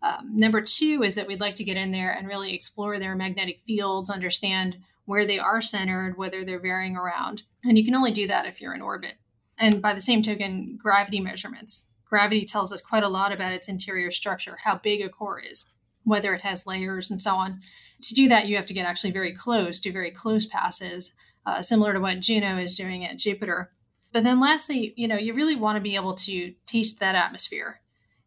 Um, 0.01 0.31
number 0.37 0.61
two 0.61 1.03
is 1.03 1.17
that 1.17 1.27
we'd 1.27 1.41
like 1.41 1.57
to 1.57 1.65
get 1.65 1.77
in 1.77 1.91
there 1.91 2.13
and 2.13 2.29
really 2.29 2.55
explore 2.55 2.99
their 2.99 3.17
magnetic 3.17 3.61
fields, 3.61 4.11
understand 4.11 4.79
where 5.09 5.25
they 5.25 5.39
are 5.39 5.63
centered, 5.63 6.19
whether 6.19 6.45
they're 6.45 6.61
varying 6.61 6.95
around. 6.95 7.45
And 7.65 7.79
you 7.79 7.85
can 7.85 7.95
only 7.95 8.11
do 8.11 8.27
that 8.27 8.45
if 8.45 8.61
you're 8.61 8.75
in 8.75 8.83
orbit. 8.83 9.15
And 9.57 9.81
by 9.81 9.95
the 9.95 10.03
same 10.03 10.21
token, 10.21 10.77
gravity 10.77 11.19
measurements. 11.19 11.87
Gravity 12.05 12.45
tells 12.45 12.75
us 12.75 12.83
quite 12.83 13.03
a 13.03 13.09
lot 13.09 13.33
about 13.33 13.55
its 13.55 13.71
interior 13.71 14.11
structure, 14.11 14.59
how 14.65 14.77
big 14.77 15.01
a 15.01 15.09
core 15.09 15.41
is, 15.41 15.71
whether 16.05 16.35
it 16.35 16.43
has 16.43 16.67
layers 16.67 17.11
and 17.11 17.23
so 17.23 17.37
on. 17.37 17.61
To 18.03 18.15
do 18.15 18.29
that, 18.29 18.49
you 18.49 18.57
have 18.57 18.67
to 18.67 18.75
get 18.75 18.85
actually 18.85 19.13
very 19.13 19.33
close, 19.33 19.81
do 19.81 19.91
very 19.91 20.11
close 20.11 20.45
passes, 20.45 21.15
uh, 21.47 21.63
similar 21.63 21.95
to 21.95 22.01
what 22.01 22.21
Juno 22.21 22.59
is 22.59 22.75
doing 22.75 23.03
at 23.03 23.17
Jupiter. 23.17 23.73
But 24.13 24.25
then 24.25 24.41
lastly, 24.41 24.93
you 24.95 25.09
know, 25.09 25.17
you 25.17 25.33
really 25.33 25.57
want 25.57 25.77
to 25.77 25.81
be 25.81 25.97
able 25.97 26.17
to 26.17 26.53
teach 26.67 26.97
that 26.97 27.15
atmosphere. 27.15 27.81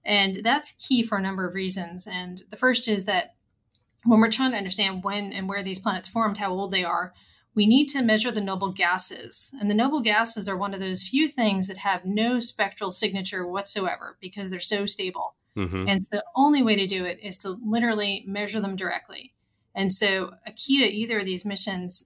And 0.04 0.38
that's 0.44 0.88
key 0.88 1.04
for 1.04 1.20
a 1.20 1.22
number 1.22 1.48
of 1.48 1.54
reasons. 1.54 2.08
And 2.08 2.42
the 2.50 2.58
first 2.58 2.88
is 2.88 3.06
that 3.06 3.36
when 4.06 4.20
we're 4.20 4.32
trying 4.32 4.52
to 4.52 4.58
understand 4.58 5.04
when 5.04 5.32
and 5.32 5.48
where 5.48 5.64
these 5.64 5.80
planets 5.80 6.10
formed, 6.10 6.38
how 6.38 6.52
old 6.52 6.72
they 6.72 6.84
are, 6.84 7.14
we 7.54 7.68
need 7.68 7.88
to 7.88 8.02
measure 8.02 8.32
the 8.32 8.42
noble 8.42 8.72
gases. 8.72 9.52
And 9.60 9.70
the 9.70 9.76
noble 9.76 10.02
gases 10.02 10.48
are 10.48 10.58
one 10.58 10.74
of 10.74 10.80
those 10.80 11.04
few 11.04 11.28
things 11.28 11.68
that 11.68 11.80
have 11.80 12.06
no 12.06 12.40
spectral 12.40 12.92
signature 12.92 13.46
whatsoever 13.46 14.18
because 14.22 14.50
they're 14.50 14.60
so 14.60 14.86
stable. 14.86 15.36
Mm-hmm. 15.58 15.88
And 15.88 16.02
so 16.02 16.18
the 16.18 16.24
only 16.36 16.64
way 16.64 16.76
to 16.78 16.88
do 16.88 17.04
it 17.04 17.20
is 17.22 17.38
to 17.40 17.60
literally 17.64 18.24
measure 18.26 18.62
them 18.62 18.76
directly. 18.76 19.34
And 19.76 19.92
so 19.92 20.32
a 20.48 20.52
key 20.52 20.82
to 20.82 20.90
either 20.90 21.20
of 21.20 21.26
these 21.26 21.46
missions 21.46 22.06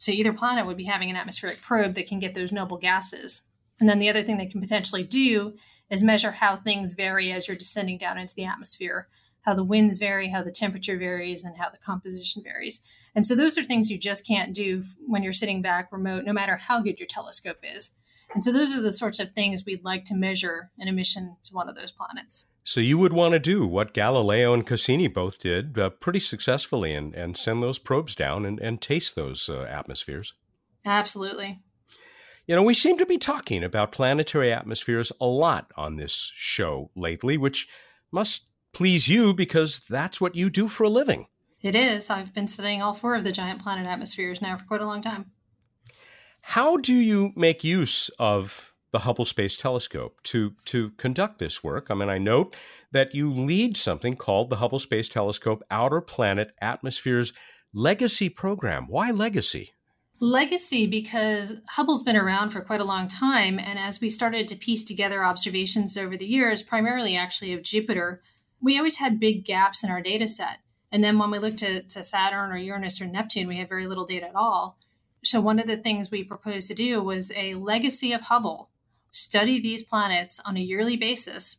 to 0.00 0.12
either 0.12 0.32
planet 0.32 0.66
would 0.66 0.76
be 0.76 0.84
having 0.84 1.10
an 1.10 1.16
atmospheric 1.16 1.60
probe 1.60 1.94
that 1.94 2.06
can 2.06 2.18
get 2.18 2.34
those 2.34 2.52
noble 2.52 2.78
gases. 2.78 3.42
And 3.78 3.88
then 3.88 3.98
the 3.98 4.08
other 4.08 4.22
thing 4.22 4.38
they 4.38 4.46
can 4.46 4.60
potentially 4.60 5.02
do 5.02 5.54
is 5.88 6.02
measure 6.02 6.32
how 6.32 6.56
things 6.56 6.94
vary 6.94 7.32
as 7.32 7.46
you're 7.46 7.56
descending 7.56 7.98
down 7.98 8.18
into 8.18 8.34
the 8.34 8.44
atmosphere, 8.44 9.08
how 9.42 9.54
the 9.54 9.64
winds 9.64 9.98
vary, 9.98 10.28
how 10.28 10.42
the 10.42 10.50
temperature 10.50 10.96
varies, 10.96 11.44
and 11.44 11.56
how 11.56 11.70
the 11.70 11.78
composition 11.78 12.42
varies. 12.42 12.82
And 13.14 13.26
so 13.26 13.34
those 13.34 13.58
are 13.58 13.64
things 13.64 13.90
you 13.90 13.98
just 13.98 14.26
can't 14.26 14.54
do 14.54 14.82
when 15.06 15.22
you're 15.22 15.32
sitting 15.32 15.62
back 15.62 15.90
remote, 15.92 16.24
no 16.24 16.32
matter 16.32 16.56
how 16.56 16.80
good 16.80 16.98
your 16.98 17.08
telescope 17.08 17.58
is. 17.62 17.96
And 18.32 18.44
so 18.44 18.52
those 18.52 18.76
are 18.76 18.82
the 18.82 18.92
sorts 18.92 19.18
of 19.18 19.30
things 19.30 19.64
we'd 19.64 19.84
like 19.84 20.04
to 20.04 20.14
measure 20.14 20.70
in 20.78 20.86
a 20.86 20.92
mission 20.92 21.36
to 21.42 21.54
one 21.54 21.68
of 21.68 21.74
those 21.74 21.90
planets. 21.90 22.46
So 22.62 22.78
you 22.78 22.98
would 22.98 23.12
want 23.12 23.32
to 23.32 23.40
do 23.40 23.66
what 23.66 23.94
Galileo 23.94 24.54
and 24.54 24.64
Cassini 24.64 25.08
both 25.08 25.40
did 25.40 25.76
uh, 25.78 25.90
pretty 25.90 26.20
successfully 26.20 26.94
and, 26.94 27.14
and 27.14 27.36
send 27.36 27.62
those 27.62 27.78
probes 27.80 28.14
down 28.14 28.46
and, 28.46 28.60
and 28.60 28.80
taste 28.80 29.16
those 29.16 29.48
uh, 29.48 29.62
atmospheres. 29.62 30.34
Absolutely. 30.86 31.60
You 32.46 32.54
know, 32.54 32.62
we 32.62 32.74
seem 32.74 32.98
to 32.98 33.06
be 33.06 33.18
talking 33.18 33.64
about 33.64 33.92
planetary 33.92 34.52
atmospheres 34.52 35.10
a 35.20 35.26
lot 35.26 35.72
on 35.76 35.96
this 35.96 36.30
show 36.36 36.90
lately, 36.94 37.36
which 37.36 37.68
must 38.12 38.49
please 38.72 39.08
you 39.08 39.34
because 39.34 39.80
that's 39.80 40.20
what 40.20 40.34
you 40.34 40.50
do 40.50 40.68
for 40.68 40.84
a 40.84 40.88
living. 40.88 41.26
It 41.62 41.76
is. 41.76 42.08
I've 42.08 42.32
been 42.32 42.46
studying 42.46 42.80
all 42.80 42.94
four 42.94 43.14
of 43.14 43.24
the 43.24 43.32
giant 43.32 43.62
planet 43.62 43.86
atmospheres 43.86 44.40
now 44.40 44.56
for 44.56 44.64
quite 44.64 44.80
a 44.80 44.86
long 44.86 45.02
time. 45.02 45.30
How 46.42 46.78
do 46.78 46.94
you 46.94 47.32
make 47.36 47.62
use 47.62 48.08
of 48.18 48.72
the 48.92 49.00
Hubble 49.00 49.26
Space 49.26 49.56
Telescope 49.56 50.20
to, 50.24 50.54
to 50.66 50.90
conduct 50.92 51.38
this 51.38 51.62
work? 51.62 51.88
I 51.90 51.94
mean, 51.94 52.08
I 52.08 52.18
note 52.18 52.56
that 52.92 53.14
you 53.14 53.32
lead 53.32 53.76
something 53.76 54.16
called 54.16 54.50
the 54.50 54.56
Hubble 54.56 54.78
Space 54.78 55.08
Telescope 55.08 55.62
Outer 55.70 56.00
Planet 56.00 56.52
Atmospheres 56.60 57.32
Legacy 57.72 58.28
Program. 58.28 58.86
Why 58.88 59.10
legacy? 59.10 59.74
Legacy 60.18 60.86
because 60.86 61.60
Hubble's 61.68 62.02
been 62.02 62.16
around 62.16 62.50
for 62.50 62.60
quite 62.60 62.80
a 62.80 62.84
long 62.84 63.06
time. 63.06 63.58
And 63.58 63.78
as 63.78 64.00
we 64.00 64.08
started 64.08 64.48
to 64.48 64.56
piece 64.56 64.84
together 64.84 65.24
observations 65.24 65.96
over 65.96 66.16
the 66.16 66.26
years, 66.26 66.62
primarily 66.62 67.16
actually 67.16 67.52
of 67.52 67.62
Jupiter, 67.62 68.22
we 68.60 68.76
always 68.76 68.96
had 68.96 69.20
big 69.20 69.44
gaps 69.44 69.82
in 69.82 69.90
our 69.90 70.02
data 70.02 70.28
set. 70.28 70.58
And 70.92 71.04
then 71.04 71.18
when 71.18 71.30
we 71.30 71.38
looked 71.38 71.62
at 71.62 71.88
to 71.90 72.04
Saturn 72.04 72.50
or 72.50 72.56
Uranus 72.56 73.00
or 73.00 73.06
Neptune, 73.06 73.46
we 73.46 73.58
had 73.58 73.68
very 73.68 73.86
little 73.86 74.04
data 74.04 74.28
at 74.28 74.34
all. 74.34 74.78
So 75.22 75.40
one 75.40 75.58
of 75.58 75.66
the 75.66 75.76
things 75.76 76.10
we 76.10 76.24
proposed 76.24 76.68
to 76.68 76.74
do 76.74 77.02
was 77.02 77.30
a 77.36 77.54
legacy 77.54 78.12
of 78.12 78.22
Hubble, 78.22 78.70
study 79.10 79.60
these 79.60 79.82
planets 79.82 80.40
on 80.44 80.56
a 80.56 80.60
yearly 80.60 80.96
basis, 80.96 81.58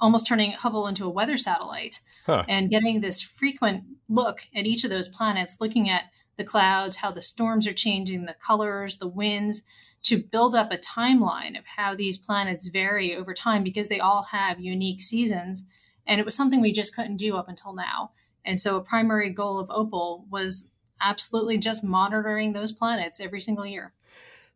almost 0.00 0.26
turning 0.26 0.52
Hubble 0.52 0.86
into 0.86 1.04
a 1.04 1.10
weather 1.10 1.36
satellite 1.36 2.00
huh. 2.26 2.44
and 2.48 2.70
getting 2.70 3.00
this 3.00 3.20
frequent 3.20 3.84
look 4.08 4.42
at 4.54 4.66
each 4.66 4.84
of 4.84 4.90
those 4.90 5.08
planets, 5.08 5.60
looking 5.60 5.90
at 5.90 6.04
the 6.36 6.44
clouds, 6.44 6.96
how 6.96 7.10
the 7.10 7.22
storms 7.22 7.66
are 7.66 7.72
changing, 7.72 8.24
the 8.24 8.34
colors, 8.34 8.96
the 8.96 9.08
winds, 9.08 9.62
to 10.02 10.16
build 10.16 10.54
up 10.54 10.72
a 10.72 10.78
timeline 10.78 11.58
of 11.58 11.66
how 11.76 11.94
these 11.94 12.16
planets 12.16 12.68
vary 12.68 13.14
over 13.14 13.34
time 13.34 13.62
because 13.62 13.88
they 13.88 14.00
all 14.00 14.28
have 14.30 14.58
unique 14.60 15.00
seasons. 15.00 15.66
And 16.10 16.18
it 16.18 16.24
was 16.24 16.34
something 16.34 16.60
we 16.60 16.72
just 16.72 16.94
couldn't 16.94 17.18
do 17.18 17.36
up 17.36 17.48
until 17.48 17.72
now. 17.72 18.10
And 18.44 18.58
so 18.58 18.76
a 18.76 18.82
primary 18.82 19.30
goal 19.30 19.60
of 19.60 19.70
Opal 19.70 20.26
was 20.28 20.68
absolutely 21.00 21.56
just 21.56 21.84
monitoring 21.84 22.52
those 22.52 22.72
planets 22.72 23.20
every 23.20 23.40
single 23.40 23.64
year. 23.64 23.94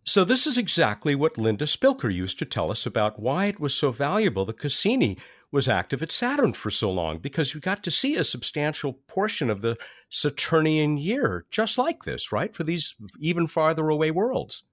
So, 0.07 0.23
this 0.23 0.47
is 0.47 0.59
exactly 0.59 1.15
what 1.15 1.39
Linda 1.39 1.65
Spilker 1.65 2.13
used 2.13 2.39
to 2.41 2.45
tell 2.45 2.71
us 2.71 2.85
about 2.85 3.19
why 3.19 3.47
it 3.47 3.59
was 3.59 3.73
so 3.73 3.91
valuable 3.91 4.45
that 4.45 4.59
Cassini 4.59 5.17
was 5.51 5.67
active 5.67 6.03
at 6.03 6.13
Saturn 6.13 6.53
for 6.53 6.71
so 6.71 6.91
long, 6.91 7.19
because 7.19 7.55
you 7.55 7.61
got 7.61 7.83
to 7.85 7.91
see 7.91 8.17
a 8.17 8.25
substantial 8.25 8.93
portion 9.07 9.49
of 9.49 9.63
the 9.63 9.79
Saturnian 10.11 10.99
year 10.99 11.47
just 11.51 11.79
like 11.79 12.03
this, 12.03 12.33
right? 12.33 12.55
For 12.55 12.65
these 12.65 12.95
even 13.19 13.47
farther 13.47 13.89
away 13.89 14.11
worlds. 14.11 14.65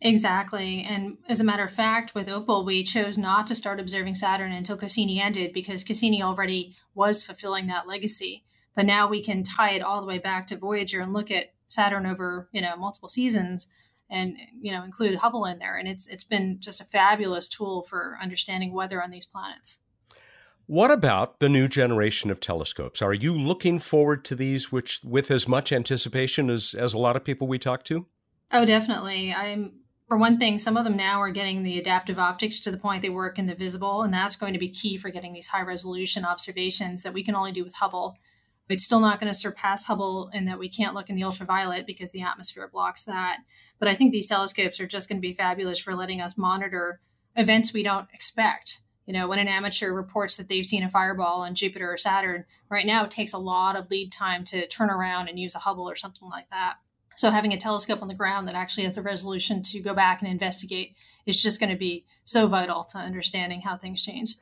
Exactly. 0.00 0.82
And 0.82 1.18
as 1.28 1.40
a 1.40 1.44
matter 1.44 1.64
of 1.64 1.72
fact, 1.72 2.14
with 2.14 2.28
Opal, 2.28 2.64
we 2.64 2.82
chose 2.82 3.18
not 3.18 3.46
to 3.48 3.54
start 3.54 3.78
observing 3.78 4.14
Saturn 4.14 4.50
until 4.50 4.78
Cassini 4.78 5.20
ended 5.20 5.52
because 5.52 5.84
Cassini 5.84 6.22
already 6.22 6.74
was 6.94 7.22
fulfilling 7.22 7.66
that 7.66 7.86
legacy. 7.86 8.44
But 8.74 8.86
now 8.86 9.08
we 9.08 9.22
can 9.22 9.42
tie 9.42 9.72
it 9.72 9.82
all 9.82 10.00
the 10.00 10.06
way 10.06 10.18
back 10.18 10.46
to 10.46 10.56
Voyager 10.56 11.00
and 11.00 11.12
look 11.12 11.30
at 11.30 11.46
Saturn 11.68 12.06
over, 12.06 12.48
you 12.52 12.62
know, 12.62 12.76
multiple 12.76 13.08
seasons 13.08 13.68
and 14.10 14.36
you 14.60 14.72
know 14.72 14.82
include 14.82 15.16
Hubble 15.16 15.44
in 15.44 15.58
there 15.58 15.78
and 15.78 15.88
it's 15.88 16.08
it's 16.08 16.24
been 16.24 16.58
just 16.60 16.80
a 16.80 16.84
fabulous 16.84 17.48
tool 17.48 17.82
for 17.82 18.18
understanding 18.20 18.72
weather 18.72 19.02
on 19.02 19.10
these 19.10 19.24
planets. 19.24 19.80
What 20.66 20.90
about 20.90 21.40
the 21.40 21.48
new 21.48 21.66
generation 21.66 22.30
of 22.30 22.38
telescopes? 22.38 23.02
Are 23.02 23.14
you 23.14 23.36
looking 23.36 23.78
forward 23.78 24.24
to 24.26 24.36
these 24.36 24.70
which 24.70 25.00
with 25.02 25.30
as 25.30 25.48
much 25.48 25.72
anticipation 25.72 26.50
as 26.50 26.74
as 26.74 26.92
a 26.92 26.98
lot 26.98 27.16
of 27.16 27.24
people 27.24 27.46
we 27.46 27.58
talk 27.58 27.84
to? 27.84 28.06
Oh, 28.52 28.64
definitely. 28.64 29.32
I'm 29.32 29.72
for 30.10 30.16
one 30.16 30.38
thing, 30.38 30.58
some 30.58 30.76
of 30.76 30.82
them 30.82 30.96
now 30.96 31.20
are 31.20 31.30
getting 31.30 31.62
the 31.62 31.78
adaptive 31.78 32.18
optics 32.18 32.58
to 32.58 32.72
the 32.72 32.76
point 32.76 33.00
they 33.00 33.08
work 33.08 33.38
in 33.38 33.46
the 33.46 33.54
visible, 33.54 34.02
and 34.02 34.12
that's 34.12 34.34
going 34.34 34.52
to 34.52 34.58
be 34.58 34.68
key 34.68 34.96
for 34.96 35.08
getting 35.08 35.32
these 35.32 35.46
high 35.46 35.62
resolution 35.62 36.24
observations 36.24 37.04
that 37.04 37.12
we 37.12 37.22
can 37.22 37.36
only 37.36 37.52
do 37.52 37.62
with 37.62 37.76
Hubble. 37.76 38.16
It's 38.68 38.82
still 38.82 38.98
not 38.98 39.20
going 39.20 39.32
to 39.32 39.38
surpass 39.38 39.84
Hubble 39.84 40.28
in 40.34 40.46
that 40.46 40.58
we 40.58 40.68
can't 40.68 40.96
look 40.96 41.10
in 41.10 41.14
the 41.14 41.22
ultraviolet 41.22 41.86
because 41.86 42.10
the 42.10 42.22
atmosphere 42.22 42.66
blocks 42.66 43.04
that. 43.04 43.42
But 43.78 43.86
I 43.86 43.94
think 43.94 44.10
these 44.10 44.28
telescopes 44.28 44.80
are 44.80 44.86
just 44.88 45.08
going 45.08 45.18
to 45.18 45.28
be 45.28 45.32
fabulous 45.32 45.78
for 45.78 45.94
letting 45.94 46.20
us 46.20 46.36
monitor 46.36 46.98
events 47.36 47.72
we 47.72 47.84
don't 47.84 48.08
expect. 48.12 48.80
You 49.06 49.12
know, 49.12 49.28
when 49.28 49.38
an 49.38 49.46
amateur 49.46 49.92
reports 49.92 50.36
that 50.38 50.48
they've 50.48 50.66
seen 50.66 50.82
a 50.82 50.90
fireball 50.90 51.42
on 51.42 51.54
Jupiter 51.54 51.88
or 51.88 51.96
Saturn, 51.96 52.46
right 52.68 52.84
now 52.84 53.04
it 53.04 53.12
takes 53.12 53.32
a 53.32 53.38
lot 53.38 53.76
of 53.76 53.92
lead 53.92 54.10
time 54.10 54.42
to 54.46 54.66
turn 54.66 54.90
around 54.90 55.28
and 55.28 55.38
use 55.38 55.54
a 55.54 55.60
Hubble 55.60 55.88
or 55.88 55.94
something 55.94 56.28
like 56.28 56.50
that. 56.50 56.78
So 57.20 57.30
having 57.30 57.52
a 57.52 57.56
telescope 57.58 58.00
on 58.00 58.08
the 58.08 58.14
ground 58.14 58.48
that 58.48 58.54
actually 58.54 58.84
has 58.84 58.94
the 58.94 59.02
resolution 59.02 59.62
to 59.64 59.80
go 59.80 59.92
back 59.92 60.22
and 60.22 60.30
investigate 60.30 60.96
is 61.26 61.42
just 61.42 61.60
going 61.60 61.68
to 61.68 61.76
be 61.76 62.06
so 62.24 62.46
vital 62.46 62.84
to 62.84 62.96
understanding 62.96 63.60
how 63.60 63.76
things 63.76 64.02
change. 64.02 64.38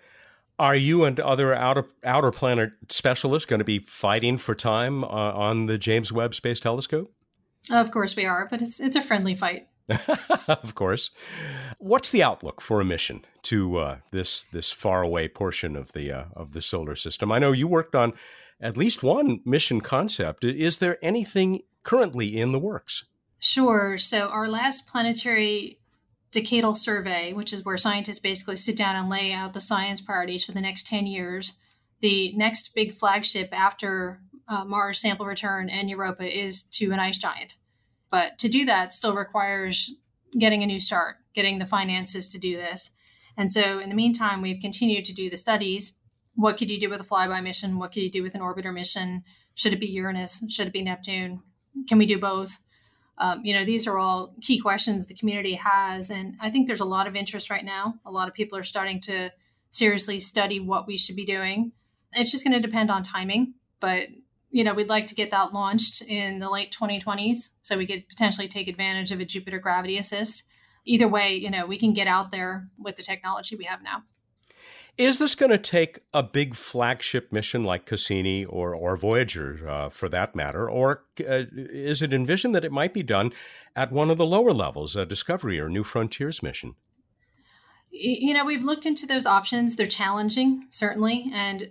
Are 0.61 0.77
you 0.77 1.03
and 1.03 1.19
other 1.19 1.53
outer 1.53 1.87
outer 2.05 2.31
planet 2.31 2.71
specialists 2.89 3.47
going 3.47 3.59
to 3.59 3.65
be 3.65 3.81
fighting 3.81 4.39
for 4.39 4.55
time 4.55 5.03
uh, 5.03 5.09
on 5.09 5.67
the 5.67 5.77
James 5.77 6.13
Webb 6.13 6.37
Space 6.37 6.61
Telescope? 6.61 7.13
Of 7.69 7.91
course 7.91 8.15
we 8.15 8.27
are, 8.27 8.47
but 8.49 8.63
it's 8.63 8.79
it's 8.79 8.95
a 8.95 9.03
friendly 9.03 9.35
fight. 9.35 9.67
of 10.47 10.77
course. 10.77 11.11
What's 11.79 12.13
the 12.13 12.23
outlook 12.23 12.61
for 12.61 12.81
a 12.81 12.85
mission 12.85 13.25
to 13.43 13.79
uh, 13.79 13.97
this 14.13 14.45
this 14.45 14.71
faraway 14.71 15.27
portion 15.27 15.75
of 15.75 15.91
the 15.95 16.13
uh, 16.13 16.25
of 16.37 16.53
the 16.53 16.63
solar 16.63 16.95
system? 16.95 17.33
I 17.33 17.41
know 17.41 17.51
you 17.51 17.67
worked 17.67 17.97
on 17.97 18.13
at 18.61 18.77
least 18.77 19.03
one 19.03 19.41
mission 19.45 19.81
concept. 19.81 20.45
Is 20.45 20.79
there 20.79 20.97
anything 21.03 21.63
currently 21.89 22.39
in 22.39 22.53
the 22.53 22.59
works? 22.59 23.05
Sure. 23.39 23.97
So 23.97 24.29
our 24.29 24.47
last 24.47 24.87
planetary 24.87 25.79
decadal 26.33 26.77
survey, 26.77 27.33
which 27.33 27.51
is 27.51 27.65
where 27.65 27.79
scientists 27.79 28.19
basically 28.19 28.57
sit 28.57 28.77
down 28.77 28.95
and 28.95 29.09
lay 29.09 29.33
out 29.33 29.55
the 29.55 29.61
science 29.61 30.03
priorities 30.03 30.45
for 30.45 30.53
the 30.53 30.61
next 30.61 30.87
10 30.87 31.07
years. 31.07 31.55
The 32.01 32.35
next 32.37 32.75
big 32.75 32.93
flagship 32.93 33.49
after 33.59 34.21
uh, 34.49 34.67
Mars 34.67 35.01
sample 35.01 35.25
return 35.25 35.71
and 35.71 35.89
Europa 35.89 36.25
is 36.25 36.63
to 36.63 36.93
an 36.93 37.01
ice 37.01 37.17
giant. 37.17 37.57
But 38.11 38.39
to 38.41 38.51
do 38.51 38.67
that 38.67 38.93
still 38.93 39.15
requires 39.15 39.95
getting 40.39 40.63
a 40.63 40.67
new 40.67 40.81
start, 40.81 41.17
getting 41.35 41.59
the 41.59 41.65
finances 41.65 42.29
to 42.29 42.39
do 42.39 42.55
this. 42.55 42.91
And 43.35 43.51
so 43.51 43.79
in 43.79 43.89
the 43.89 43.95
meantime, 43.95 44.43
we've 44.43 44.61
continued 44.61 45.07
to 45.07 45.15
do 45.15 45.31
the 45.31 45.39
studies. 45.39 45.95
What 46.35 46.59
could 46.59 46.69
you 46.69 46.79
do 46.79 46.91
with 46.91 47.01
a 47.01 47.05
flyby 47.05 47.43
mission? 47.43 47.79
What 47.79 47.93
could 47.93 48.03
you 48.03 48.11
do 48.11 48.23
with 48.23 48.35
an 48.35 48.43
orbiter 48.43 48.75
mission? 48.75 49.25
Should 49.55 49.73
it 49.73 49.81
be 49.81 49.87
Uranus? 49.87 50.45
Should 50.51 50.67
it 50.67 50.73
be 50.75 50.83
Neptune? 50.83 51.43
Can 51.87 51.99
we 51.99 52.07
do 52.07 52.19
both? 52.19 52.59
Um, 53.19 53.45
you 53.45 53.53
know, 53.53 53.65
these 53.65 53.87
are 53.87 53.99
all 53.99 54.35
key 54.41 54.59
questions 54.59 55.07
the 55.07 55.15
community 55.15 55.55
has. 55.55 56.11
And 56.11 56.37
I 56.41 56.51
think 56.51 56.67
there's 56.67 56.81
a 56.81 56.85
lot 56.85 57.07
of 57.07 57.17
interest 57.17 57.51
right 57.51 57.65
now. 57.65 57.95
A 58.07 58.11
lot 58.11 58.29
of 58.29 58.35
people 58.35 58.57
are 58.57 58.63
starting 58.63 59.01
to 59.03 59.31
seriously 59.71 60.21
study 60.21 60.61
what 60.61 60.87
we 60.87 60.97
should 60.97 61.17
be 61.17 61.25
doing. 61.25 61.73
It's 62.13 62.31
just 62.31 62.45
going 62.45 62.61
to 62.61 62.67
depend 62.67 62.91
on 62.91 63.03
timing. 63.03 63.55
But, 63.81 64.09
you 64.51 64.65
know, 64.65 64.73
we'd 64.73 64.89
like 64.89 65.07
to 65.07 65.15
get 65.15 65.31
that 65.33 65.53
launched 65.53 66.03
in 66.03 66.39
the 66.39 66.51
late 66.51 66.73
2020s 66.73 67.51
so 67.63 67.77
we 67.77 67.87
could 67.87 68.09
potentially 68.09 68.49
take 68.49 68.69
advantage 68.69 69.13
of 69.13 69.21
a 69.21 69.25
Jupiter 69.25 69.59
gravity 69.59 69.99
assist. 69.99 70.45
Either 70.85 71.09
way, 71.09 71.35
you 71.35 71.51
know, 71.51 71.67
we 71.67 71.77
can 71.77 71.93
get 71.93 72.07
out 72.07 72.31
there 72.31 72.69
with 72.79 72.97
the 72.97 73.03
technology 73.03 73.57
we 73.57 73.65
have 73.65 73.83
now. 73.83 74.05
Is 74.99 75.19
this 75.19 75.37
going 75.37 75.53
to 75.53 75.59
take 75.59 76.01
a 76.13 76.25
big 76.25 76.57
flagship 76.57 77.33
mission 77.33 77.63
like 77.63 77.87
Cassini 77.87 78.45
or, 78.45 78.75
or 78.75 78.97
Voyager, 78.97 79.69
uh, 79.69 79.89
for 79.91 80.09
that 80.09 80.35
matter, 80.35 80.69
or 80.69 81.05
uh, 81.21 81.45
is 81.55 82.03
it 82.03 82.13
envisioned 82.13 82.53
that 82.57 82.65
it 82.65 82.73
might 82.73 82.93
be 82.93 83.05
done 83.05 83.33
at 83.77 83.93
one 83.93 84.11
of 84.11 84.19
the 84.19 84.27
lower 84.27 84.53
levels, 84.53 84.97
a 84.97 85.07
Discovery 85.07 85.61
or 85.61 85.69
New 85.69 85.85
Frontiers 85.85 86.43
mission? 86.43 86.75
You 87.91 88.35
know, 88.35 88.45
we've 88.45 88.65
looked 88.65 88.87
into 88.87 89.07
those 89.07 89.25
options. 89.25 89.77
They're 89.77 89.87
challenging, 89.87 90.67
certainly. 90.71 91.31
And 91.33 91.71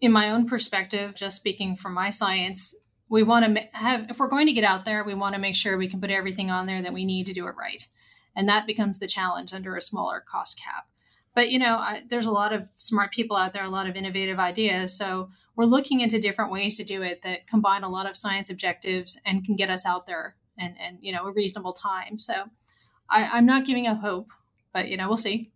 in 0.00 0.10
my 0.10 0.30
own 0.30 0.46
perspective, 0.46 1.14
just 1.14 1.36
speaking 1.36 1.76
from 1.76 1.92
my 1.92 2.08
science, 2.08 2.74
we 3.10 3.22
want 3.22 3.56
to 3.56 3.68
have, 3.72 4.08
if 4.08 4.18
we're 4.18 4.26
going 4.26 4.46
to 4.46 4.54
get 4.54 4.64
out 4.64 4.86
there, 4.86 5.04
we 5.04 5.12
want 5.12 5.34
to 5.34 5.40
make 5.40 5.54
sure 5.54 5.76
we 5.76 5.88
can 5.88 6.00
put 6.00 6.10
everything 6.10 6.50
on 6.50 6.64
there 6.66 6.80
that 6.80 6.94
we 6.94 7.04
need 7.04 7.26
to 7.26 7.34
do 7.34 7.46
it 7.46 7.56
right. 7.56 7.86
And 8.34 8.48
that 8.48 8.66
becomes 8.66 8.98
the 8.98 9.06
challenge 9.06 9.52
under 9.52 9.76
a 9.76 9.82
smaller 9.82 10.24
cost 10.26 10.58
cap. 10.58 10.86
But, 11.34 11.50
you 11.50 11.58
know, 11.58 11.76
I, 11.76 12.02
there's 12.08 12.26
a 12.26 12.32
lot 12.32 12.52
of 12.52 12.70
smart 12.76 13.12
people 13.12 13.36
out 13.36 13.52
there, 13.52 13.64
a 13.64 13.68
lot 13.68 13.88
of 13.88 13.96
innovative 13.96 14.38
ideas. 14.38 14.96
So 14.96 15.30
we're 15.56 15.64
looking 15.64 16.00
into 16.00 16.20
different 16.20 16.52
ways 16.52 16.76
to 16.76 16.84
do 16.84 17.02
it 17.02 17.22
that 17.22 17.46
combine 17.46 17.82
a 17.82 17.88
lot 17.88 18.08
of 18.08 18.16
science 18.16 18.50
objectives 18.50 19.20
and 19.26 19.44
can 19.44 19.56
get 19.56 19.70
us 19.70 19.84
out 19.84 20.06
there 20.06 20.36
and, 20.58 20.74
and 20.80 20.98
you 21.00 21.12
know, 21.12 21.26
a 21.26 21.32
reasonable 21.32 21.72
time. 21.72 22.18
So 22.18 22.50
I, 23.10 23.30
I'm 23.32 23.46
not 23.46 23.66
giving 23.66 23.86
up 23.86 24.00
hope, 24.00 24.30
but, 24.72 24.88
you 24.88 24.96
know, 24.96 25.08
we'll 25.08 25.16
see. 25.16 25.50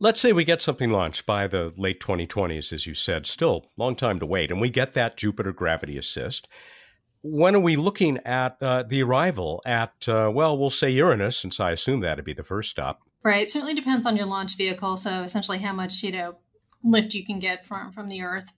Let's 0.00 0.20
say 0.20 0.32
we 0.32 0.44
get 0.44 0.60
something 0.60 0.90
launched 0.90 1.24
by 1.24 1.46
the 1.46 1.72
late 1.76 2.00
2020s, 2.00 2.72
as 2.72 2.86
you 2.86 2.94
said, 2.94 3.26
still 3.26 3.70
long 3.76 3.94
time 3.94 4.18
to 4.18 4.26
wait, 4.26 4.50
and 4.50 4.60
we 4.60 4.68
get 4.68 4.94
that 4.94 5.16
Jupiter 5.16 5.52
gravity 5.52 5.96
assist. 5.96 6.48
When 7.22 7.54
are 7.54 7.60
we 7.60 7.76
looking 7.76 8.18
at 8.24 8.56
uh, 8.60 8.82
the 8.82 9.02
arrival 9.02 9.62
at, 9.64 10.08
uh, 10.08 10.30
well, 10.34 10.58
we'll 10.58 10.70
say 10.70 10.90
Uranus, 10.90 11.38
since 11.38 11.60
I 11.60 11.70
assume 11.70 12.00
that'd 12.00 12.24
be 12.24 12.34
the 12.34 12.42
first 12.42 12.70
stop? 12.70 13.02
Right. 13.24 13.42
It 13.42 13.50
certainly 13.50 13.74
depends 13.74 14.04
on 14.04 14.16
your 14.16 14.26
launch 14.26 14.56
vehicle. 14.56 14.98
So 14.98 15.22
essentially, 15.22 15.58
how 15.58 15.72
much 15.72 16.02
you 16.02 16.12
know 16.12 16.36
lift 16.84 17.14
you 17.14 17.24
can 17.24 17.38
get 17.38 17.66
from 17.66 17.90
from 17.90 18.08
the 18.08 18.22
Earth. 18.22 18.52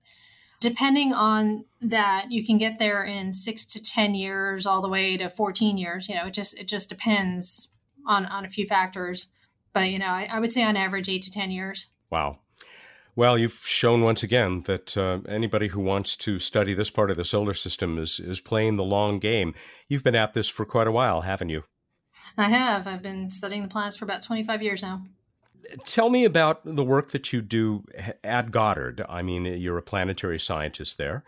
Depending 0.58 1.12
on 1.12 1.66
that, 1.80 2.26
you 2.30 2.44
can 2.44 2.58
get 2.58 2.78
there 2.78 3.04
in 3.04 3.32
six 3.32 3.64
to 3.66 3.82
ten 3.82 4.14
years, 4.14 4.66
all 4.66 4.82
the 4.82 4.88
way 4.88 5.16
to 5.16 5.30
fourteen 5.30 5.78
years. 5.78 6.08
You 6.08 6.16
know, 6.16 6.26
it 6.26 6.34
just 6.34 6.58
it 6.58 6.66
just 6.66 6.88
depends 6.88 7.68
on 8.06 8.26
on 8.26 8.44
a 8.44 8.50
few 8.50 8.66
factors. 8.66 9.30
But 9.72 9.90
you 9.90 9.98
know, 9.98 10.06
I, 10.06 10.28
I 10.30 10.40
would 10.40 10.52
say 10.52 10.64
on 10.64 10.76
average 10.76 11.08
eight 11.08 11.22
to 11.22 11.30
ten 11.30 11.50
years. 11.50 11.90
Wow. 12.10 12.38
Well, 13.14 13.38
you've 13.38 13.60
shown 13.64 14.02
once 14.02 14.22
again 14.22 14.62
that 14.62 14.96
uh, 14.96 15.20
anybody 15.26 15.68
who 15.68 15.80
wants 15.80 16.16
to 16.16 16.38
study 16.38 16.74
this 16.74 16.90
part 16.90 17.10
of 17.10 17.16
the 17.16 17.24
solar 17.24 17.54
system 17.54 17.98
is 17.98 18.18
is 18.18 18.40
playing 18.40 18.76
the 18.76 18.84
long 18.84 19.18
game. 19.18 19.54
You've 19.88 20.04
been 20.04 20.14
at 20.14 20.34
this 20.34 20.48
for 20.48 20.64
quite 20.64 20.86
a 20.86 20.92
while, 20.92 21.20
haven't 21.20 21.50
you? 21.50 21.62
I 22.36 22.48
have. 22.48 22.86
I've 22.86 23.02
been 23.02 23.30
studying 23.30 23.62
the 23.62 23.68
planets 23.68 23.96
for 23.96 24.04
about 24.04 24.22
25 24.22 24.62
years 24.62 24.82
now. 24.82 25.02
Tell 25.84 26.10
me 26.10 26.24
about 26.24 26.60
the 26.64 26.84
work 26.84 27.10
that 27.10 27.32
you 27.32 27.42
do 27.42 27.84
at 28.22 28.50
Goddard. 28.50 29.04
I 29.08 29.22
mean, 29.22 29.44
you're 29.44 29.78
a 29.78 29.82
planetary 29.82 30.38
scientist 30.38 30.96
there. 30.96 31.24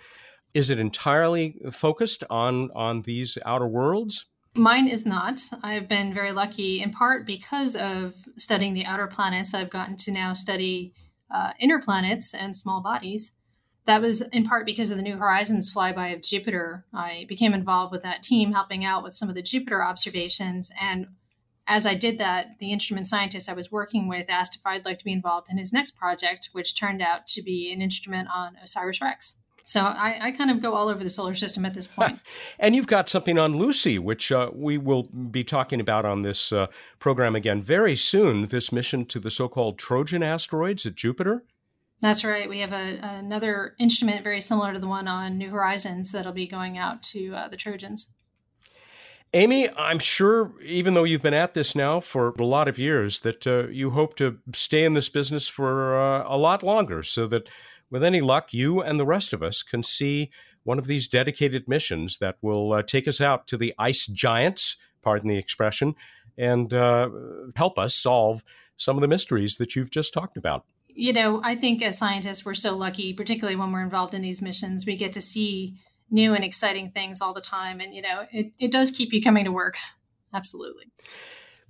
Is 0.54 0.70
it 0.70 0.78
entirely 0.78 1.60
focused 1.72 2.24
on 2.30 2.70
on 2.74 3.02
these 3.02 3.36
outer 3.44 3.66
worlds? 3.66 4.26
Mine 4.54 4.88
is 4.88 5.04
not. 5.04 5.42
I've 5.62 5.88
been 5.88 6.14
very 6.14 6.32
lucky 6.32 6.82
in 6.82 6.90
part 6.90 7.26
because 7.26 7.76
of 7.76 8.14
studying 8.36 8.74
the 8.74 8.86
outer 8.86 9.06
planets. 9.06 9.54
I've 9.54 9.70
gotten 9.70 9.96
to 9.98 10.12
now 10.12 10.32
study 10.32 10.94
uh, 11.30 11.52
inner 11.60 11.80
planets 11.80 12.34
and 12.34 12.56
small 12.56 12.80
bodies 12.80 13.32
that 13.88 14.02
was 14.02 14.20
in 14.20 14.44
part 14.44 14.66
because 14.66 14.90
of 14.90 14.98
the 14.98 15.02
New 15.02 15.16
Horizons 15.16 15.74
flyby 15.74 16.14
of 16.14 16.20
Jupiter. 16.20 16.84
I 16.92 17.24
became 17.26 17.54
involved 17.54 17.90
with 17.90 18.02
that 18.02 18.22
team, 18.22 18.52
helping 18.52 18.84
out 18.84 19.02
with 19.02 19.14
some 19.14 19.30
of 19.30 19.34
the 19.34 19.40
Jupiter 19.40 19.82
observations. 19.82 20.70
And 20.78 21.06
as 21.66 21.86
I 21.86 21.94
did 21.94 22.18
that, 22.18 22.58
the 22.58 22.70
instrument 22.70 23.06
scientist 23.06 23.48
I 23.48 23.54
was 23.54 23.72
working 23.72 24.06
with 24.06 24.28
asked 24.28 24.56
if 24.56 24.60
I'd 24.66 24.84
like 24.84 24.98
to 24.98 25.06
be 25.06 25.12
involved 25.12 25.48
in 25.50 25.56
his 25.56 25.72
next 25.72 25.96
project, 25.96 26.50
which 26.52 26.78
turned 26.78 27.00
out 27.00 27.26
to 27.28 27.42
be 27.42 27.72
an 27.72 27.80
instrument 27.80 28.28
on 28.32 28.58
OSIRIS 28.62 29.00
REx. 29.00 29.36
So 29.64 29.80
I, 29.80 30.18
I, 30.20 30.30
kind 30.32 30.50
of 30.50 30.60
go 30.60 30.74
all 30.74 30.88
over 30.88 31.02
the 31.02 31.10
solar 31.10 31.34
system 31.34 31.64
at 31.64 31.72
this 31.72 31.86
point. 31.96 32.20
and 32.58 32.76
you've 32.76 32.86
got 32.86 33.08
something 33.08 33.38
on 33.38 33.56
Lucy, 33.56 33.98
which 33.98 34.30
uh, 34.30 34.50
we 34.52 34.76
will 34.76 35.04
be 35.04 35.44
talking 35.44 35.80
about 35.80 36.04
on 36.04 36.20
this 36.20 36.52
uh, 36.52 36.66
program 36.98 37.34
again 37.34 37.62
very 37.62 37.96
soon. 37.96 38.48
This 38.48 38.70
mission 38.70 39.06
to 39.06 39.18
the 39.18 39.30
so 39.30 39.48
called 39.48 39.78
Trojan 39.78 40.22
asteroids 40.22 40.84
at 40.84 40.94
Jupiter. 40.94 41.42
That's 42.00 42.24
right. 42.24 42.48
We 42.48 42.60
have 42.60 42.72
a, 42.72 42.98
another 43.02 43.74
instrument 43.78 44.22
very 44.22 44.40
similar 44.40 44.72
to 44.72 44.78
the 44.78 44.86
one 44.86 45.08
on 45.08 45.36
New 45.36 45.50
Horizons 45.50 46.12
that'll 46.12 46.32
be 46.32 46.46
going 46.46 46.78
out 46.78 47.02
to 47.04 47.34
uh, 47.34 47.48
the 47.48 47.56
Trojans. 47.56 48.10
Amy, 49.34 49.68
I'm 49.76 49.98
sure, 49.98 50.52
even 50.62 50.94
though 50.94 51.04
you've 51.04 51.22
been 51.22 51.34
at 51.34 51.52
this 51.52 51.74
now 51.74 52.00
for 52.00 52.30
a 52.38 52.44
lot 52.44 52.66
of 52.66 52.78
years, 52.78 53.20
that 53.20 53.46
uh, 53.46 53.66
you 53.68 53.90
hope 53.90 54.16
to 54.16 54.38
stay 54.54 54.84
in 54.84 54.94
this 54.94 55.08
business 55.10 55.48
for 55.48 56.00
uh, 56.00 56.24
a 56.26 56.38
lot 56.38 56.62
longer 56.62 57.02
so 57.02 57.26
that, 57.26 57.48
with 57.90 58.02
any 58.02 58.22
luck, 58.22 58.54
you 58.54 58.80
and 58.80 58.98
the 58.98 59.04
rest 59.04 59.32
of 59.32 59.42
us 59.42 59.62
can 59.62 59.82
see 59.82 60.30
one 60.62 60.78
of 60.78 60.86
these 60.86 61.08
dedicated 61.08 61.68
missions 61.68 62.18
that 62.18 62.36
will 62.40 62.72
uh, 62.72 62.82
take 62.82 63.06
us 63.06 63.20
out 63.20 63.46
to 63.48 63.58
the 63.58 63.74
ice 63.78 64.06
giants, 64.06 64.76
pardon 65.02 65.28
the 65.28 65.36
expression, 65.36 65.94
and 66.38 66.72
uh, 66.72 67.10
help 67.54 67.78
us 67.78 67.94
solve 67.94 68.42
some 68.78 68.96
of 68.96 69.02
the 69.02 69.08
mysteries 69.08 69.56
that 69.56 69.76
you've 69.76 69.90
just 69.90 70.14
talked 70.14 70.38
about 70.38 70.64
you 70.98 71.12
know, 71.12 71.40
I 71.44 71.54
think 71.54 71.80
as 71.80 71.96
scientists, 71.96 72.44
we're 72.44 72.54
so 72.54 72.76
lucky, 72.76 73.12
particularly 73.12 73.54
when 73.54 73.70
we're 73.70 73.84
involved 73.84 74.14
in 74.14 74.20
these 74.20 74.42
missions, 74.42 74.84
we 74.84 74.96
get 74.96 75.12
to 75.12 75.20
see 75.20 75.76
new 76.10 76.34
and 76.34 76.42
exciting 76.42 76.88
things 76.88 77.22
all 77.22 77.32
the 77.32 77.40
time. 77.40 77.78
And, 77.78 77.94
you 77.94 78.02
know, 78.02 78.26
it, 78.32 78.52
it 78.58 78.72
does 78.72 78.90
keep 78.90 79.12
you 79.12 79.22
coming 79.22 79.44
to 79.44 79.52
work. 79.52 79.76
Absolutely. 80.34 80.86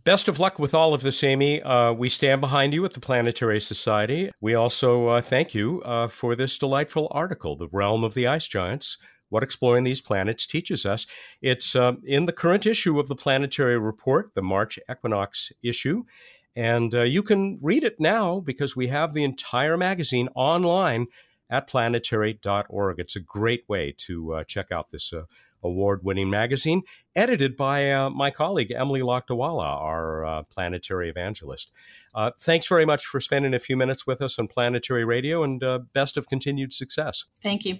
Best 0.04 0.28
of 0.28 0.40
luck 0.40 0.58
with 0.58 0.72
all 0.72 0.94
of 0.94 1.02
this, 1.02 1.22
Amy. 1.22 1.60
Uh, 1.60 1.92
we 1.92 2.08
stand 2.08 2.40
behind 2.40 2.72
you 2.72 2.86
at 2.86 2.94
the 2.94 3.00
Planetary 3.00 3.60
Society. 3.60 4.30
We 4.40 4.54
also 4.54 5.08
uh, 5.08 5.20
thank 5.20 5.54
you 5.54 5.82
uh, 5.82 6.08
for 6.08 6.34
this 6.34 6.56
delightful 6.56 7.08
article, 7.10 7.54
The 7.54 7.68
Realm 7.70 8.04
of 8.04 8.14
the 8.14 8.26
Ice 8.26 8.46
Giants 8.46 8.96
What 9.28 9.42
Exploring 9.42 9.84
These 9.84 10.00
Planets 10.00 10.46
Teaches 10.46 10.86
Us. 10.86 11.06
It's 11.42 11.76
um, 11.76 12.00
in 12.02 12.24
the 12.24 12.32
current 12.32 12.64
issue 12.64 12.98
of 12.98 13.08
the 13.08 13.14
Planetary 13.14 13.78
Report, 13.78 14.32
the 14.32 14.40
March 14.40 14.78
Equinox 14.90 15.52
issue. 15.62 16.04
And 16.58 16.92
uh, 16.92 17.04
you 17.04 17.22
can 17.22 17.60
read 17.62 17.84
it 17.84 18.00
now 18.00 18.40
because 18.40 18.74
we 18.74 18.88
have 18.88 19.14
the 19.14 19.22
entire 19.22 19.76
magazine 19.76 20.28
online 20.34 21.06
at 21.48 21.68
planetary.org. 21.68 22.98
It's 22.98 23.14
a 23.14 23.20
great 23.20 23.62
way 23.68 23.94
to 23.98 24.34
uh, 24.34 24.44
check 24.44 24.72
out 24.72 24.90
this 24.90 25.12
uh, 25.12 25.22
award 25.62 26.00
winning 26.02 26.30
magazine, 26.30 26.82
edited 27.14 27.56
by 27.56 27.92
uh, 27.92 28.10
my 28.10 28.32
colleague 28.32 28.72
Emily 28.72 29.02
Lakdawalla, 29.02 29.66
our 29.66 30.26
uh, 30.26 30.42
planetary 30.50 31.08
evangelist. 31.08 31.70
Uh, 32.12 32.32
thanks 32.40 32.66
very 32.66 32.84
much 32.84 33.06
for 33.06 33.20
spending 33.20 33.54
a 33.54 33.60
few 33.60 33.76
minutes 33.76 34.04
with 34.04 34.20
us 34.20 34.36
on 34.36 34.48
Planetary 34.48 35.04
Radio 35.04 35.44
and 35.44 35.62
best 35.92 36.16
of 36.16 36.26
continued 36.26 36.72
success. 36.72 37.24
Thank 37.40 37.66
you. 37.66 37.78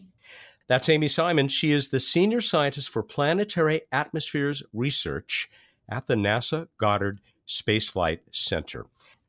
That's 0.69 0.89
Amy 0.89 1.09
Simon. 1.09 1.49
She 1.49 1.73
is 1.73 1.89
the 1.89 1.99
senior 1.99 2.41
scientist 2.41 2.91
for 2.91 3.03
planetary 3.03 3.81
atmospheres 3.91 4.63
research 4.73 5.49
at 5.91 6.07
the 6.07 6.15
NASA 6.15 6.69
Goddard 6.79 7.19
Spaceflight 7.49 8.21
Center. 8.31 8.87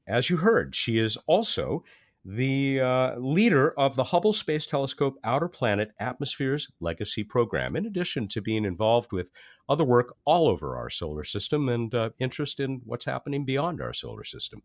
As 0.08 0.30
you 0.30 0.38
heard, 0.38 0.76
she 0.76 0.98
is 1.00 1.18
also 1.28 1.84
the 2.26 2.80
uh, 2.82 3.18
leader 3.18 3.72
of 3.80 3.96
the 3.96 4.04
Hubble 4.04 4.34
Space 4.34 4.66
Telescope 4.66 5.18
Outer 5.24 5.48
Planet 5.48 5.92
Atmospheres 6.00 6.70
Legacy 6.80 7.24
Program, 7.24 7.76
in 7.76 7.86
addition 7.86 8.28
to 8.30 8.42
being 8.42 8.66
involved 8.66 9.12
with 9.12 9.32
other 9.70 9.84
work 9.84 10.16
all 10.26 10.48
over 10.48 10.76
our 10.78 10.90
solar 10.90 11.24
system 11.24 11.70
and 11.70 11.96
uh, 11.96 12.10
interest 12.20 12.60
in 12.60 12.82
what's 12.86 13.06
happening 13.06 13.46
beyond 13.46 13.82
our 13.82 13.94
solar 13.94 14.24
system. 14.24 14.62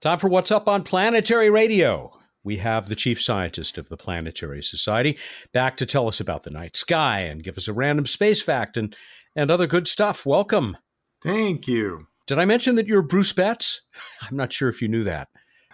Time 0.00 0.18
for 0.18 0.28
What's 0.28 0.50
Up 0.50 0.66
on 0.66 0.82
Planetary 0.82 1.50
Radio. 1.50 2.18
We 2.42 2.56
have 2.56 2.88
the 2.88 2.96
chief 2.96 3.20
scientist 3.20 3.76
of 3.76 3.88
the 3.88 3.98
Planetary 3.98 4.62
Society 4.62 5.18
back 5.52 5.76
to 5.76 5.86
tell 5.86 6.08
us 6.08 6.20
about 6.20 6.42
the 6.42 6.50
night 6.50 6.74
sky 6.74 7.20
and 7.20 7.44
give 7.44 7.58
us 7.58 7.68
a 7.68 7.72
random 7.72 8.06
space 8.06 8.42
fact 8.42 8.76
and, 8.76 8.96
and 9.36 9.50
other 9.50 9.66
good 9.66 9.86
stuff. 9.86 10.24
Welcome. 10.24 10.76
Thank 11.22 11.68
you. 11.68 12.06
Did 12.30 12.38
I 12.38 12.44
mention 12.44 12.76
that 12.76 12.86
you're 12.86 13.02
Bruce 13.02 13.32
Betts? 13.32 13.80
I'm 14.22 14.36
not 14.36 14.52
sure 14.52 14.68
if 14.68 14.80
you 14.80 14.86
knew 14.86 15.02
that. 15.02 15.26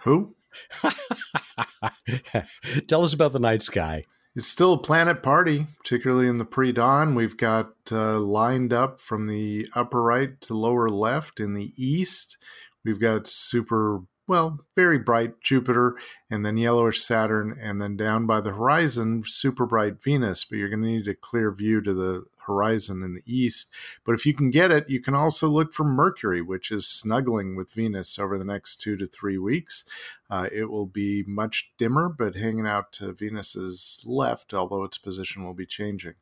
Who? 0.05 0.33
Tell 2.87 3.03
us 3.03 3.13
about 3.13 3.33
the 3.33 3.39
night 3.39 3.61
sky. 3.61 4.05
It's 4.35 4.47
still 4.47 4.73
a 4.73 4.79
planet 4.79 5.21
party, 5.21 5.67
particularly 5.77 6.27
in 6.27 6.39
the 6.39 6.45
pre 6.45 6.71
dawn. 6.71 7.13
We've 7.13 7.37
got 7.37 7.73
uh, 7.91 8.17
lined 8.17 8.73
up 8.73 8.99
from 8.99 9.27
the 9.27 9.67
upper 9.75 10.01
right 10.01 10.41
to 10.41 10.55
lower 10.55 10.89
left 10.89 11.39
in 11.39 11.53
the 11.53 11.73
east. 11.77 12.39
We've 12.83 12.99
got 12.99 13.27
super, 13.27 14.01
well, 14.27 14.61
very 14.75 14.97
bright 14.97 15.39
Jupiter, 15.43 15.95
and 16.31 16.43
then 16.43 16.57
yellowish 16.57 17.03
Saturn, 17.03 17.55
and 17.61 17.79
then 17.79 17.95
down 17.95 18.25
by 18.25 18.41
the 18.41 18.53
horizon, 18.53 19.21
super 19.27 19.67
bright 19.67 20.01
Venus. 20.01 20.43
But 20.43 20.57
you're 20.57 20.69
going 20.69 20.81
to 20.81 20.87
need 20.87 21.07
a 21.07 21.13
clear 21.13 21.51
view 21.51 21.81
to 21.81 21.93
the 21.93 22.25
horizon 22.47 23.03
in 23.03 23.13
the 23.13 23.23
east. 23.25 23.69
But 24.03 24.15
if 24.15 24.25
you 24.25 24.33
can 24.33 24.49
get 24.49 24.71
it, 24.71 24.89
you 24.89 25.01
can 25.01 25.13
also 25.13 25.47
look 25.47 25.73
for 25.73 25.83
Mercury, 25.83 26.41
which 26.41 26.71
is 26.71 26.87
snuggling 26.87 27.55
with 27.55 27.73
Venus 27.73 28.17
over 28.17 28.37
the 28.37 28.45
next 28.45 28.81
two 28.81 28.97
to 28.97 29.05
three 29.05 29.37
weeks. 29.37 29.83
Uh, 30.29 30.47
it 30.51 30.71
will 30.71 30.87
be 30.87 31.23
much 31.27 31.71
dimmer, 31.77 32.09
but 32.09 32.35
hanging 32.35 32.67
out 32.67 32.91
to 32.93 33.13
Venus's 33.13 34.01
left, 34.05 34.53
although 34.53 34.83
its 34.83 34.97
position 34.97 35.45
will 35.45 35.53
be 35.53 35.65
changing. 35.65 36.15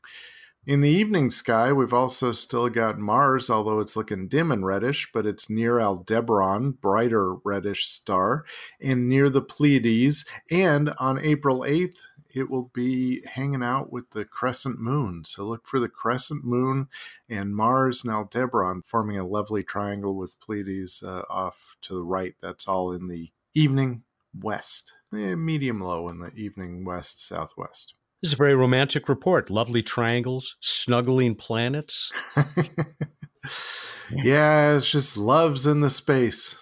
In 0.68 0.82
the 0.82 0.90
evening 0.90 1.30
sky, 1.30 1.72
we've 1.72 1.94
also 1.94 2.32
still 2.32 2.70
got 2.70 2.98
Mars, 2.98 3.52
although 3.52 3.80
it's 3.82 3.96
looking 3.96 4.28
dim 4.28 4.52
and 4.52 4.66
reddish, 4.66 5.12
but 5.14 5.24
it's 5.24 5.48
near 5.48 5.80
Aldebaran, 5.80 6.72
brighter 6.82 7.36
reddish 7.36 7.86
star, 7.86 8.46
and 8.82 9.08
near 9.08 9.30
the 9.30 9.44
Pleiades. 9.44 10.26
And 10.50 10.90
on 10.98 11.20
April 11.20 11.60
8th, 11.60 11.98
it 12.36 12.50
will 12.50 12.72
be 12.74 13.24
hanging 13.26 13.64
out 13.64 13.92
with 13.92 14.12
the 14.12 14.26
crescent 14.26 14.80
moon. 14.80 15.24
So 15.26 15.46
look 15.46 15.68
for 15.68 15.80
the 15.80 15.90
crescent 15.90 16.44
moon 16.44 16.88
and 17.30 17.56
Mars 17.56 18.04
and 18.04 18.14
Aldebaran 18.14 18.84
forming 18.84 19.18
a 19.18 19.28
lovely 19.28 19.64
triangle 19.64 20.16
with 20.16 20.40
Pleiades 20.40 21.04
uh, 21.04 21.24
off 21.30 21.76
to 21.84 21.94
the 21.94 22.04
right. 22.04 22.36
That's 22.42 22.68
all 22.68 22.92
in 22.92 23.08
the 23.08 23.32
evening 23.54 24.04
west, 24.38 24.94
eh, 25.14 25.36
medium 25.36 25.80
low 25.80 26.10
in 26.10 26.20
the 26.20 26.34
evening 26.34 26.84
west 26.84 27.26
southwest. 27.26 27.94
This 28.22 28.30
is 28.30 28.34
a 28.34 28.38
very 28.38 28.56
romantic 28.56 29.08
report. 29.08 29.50
Lovely 29.50 29.84
triangles, 29.84 30.56
snuggling 30.60 31.36
planets. 31.36 32.12
yeah, 34.12 34.76
it's 34.76 34.90
just 34.90 35.18
loves 35.18 35.66
in 35.66 35.82
the 35.82 35.90
space. 35.90 36.58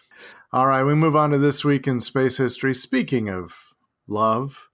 All 0.52 0.68
right, 0.68 0.84
we 0.84 0.94
move 0.94 1.16
on 1.16 1.32
to 1.32 1.38
this 1.38 1.64
week 1.64 1.88
in 1.88 2.00
space 2.02 2.38
history. 2.38 2.76
Speaking 2.76 3.30
of 3.30 3.56
love, 4.08 4.70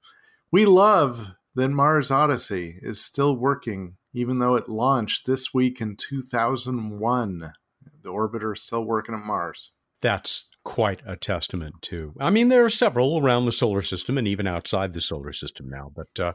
we 0.52 0.66
love 0.66 1.32
that 1.56 1.70
Mars 1.70 2.12
Odyssey 2.12 2.76
is 2.82 3.02
still 3.02 3.36
working, 3.36 3.98
even 4.14 4.40
though 4.40 4.56
it 4.56 4.70
launched 4.70 5.26
this 5.26 5.54
week 5.54 5.82
in 5.82 5.96
2001. 5.96 7.54
The 8.02 8.10
orbiter 8.10 8.56
is 8.56 8.64
still 8.64 8.84
working 8.84 9.16
at 9.16 9.22
Mars. 9.22 9.72
That's 10.02 10.46
quite 10.64 11.02
a 11.06 11.16
testament 11.16 11.76
to. 11.84 12.14
I 12.20 12.30
mean, 12.30 12.50
there 12.50 12.64
are 12.66 12.70
several 12.70 13.20
around 13.20 13.46
the 13.46 13.52
solar 13.52 13.82
system 13.82 14.18
and 14.18 14.28
even 14.28 14.48
outside 14.48 14.94
the 14.94 15.02
solar 15.02 15.34
system 15.34 15.70
now, 15.70 15.92
but 15.94 16.20
uh, 16.20 16.34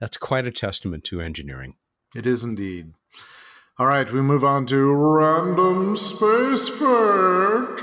that's 0.00 0.16
quite 0.16 0.46
a 0.46 0.52
testament 0.52 1.04
to 1.04 1.20
engineering. 1.20 1.74
It 2.14 2.26
is 2.26 2.44
indeed. 2.44 2.92
All 3.78 3.86
right, 3.86 4.10
we 4.10 4.20
move 4.20 4.44
on 4.44 4.66
to 4.66 4.92
random 4.92 5.96
space 5.96 6.68
fact. 6.68 7.82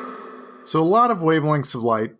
So, 0.63 0.79
a 0.79 0.83
lot 0.83 1.11
of 1.11 1.17
wavelengths 1.17 1.75
of 1.75 1.83
light, 1.83 2.11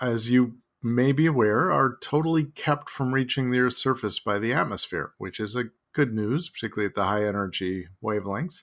as 0.00 0.30
you 0.30 0.54
may 0.82 1.12
be 1.12 1.26
aware, 1.26 1.72
are 1.72 1.98
totally 2.00 2.44
kept 2.44 2.88
from 2.88 3.14
reaching 3.14 3.50
the 3.50 3.60
Earth's 3.60 3.76
surface 3.76 4.18
by 4.18 4.38
the 4.38 4.52
atmosphere, 4.52 5.12
which 5.18 5.40
is 5.40 5.56
a 5.56 5.70
good 5.92 6.12
news, 6.14 6.48
particularly 6.48 6.86
at 6.86 6.94
the 6.94 7.04
high 7.04 7.24
energy 7.24 7.88
wavelengths. 8.02 8.62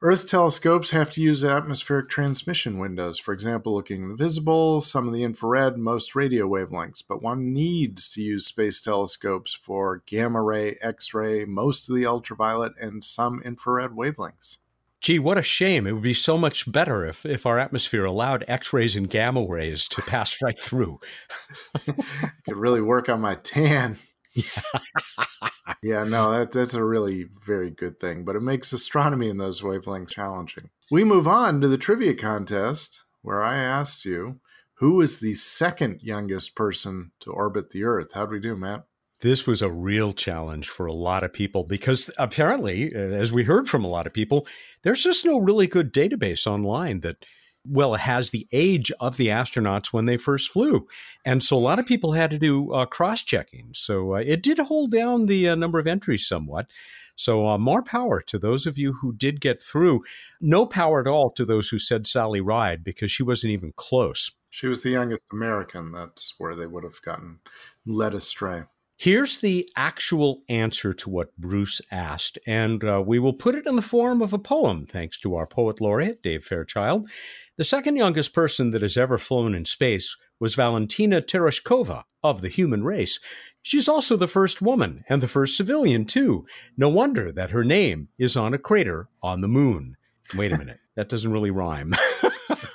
Earth 0.00 0.28
telescopes 0.28 0.90
have 0.90 1.10
to 1.10 1.20
use 1.20 1.44
atmospheric 1.44 2.08
transmission 2.08 2.78
windows, 2.78 3.18
for 3.18 3.34
example, 3.34 3.74
looking 3.74 4.08
the 4.08 4.14
visible, 4.14 4.80
some 4.80 5.08
of 5.08 5.12
the 5.12 5.24
infrared, 5.24 5.76
most 5.76 6.14
radio 6.14 6.46
wavelengths, 6.46 7.02
but 7.06 7.20
one 7.20 7.52
needs 7.52 8.08
to 8.10 8.22
use 8.22 8.46
space 8.46 8.80
telescopes 8.80 9.54
for 9.54 10.04
gamma 10.06 10.40
ray, 10.40 10.76
X 10.80 11.12
ray, 11.14 11.44
most 11.44 11.88
of 11.88 11.96
the 11.96 12.06
ultraviolet, 12.06 12.74
and 12.80 13.02
some 13.02 13.42
infrared 13.44 13.90
wavelengths. 13.90 14.58
Gee, 15.00 15.18
what 15.18 15.38
a 15.38 15.42
shame. 15.42 15.86
It 15.86 15.92
would 15.92 16.02
be 16.02 16.14
so 16.14 16.36
much 16.36 16.70
better 16.70 17.06
if, 17.06 17.24
if 17.24 17.46
our 17.46 17.58
atmosphere 17.58 18.04
allowed 18.04 18.44
X 18.48 18.72
rays 18.72 18.96
and 18.96 19.08
gamma 19.08 19.44
rays 19.44 19.86
to 19.88 20.02
pass 20.02 20.36
right 20.42 20.58
through. 20.58 20.98
Could 21.84 22.56
really 22.56 22.80
work 22.80 23.08
on 23.08 23.20
my 23.20 23.36
tan. 23.36 23.98
yeah, 25.82 26.04
no, 26.04 26.32
that, 26.32 26.50
that's 26.52 26.74
a 26.74 26.84
really 26.84 27.26
very 27.46 27.70
good 27.70 27.98
thing, 27.98 28.24
but 28.24 28.36
it 28.36 28.42
makes 28.42 28.72
astronomy 28.72 29.28
in 29.28 29.38
those 29.38 29.60
wavelengths 29.60 30.12
challenging. 30.12 30.70
We 30.90 31.04
move 31.04 31.28
on 31.28 31.60
to 31.60 31.68
the 31.68 31.78
trivia 31.78 32.14
contest 32.14 33.02
where 33.22 33.42
I 33.42 33.56
asked 33.56 34.04
you 34.04 34.40
who 34.74 35.00
is 35.00 35.18
the 35.18 35.34
second 35.34 36.00
youngest 36.02 36.54
person 36.54 37.10
to 37.20 37.32
orbit 37.32 37.70
the 37.70 37.84
Earth. 37.84 38.12
How'd 38.14 38.30
we 38.30 38.40
do, 38.40 38.56
Matt? 38.56 38.84
This 39.20 39.46
was 39.46 39.62
a 39.62 39.70
real 39.70 40.12
challenge 40.12 40.68
for 40.68 40.86
a 40.86 40.92
lot 40.92 41.24
of 41.24 41.32
people 41.32 41.64
because 41.64 42.10
apparently, 42.18 42.94
as 42.94 43.32
we 43.32 43.44
heard 43.44 43.68
from 43.68 43.84
a 43.84 43.88
lot 43.88 44.06
of 44.06 44.12
people, 44.12 44.46
there's 44.82 45.02
just 45.02 45.24
no 45.24 45.38
really 45.38 45.66
good 45.66 45.92
database 45.92 46.46
online 46.46 47.00
that 47.00 47.24
well, 47.68 47.94
has 47.94 48.30
the 48.30 48.46
age 48.52 48.90
of 49.00 49.16
the 49.16 49.28
astronauts 49.28 49.88
when 49.92 50.06
they 50.06 50.16
first 50.16 50.50
flew. 50.50 50.86
And 51.24 51.42
so 51.42 51.56
a 51.56 51.60
lot 51.60 51.78
of 51.78 51.86
people 51.86 52.12
had 52.12 52.30
to 52.30 52.38
do 52.38 52.72
uh, 52.72 52.86
cross 52.86 53.22
checking. 53.22 53.70
So 53.74 54.14
uh, 54.14 54.18
it 54.18 54.42
did 54.42 54.58
hold 54.58 54.90
down 54.90 55.26
the 55.26 55.50
uh, 55.50 55.54
number 55.54 55.78
of 55.78 55.86
entries 55.86 56.26
somewhat. 56.26 56.66
So 57.16 57.48
uh, 57.48 57.58
more 57.58 57.82
power 57.82 58.20
to 58.22 58.38
those 58.38 58.66
of 58.66 58.78
you 58.78 58.94
who 58.94 59.12
did 59.12 59.40
get 59.40 59.62
through. 59.62 60.02
No 60.40 60.66
power 60.66 61.00
at 61.00 61.08
all 61.08 61.30
to 61.32 61.44
those 61.44 61.68
who 61.68 61.78
said 61.78 62.06
Sally 62.06 62.40
Ride 62.40 62.84
because 62.84 63.10
she 63.10 63.24
wasn't 63.24 63.52
even 63.52 63.72
close. 63.76 64.30
She 64.50 64.68
was 64.68 64.82
the 64.82 64.90
youngest 64.90 65.24
American. 65.32 65.92
That's 65.92 66.34
where 66.38 66.54
they 66.54 66.66
would 66.66 66.84
have 66.84 67.02
gotten 67.02 67.40
led 67.84 68.14
astray. 68.14 68.62
Here's 69.00 69.40
the 69.40 69.70
actual 69.76 70.42
answer 70.48 70.92
to 70.92 71.08
what 71.08 71.36
Bruce 71.36 71.80
asked, 71.92 72.36
and 72.48 72.82
uh, 72.82 73.00
we 73.06 73.20
will 73.20 73.32
put 73.32 73.54
it 73.54 73.64
in 73.64 73.76
the 73.76 73.80
form 73.82 74.20
of 74.20 74.32
a 74.32 74.40
poem, 74.40 74.86
thanks 74.86 75.16
to 75.20 75.36
our 75.36 75.46
poet 75.46 75.80
laureate, 75.80 76.20
Dave 76.20 76.44
Fairchild. 76.44 77.08
The 77.58 77.62
second 77.62 77.94
youngest 77.94 78.34
person 78.34 78.72
that 78.72 78.82
has 78.82 78.96
ever 78.96 79.16
flown 79.16 79.54
in 79.54 79.66
space 79.66 80.16
was 80.40 80.56
Valentina 80.56 81.22
Tereshkova 81.22 82.02
of 82.24 82.40
the 82.40 82.48
human 82.48 82.82
race. 82.82 83.20
She's 83.62 83.88
also 83.88 84.16
the 84.16 84.26
first 84.26 84.60
woman 84.60 85.04
and 85.08 85.22
the 85.22 85.28
first 85.28 85.56
civilian, 85.56 86.04
too. 86.04 86.44
No 86.76 86.88
wonder 86.88 87.30
that 87.30 87.50
her 87.50 87.62
name 87.62 88.08
is 88.18 88.36
on 88.36 88.52
a 88.52 88.58
crater 88.58 89.08
on 89.22 89.42
the 89.42 89.48
moon. 89.48 89.96
Wait 90.34 90.52
a 90.52 90.58
minute, 90.58 90.78
that 90.94 91.08
doesn't 91.08 91.32
really 91.32 91.50
rhyme. 91.50 91.94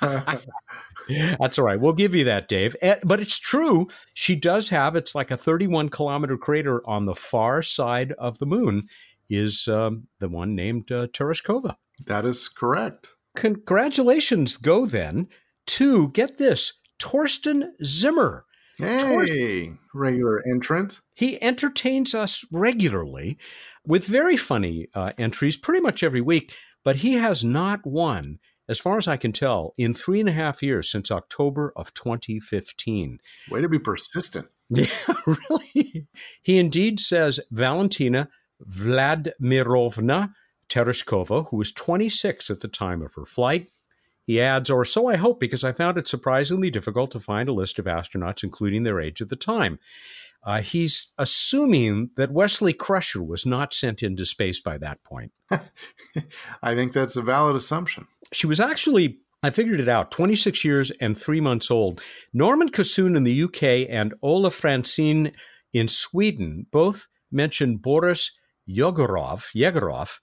That's 1.38 1.58
all 1.58 1.64
right. 1.64 1.80
We'll 1.80 1.92
give 1.92 2.14
you 2.14 2.24
that, 2.24 2.48
Dave. 2.48 2.76
But 3.04 3.20
it's 3.20 3.38
true. 3.38 3.88
She 4.14 4.36
does 4.36 4.68
have, 4.70 4.96
it's 4.96 5.14
like 5.14 5.30
a 5.30 5.36
31 5.36 5.90
kilometer 5.90 6.36
crater 6.36 6.82
on 6.88 7.04
the 7.04 7.14
far 7.14 7.62
side 7.62 8.12
of 8.12 8.38
the 8.38 8.46
moon, 8.46 8.82
is 9.28 9.68
um, 9.68 10.08
the 10.18 10.28
one 10.28 10.54
named 10.54 10.90
uh, 10.90 11.06
Tereshkova. 11.08 11.76
That 12.06 12.24
is 12.24 12.48
correct 12.48 13.14
congratulations 13.34 14.56
go 14.56 14.86
then 14.86 15.28
to 15.66 16.08
get 16.08 16.38
this 16.38 16.74
Torsten 16.98 17.70
Zimmer. 17.82 18.46
Hey, 18.78 18.98
Torsten, 18.98 19.78
regular 19.92 20.42
entrant. 20.48 21.00
He 21.14 21.40
entertains 21.42 22.14
us 22.14 22.44
regularly 22.50 23.38
with 23.86 24.06
very 24.06 24.36
funny 24.36 24.88
uh, 24.94 25.12
entries 25.18 25.56
pretty 25.56 25.80
much 25.80 26.02
every 26.02 26.20
week, 26.20 26.52
but 26.84 26.96
he 26.96 27.14
has 27.14 27.42
not 27.42 27.86
won, 27.86 28.38
as 28.68 28.78
far 28.78 28.96
as 28.96 29.08
I 29.08 29.16
can 29.16 29.32
tell, 29.32 29.74
in 29.76 29.94
three 29.94 30.20
and 30.20 30.28
a 30.28 30.32
half 30.32 30.62
years 30.62 30.90
since 30.90 31.10
October 31.10 31.72
of 31.76 31.92
2015. 31.94 33.18
Way 33.50 33.60
to 33.60 33.68
be 33.68 33.78
persistent. 33.78 34.48
Yeah, 34.70 34.86
really. 35.26 36.06
He 36.42 36.58
indeed 36.58 36.98
says 36.98 37.38
Valentina 37.50 38.30
Vladimirovna 38.66 40.32
Tereshkova, 40.70 41.50
who 41.50 41.58
was 41.58 41.70
26 41.70 42.48
at 42.48 42.60
the 42.60 42.68
time 42.68 43.02
of 43.02 43.12
her 43.14 43.26
flight. 43.26 43.70
He 44.26 44.40
adds, 44.40 44.70
or 44.70 44.86
so 44.86 45.08
I 45.08 45.16
hope, 45.16 45.38
because 45.38 45.64
I 45.64 45.72
found 45.72 45.98
it 45.98 46.08
surprisingly 46.08 46.70
difficult 46.70 47.10
to 47.10 47.20
find 47.20 47.48
a 47.48 47.52
list 47.52 47.78
of 47.78 47.84
astronauts, 47.84 48.42
including 48.42 48.82
their 48.82 49.00
age 49.00 49.20
at 49.20 49.28
the 49.28 49.36
time. 49.36 49.78
Uh, 50.44 50.60
he's 50.60 51.12
assuming 51.18 52.10
that 52.16 52.32
Wesley 52.32 52.72
Crusher 52.72 53.22
was 53.22 53.46
not 53.46 53.72
sent 53.72 54.02
into 54.02 54.24
space 54.24 54.60
by 54.60 54.78
that 54.78 55.02
point. 55.02 55.32
I 56.62 56.74
think 56.74 56.92
that's 56.92 57.16
a 57.16 57.22
valid 57.22 57.56
assumption. 57.56 58.06
She 58.32 58.46
was 58.46 58.60
actually, 58.60 59.18
I 59.42 59.50
figured 59.50 59.80
it 59.80 59.88
out, 59.88 60.10
26 60.10 60.64
years 60.64 60.90
and 61.00 61.18
three 61.18 61.40
months 61.40 61.70
old. 61.70 62.02
Norman 62.32 62.68
Cassoon 62.68 63.16
in 63.16 63.24
the 63.24 63.44
UK 63.44 63.88
and 63.88 64.14
Ola 64.22 64.50
Francine 64.50 65.32
in 65.72 65.88
Sweden 65.88 66.66
both 66.70 67.08
mentioned 67.32 67.82
Boris 67.82 68.30
Yegorov, 68.68 69.46
Yegorov 69.54 70.18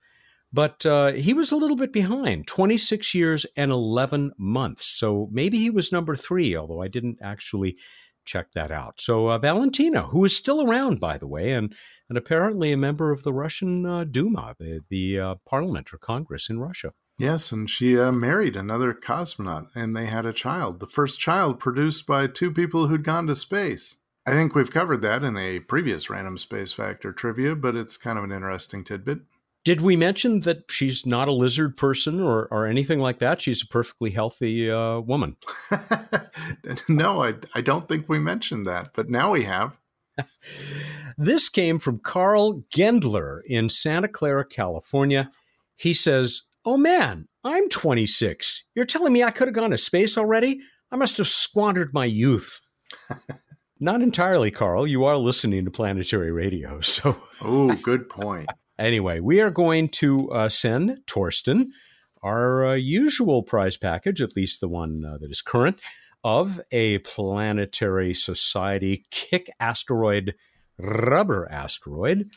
but 0.53 0.85
uh, 0.85 1.13
he 1.13 1.33
was 1.33 1.51
a 1.51 1.55
little 1.55 1.77
bit 1.77 1.93
behind 1.93 2.47
26 2.47 3.15
years 3.15 3.45
and 3.55 3.71
11 3.71 4.33
months. 4.37 4.85
So 4.85 5.29
maybe 5.31 5.57
he 5.57 5.69
was 5.69 5.91
number 5.91 6.15
three, 6.15 6.55
although 6.55 6.81
I 6.81 6.87
didn't 6.87 7.19
actually 7.21 7.77
check 8.25 8.51
that 8.53 8.71
out. 8.71 9.01
So 9.01 9.27
uh, 9.27 9.37
Valentina, 9.37 10.03
who 10.03 10.23
is 10.25 10.35
still 10.35 10.61
around, 10.67 10.99
by 10.99 11.17
the 11.17 11.27
way, 11.27 11.51
and, 11.53 11.73
and 12.09 12.17
apparently 12.17 12.71
a 12.71 12.77
member 12.77 13.11
of 13.11 13.23
the 13.23 13.33
Russian 13.33 13.85
uh, 13.85 14.03
Duma, 14.03 14.55
the, 14.59 14.81
the 14.89 15.19
uh, 15.19 15.35
parliament 15.45 15.93
or 15.93 15.97
Congress 15.97 16.49
in 16.49 16.59
Russia. 16.59 16.93
Yes, 17.17 17.51
and 17.51 17.69
she 17.69 17.99
uh, 17.99 18.11
married 18.11 18.55
another 18.55 18.93
cosmonaut, 18.93 19.67
and 19.75 19.95
they 19.95 20.07
had 20.07 20.25
a 20.25 20.33
child. 20.33 20.79
The 20.79 20.87
first 20.87 21.19
child 21.19 21.59
produced 21.59 22.07
by 22.07 22.27
two 22.27 22.51
people 22.51 22.87
who'd 22.87 23.03
gone 23.03 23.27
to 23.27 23.35
space. 23.35 23.97
I 24.25 24.31
think 24.31 24.55
we've 24.55 24.71
covered 24.71 25.01
that 25.01 25.23
in 25.23 25.37
a 25.37 25.59
previous 25.59 26.09
Random 26.09 26.37
Space 26.37 26.73
Factor 26.73 27.11
trivia, 27.11 27.55
but 27.55 27.75
it's 27.75 27.97
kind 27.97 28.17
of 28.17 28.23
an 28.23 28.31
interesting 28.31 28.83
tidbit. 28.83 29.19
Did 29.63 29.81
we 29.81 29.95
mention 29.95 30.39
that 30.41 30.71
she's 30.71 31.05
not 31.05 31.27
a 31.27 31.33
lizard 31.33 31.77
person 31.77 32.19
or, 32.19 32.47
or 32.51 32.65
anything 32.65 32.99
like 32.99 33.19
that? 33.19 33.41
She's 33.41 33.61
a 33.61 33.67
perfectly 33.67 34.09
healthy 34.09 34.71
uh, 34.71 34.99
woman. 34.99 35.37
no, 36.89 37.23
I, 37.23 37.35
I 37.53 37.61
don't 37.61 37.87
think 37.87 38.09
we 38.09 38.17
mentioned 38.17 38.65
that, 38.65 38.89
but 38.95 39.09
now 39.09 39.31
we 39.31 39.43
have. 39.43 39.77
this 41.17 41.47
came 41.47 41.77
from 41.77 41.99
Carl 41.99 42.63
Gendler 42.73 43.41
in 43.45 43.69
Santa 43.69 44.07
Clara, 44.07 44.45
California. 44.45 45.29
He 45.75 45.93
says, 45.93 46.43
Oh 46.65 46.77
man, 46.77 47.27
I'm 47.43 47.69
26. 47.69 48.65
You're 48.75 48.85
telling 48.85 49.13
me 49.13 49.23
I 49.23 49.31
could 49.31 49.47
have 49.47 49.55
gone 49.55 49.71
to 49.71 49.77
space 49.77 50.17
already? 50.17 50.59
I 50.91 50.95
must 50.95 51.17
have 51.17 51.27
squandered 51.27 51.93
my 51.93 52.05
youth. 52.05 52.61
Not 53.79 54.01
entirely, 54.01 54.51
Carl. 54.51 54.85
You 54.85 55.05
are 55.05 55.17
listening 55.17 55.65
to 55.65 55.71
planetary 55.71 56.31
radio, 56.31 56.81
so. 56.81 57.15
oh, 57.41 57.73
good 57.81 58.09
point. 58.09 58.47
Anyway, 58.79 59.19
we 59.19 59.39
are 59.39 59.51
going 59.51 59.89
to 59.89 60.31
uh, 60.31 60.49
send 60.49 61.01
Torsten 61.05 61.67
our 62.23 62.65
uh, 62.65 62.73
usual 62.73 63.43
prize 63.43 63.77
package, 63.77 64.21
at 64.21 64.35
least 64.35 64.61
the 64.61 64.67
one 64.67 65.03
uh, 65.05 65.17
that 65.17 65.31
is 65.31 65.41
current, 65.41 65.79
of 66.23 66.61
a 66.71 66.99
Planetary 66.99 68.13
Society 68.13 69.05
Kick 69.09 69.49
Asteroid 69.59 70.35
rubber 70.77 71.47
asteroid, 71.51 72.31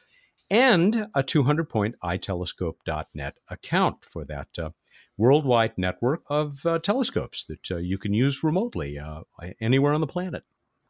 and 0.50 1.06
a 1.14 1.22
200 1.22 1.68
point 1.68 1.94
itelescope.net 2.02 3.38
account 3.48 4.04
for 4.04 4.24
that 4.24 4.48
uh, 4.58 4.70
worldwide 5.16 5.76
network 5.76 6.22
of 6.28 6.66
uh, 6.66 6.78
telescopes 6.78 7.44
that 7.44 7.70
uh, 7.70 7.76
you 7.76 7.98
can 7.98 8.12
use 8.12 8.44
remotely 8.44 8.98
uh, 8.98 9.20
anywhere 9.60 9.92
on 9.92 10.00
the 10.00 10.06
planet. 10.06 10.44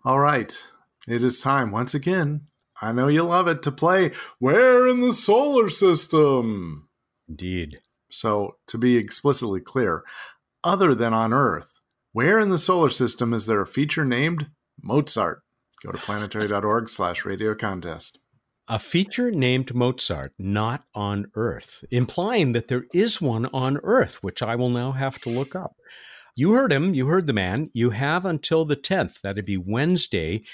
All 0.04 0.20
right. 0.20 0.66
It 1.06 1.22
is 1.22 1.40
time 1.40 1.70
once 1.70 1.94
again. 1.94 2.46
I 2.80 2.92
know 2.92 3.08
you 3.08 3.22
love 3.22 3.48
it 3.48 3.62
to 3.64 3.72
play 3.72 4.12
Where 4.38 4.86
in 4.86 5.00
the 5.00 5.12
Solar 5.12 5.68
System? 5.68 6.88
Indeed. 7.28 7.76
So, 8.10 8.56
to 8.68 8.78
be 8.78 8.96
explicitly 8.96 9.60
clear, 9.60 10.04
other 10.62 10.94
than 10.94 11.12
on 11.12 11.32
Earth, 11.32 11.74
where 12.14 12.38
in 12.38 12.48
the 12.48 12.58
solar 12.58 12.90
system 12.90 13.34
is 13.34 13.46
there 13.46 13.60
a 13.60 13.66
feature 13.66 14.04
named 14.04 14.48
Mozart? 14.80 15.42
Go 15.84 15.90
to 15.90 15.98
planetary.org 15.98 16.88
slash 16.88 17.24
radio 17.24 17.56
contest. 17.56 18.20
A 18.68 18.78
feature 18.78 19.32
named 19.32 19.74
Mozart, 19.74 20.32
not 20.38 20.84
on 20.94 21.26
Earth, 21.34 21.82
implying 21.90 22.52
that 22.52 22.68
there 22.68 22.84
is 22.94 23.20
one 23.20 23.46
on 23.46 23.78
Earth, 23.82 24.22
which 24.22 24.42
I 24.42 24.54
will 24.54 24.70
now 24.70 24.92
have 24.92 25.18
to 25.22 25.28
look 25.28 25.56
up. 25.56 25.74
You 26.36 26.52
heard 26.52 26.72
him, 26.72 26.94
you 26.94 27.08
heard 27.08 27.26
the 27.26 27.32
man. 27.32 27.70
You 27.74 27.90
have 27.90 28.24
until 28.24 28.64
the 28.64 28.76
10th, 28.76 29.20
that'd 29.22 29.44
be 29.44 29.58
Wednesday, 29.58 30.44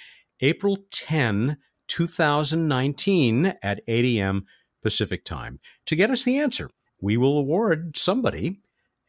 April 0.40 0.78
10, 0.90 1.58
2019, 1.90 3.54
at 3.62 3.80
8 3.86 4.18
a.m. 4.18 4.46
Pacific 4.80 5.24
time, 5.24 5.58
to 5.86 5.96
get 5.96 6.10
us 6.10 6.24
the 6.24 6.38
answer. 6.38 6.70
We 7.02 7.16
will 7.16 7.36
award 7.36 7.96
somebody 7.96 8.60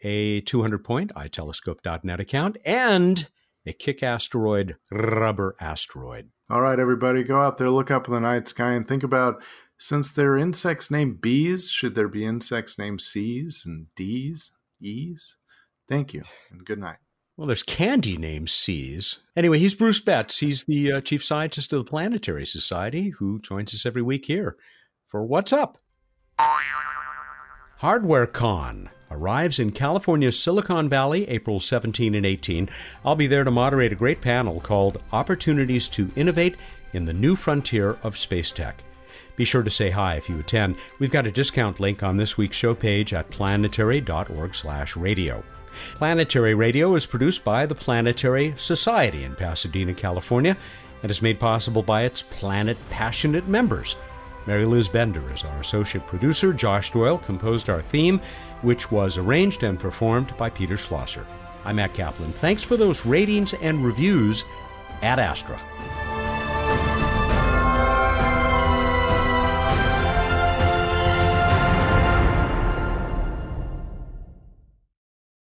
a 0.02 0.42
200 0.42 0.84
point 0.84 1.14
itelescope.net 1.16 2.20
account 2.20 2.58
and 2.66 3.28
a 3.66 3.74
kick 3.74 4.02
asteroid 4.02 4.76
rubber 4.92 5.56
asteroid. 5.62 6.30
All 6.50 6.62
right, 6.62 6.80
everybody, 6.80 7.24
go 7.24 7.40
out 7.40 7.58
there, 7.60 7.70
look 7.70 7.92
up 7.92 8.08
in 8.08 8.14
the 8.14 8.20
night 8.20 8.48
sky, 8.48 8.72
and 8.72 8.88
think 8.88 9.04
about 9.04 9.42
since 9.78 10.12
there 10.12 10.34
are 10.34 10.38
insects 10.38 10.90
named 10.90 11.22
bees, 11.22 11.70
should 11.70 11.96
there 11.96 12.08
be 12.08 12.26
insects 12.26 12.80
named 12.80 13.02
C's 13.02 13.64
and 13.66 13.88
D's, 13.96 14.52
E's? 14.82 15.38
Thank 15.88 16.14
you, 16.14 16.24
and 16.50 16.66
good 16.66 16.80
night. 16.80 16.98
Well, 17.38 17.48
there's 17.48 17.64
candy 17.64 18.18
named 18.18 18.50
C's. 18.50 19.20
Anyway, 19.36 19.58
he's 19.58 19.74
Bruce 19.74 20.00
Betts. 20.00 20.40
He's 20.40 20.66
the 20.66 20.94
uh, 20.94 21.02
chief 21.02 21.24
scientist 21.24 21.74
of 21.74 21.84
the 21.84 21.90
Planetary 21.90 22.46
Society 22.46 23.10
who 23.10 23.40
joins 23.40 23.74
us 23.74 23.86
every 23.86 24.02
week 24.02 24.26
here 24.26 24.58
for 25.08 25.26
What's 25.26 25.54
Up? 25.54 25.78
Hardware 27.78 28.28
Con 28.28 28.90
arrives 29.10 29.60
in 29.60 29.72
California's 29.72 30.40
Silicon 30.40 30.88
Valley 30.88 31.28
April 31.30 31.60
17 31.60 32.16
and 32.16 32.26
18. 32.26 32.70
I'll 33.04 33.16
be 33.16 33.28
there 33.28 33.44
to 33.44 33.52
moderate 33.52 33.92
a 33.92 33.96
great 33.96 34.22
panel 34.22 34.60
called 34.60 35.04
Opportunities 35.12 35.88
to 35.90 36.12
Innovate 36.16 36.56
in 36.94 37.06
the 37.06 37.14
New 37.14 37.36
Frontier 37.36 37.98
of 38.04 38.18
Space 38.18 38.52
Tech. 38.52 38.84
Be 39.36 39.46
sure 39.46 39.64
to 39.64 39.70
say 39.70 39.90
hi 39.90 40.16
if 40.16 40.30
you 40.30 40.40
attend. 40.40 40.76
We've 41.00 41.12
got 41.12 41.28
a 41.28 41.32
discount 41.32 41.80
link 41.80 42.04
on 42.04 42.18
this 42.18 42.38
week's 42.38 42.58
show 42.58 42.76
page 42.76 43.14
at 43.14 43.30
planetary.org/radio. 43.30 45.44
Planetary 45.96 46.56
Radio 46.56 46.96
is 46.96 47.06
produced 47.06 47.44
by 47.44 47.66
the 47.66 47.76
Planetary 47.76 48.54
Society 48.58 49.24
in 49.24 49.36
Pasadena, 49.36 49.94
California, 49.94 50.58
and 51.02 51.10
is 51.10 51.22
made 51.22 51.40
possible 51.40 51.84
by 51.84 52.04
its 52.04 52.22
planet 52.22 52.78
passionate 52.90 53.48
members. 53.48 53.96
Mary 54.48 54.66
Liz 54.66 54.88
Bender 54.88 55.32
is 55.34 55.44
our 55.44 55.60
associate 55.60 56.06
producer. 56.08 56.52
Josh 56.54 56.92
Doyle 56.92 57.18
composed 57.18 57.70
our 57.70 57.82
theme, 57.82 58.20
which 58.62 58.92
was 58.92 59.18
arranged 59.18 59.64
and 59.64 59.80
performed 59.80 60.36
by 60.38 60.50
Peter 60.50 60.78
Schlosser. 60.78 61.26
I'm 61.64 61.76
Matt 61.76 61.94
Kaplan. 61.94 62.34
Thanks 62.34 62.64
for 62.64 62.76
those 62.76 63.06
ratings 63.06 63.54
and 63.56 63.86
reviews 63.86 64.44
at 65.02 65.20
Astra. 65.20 65.62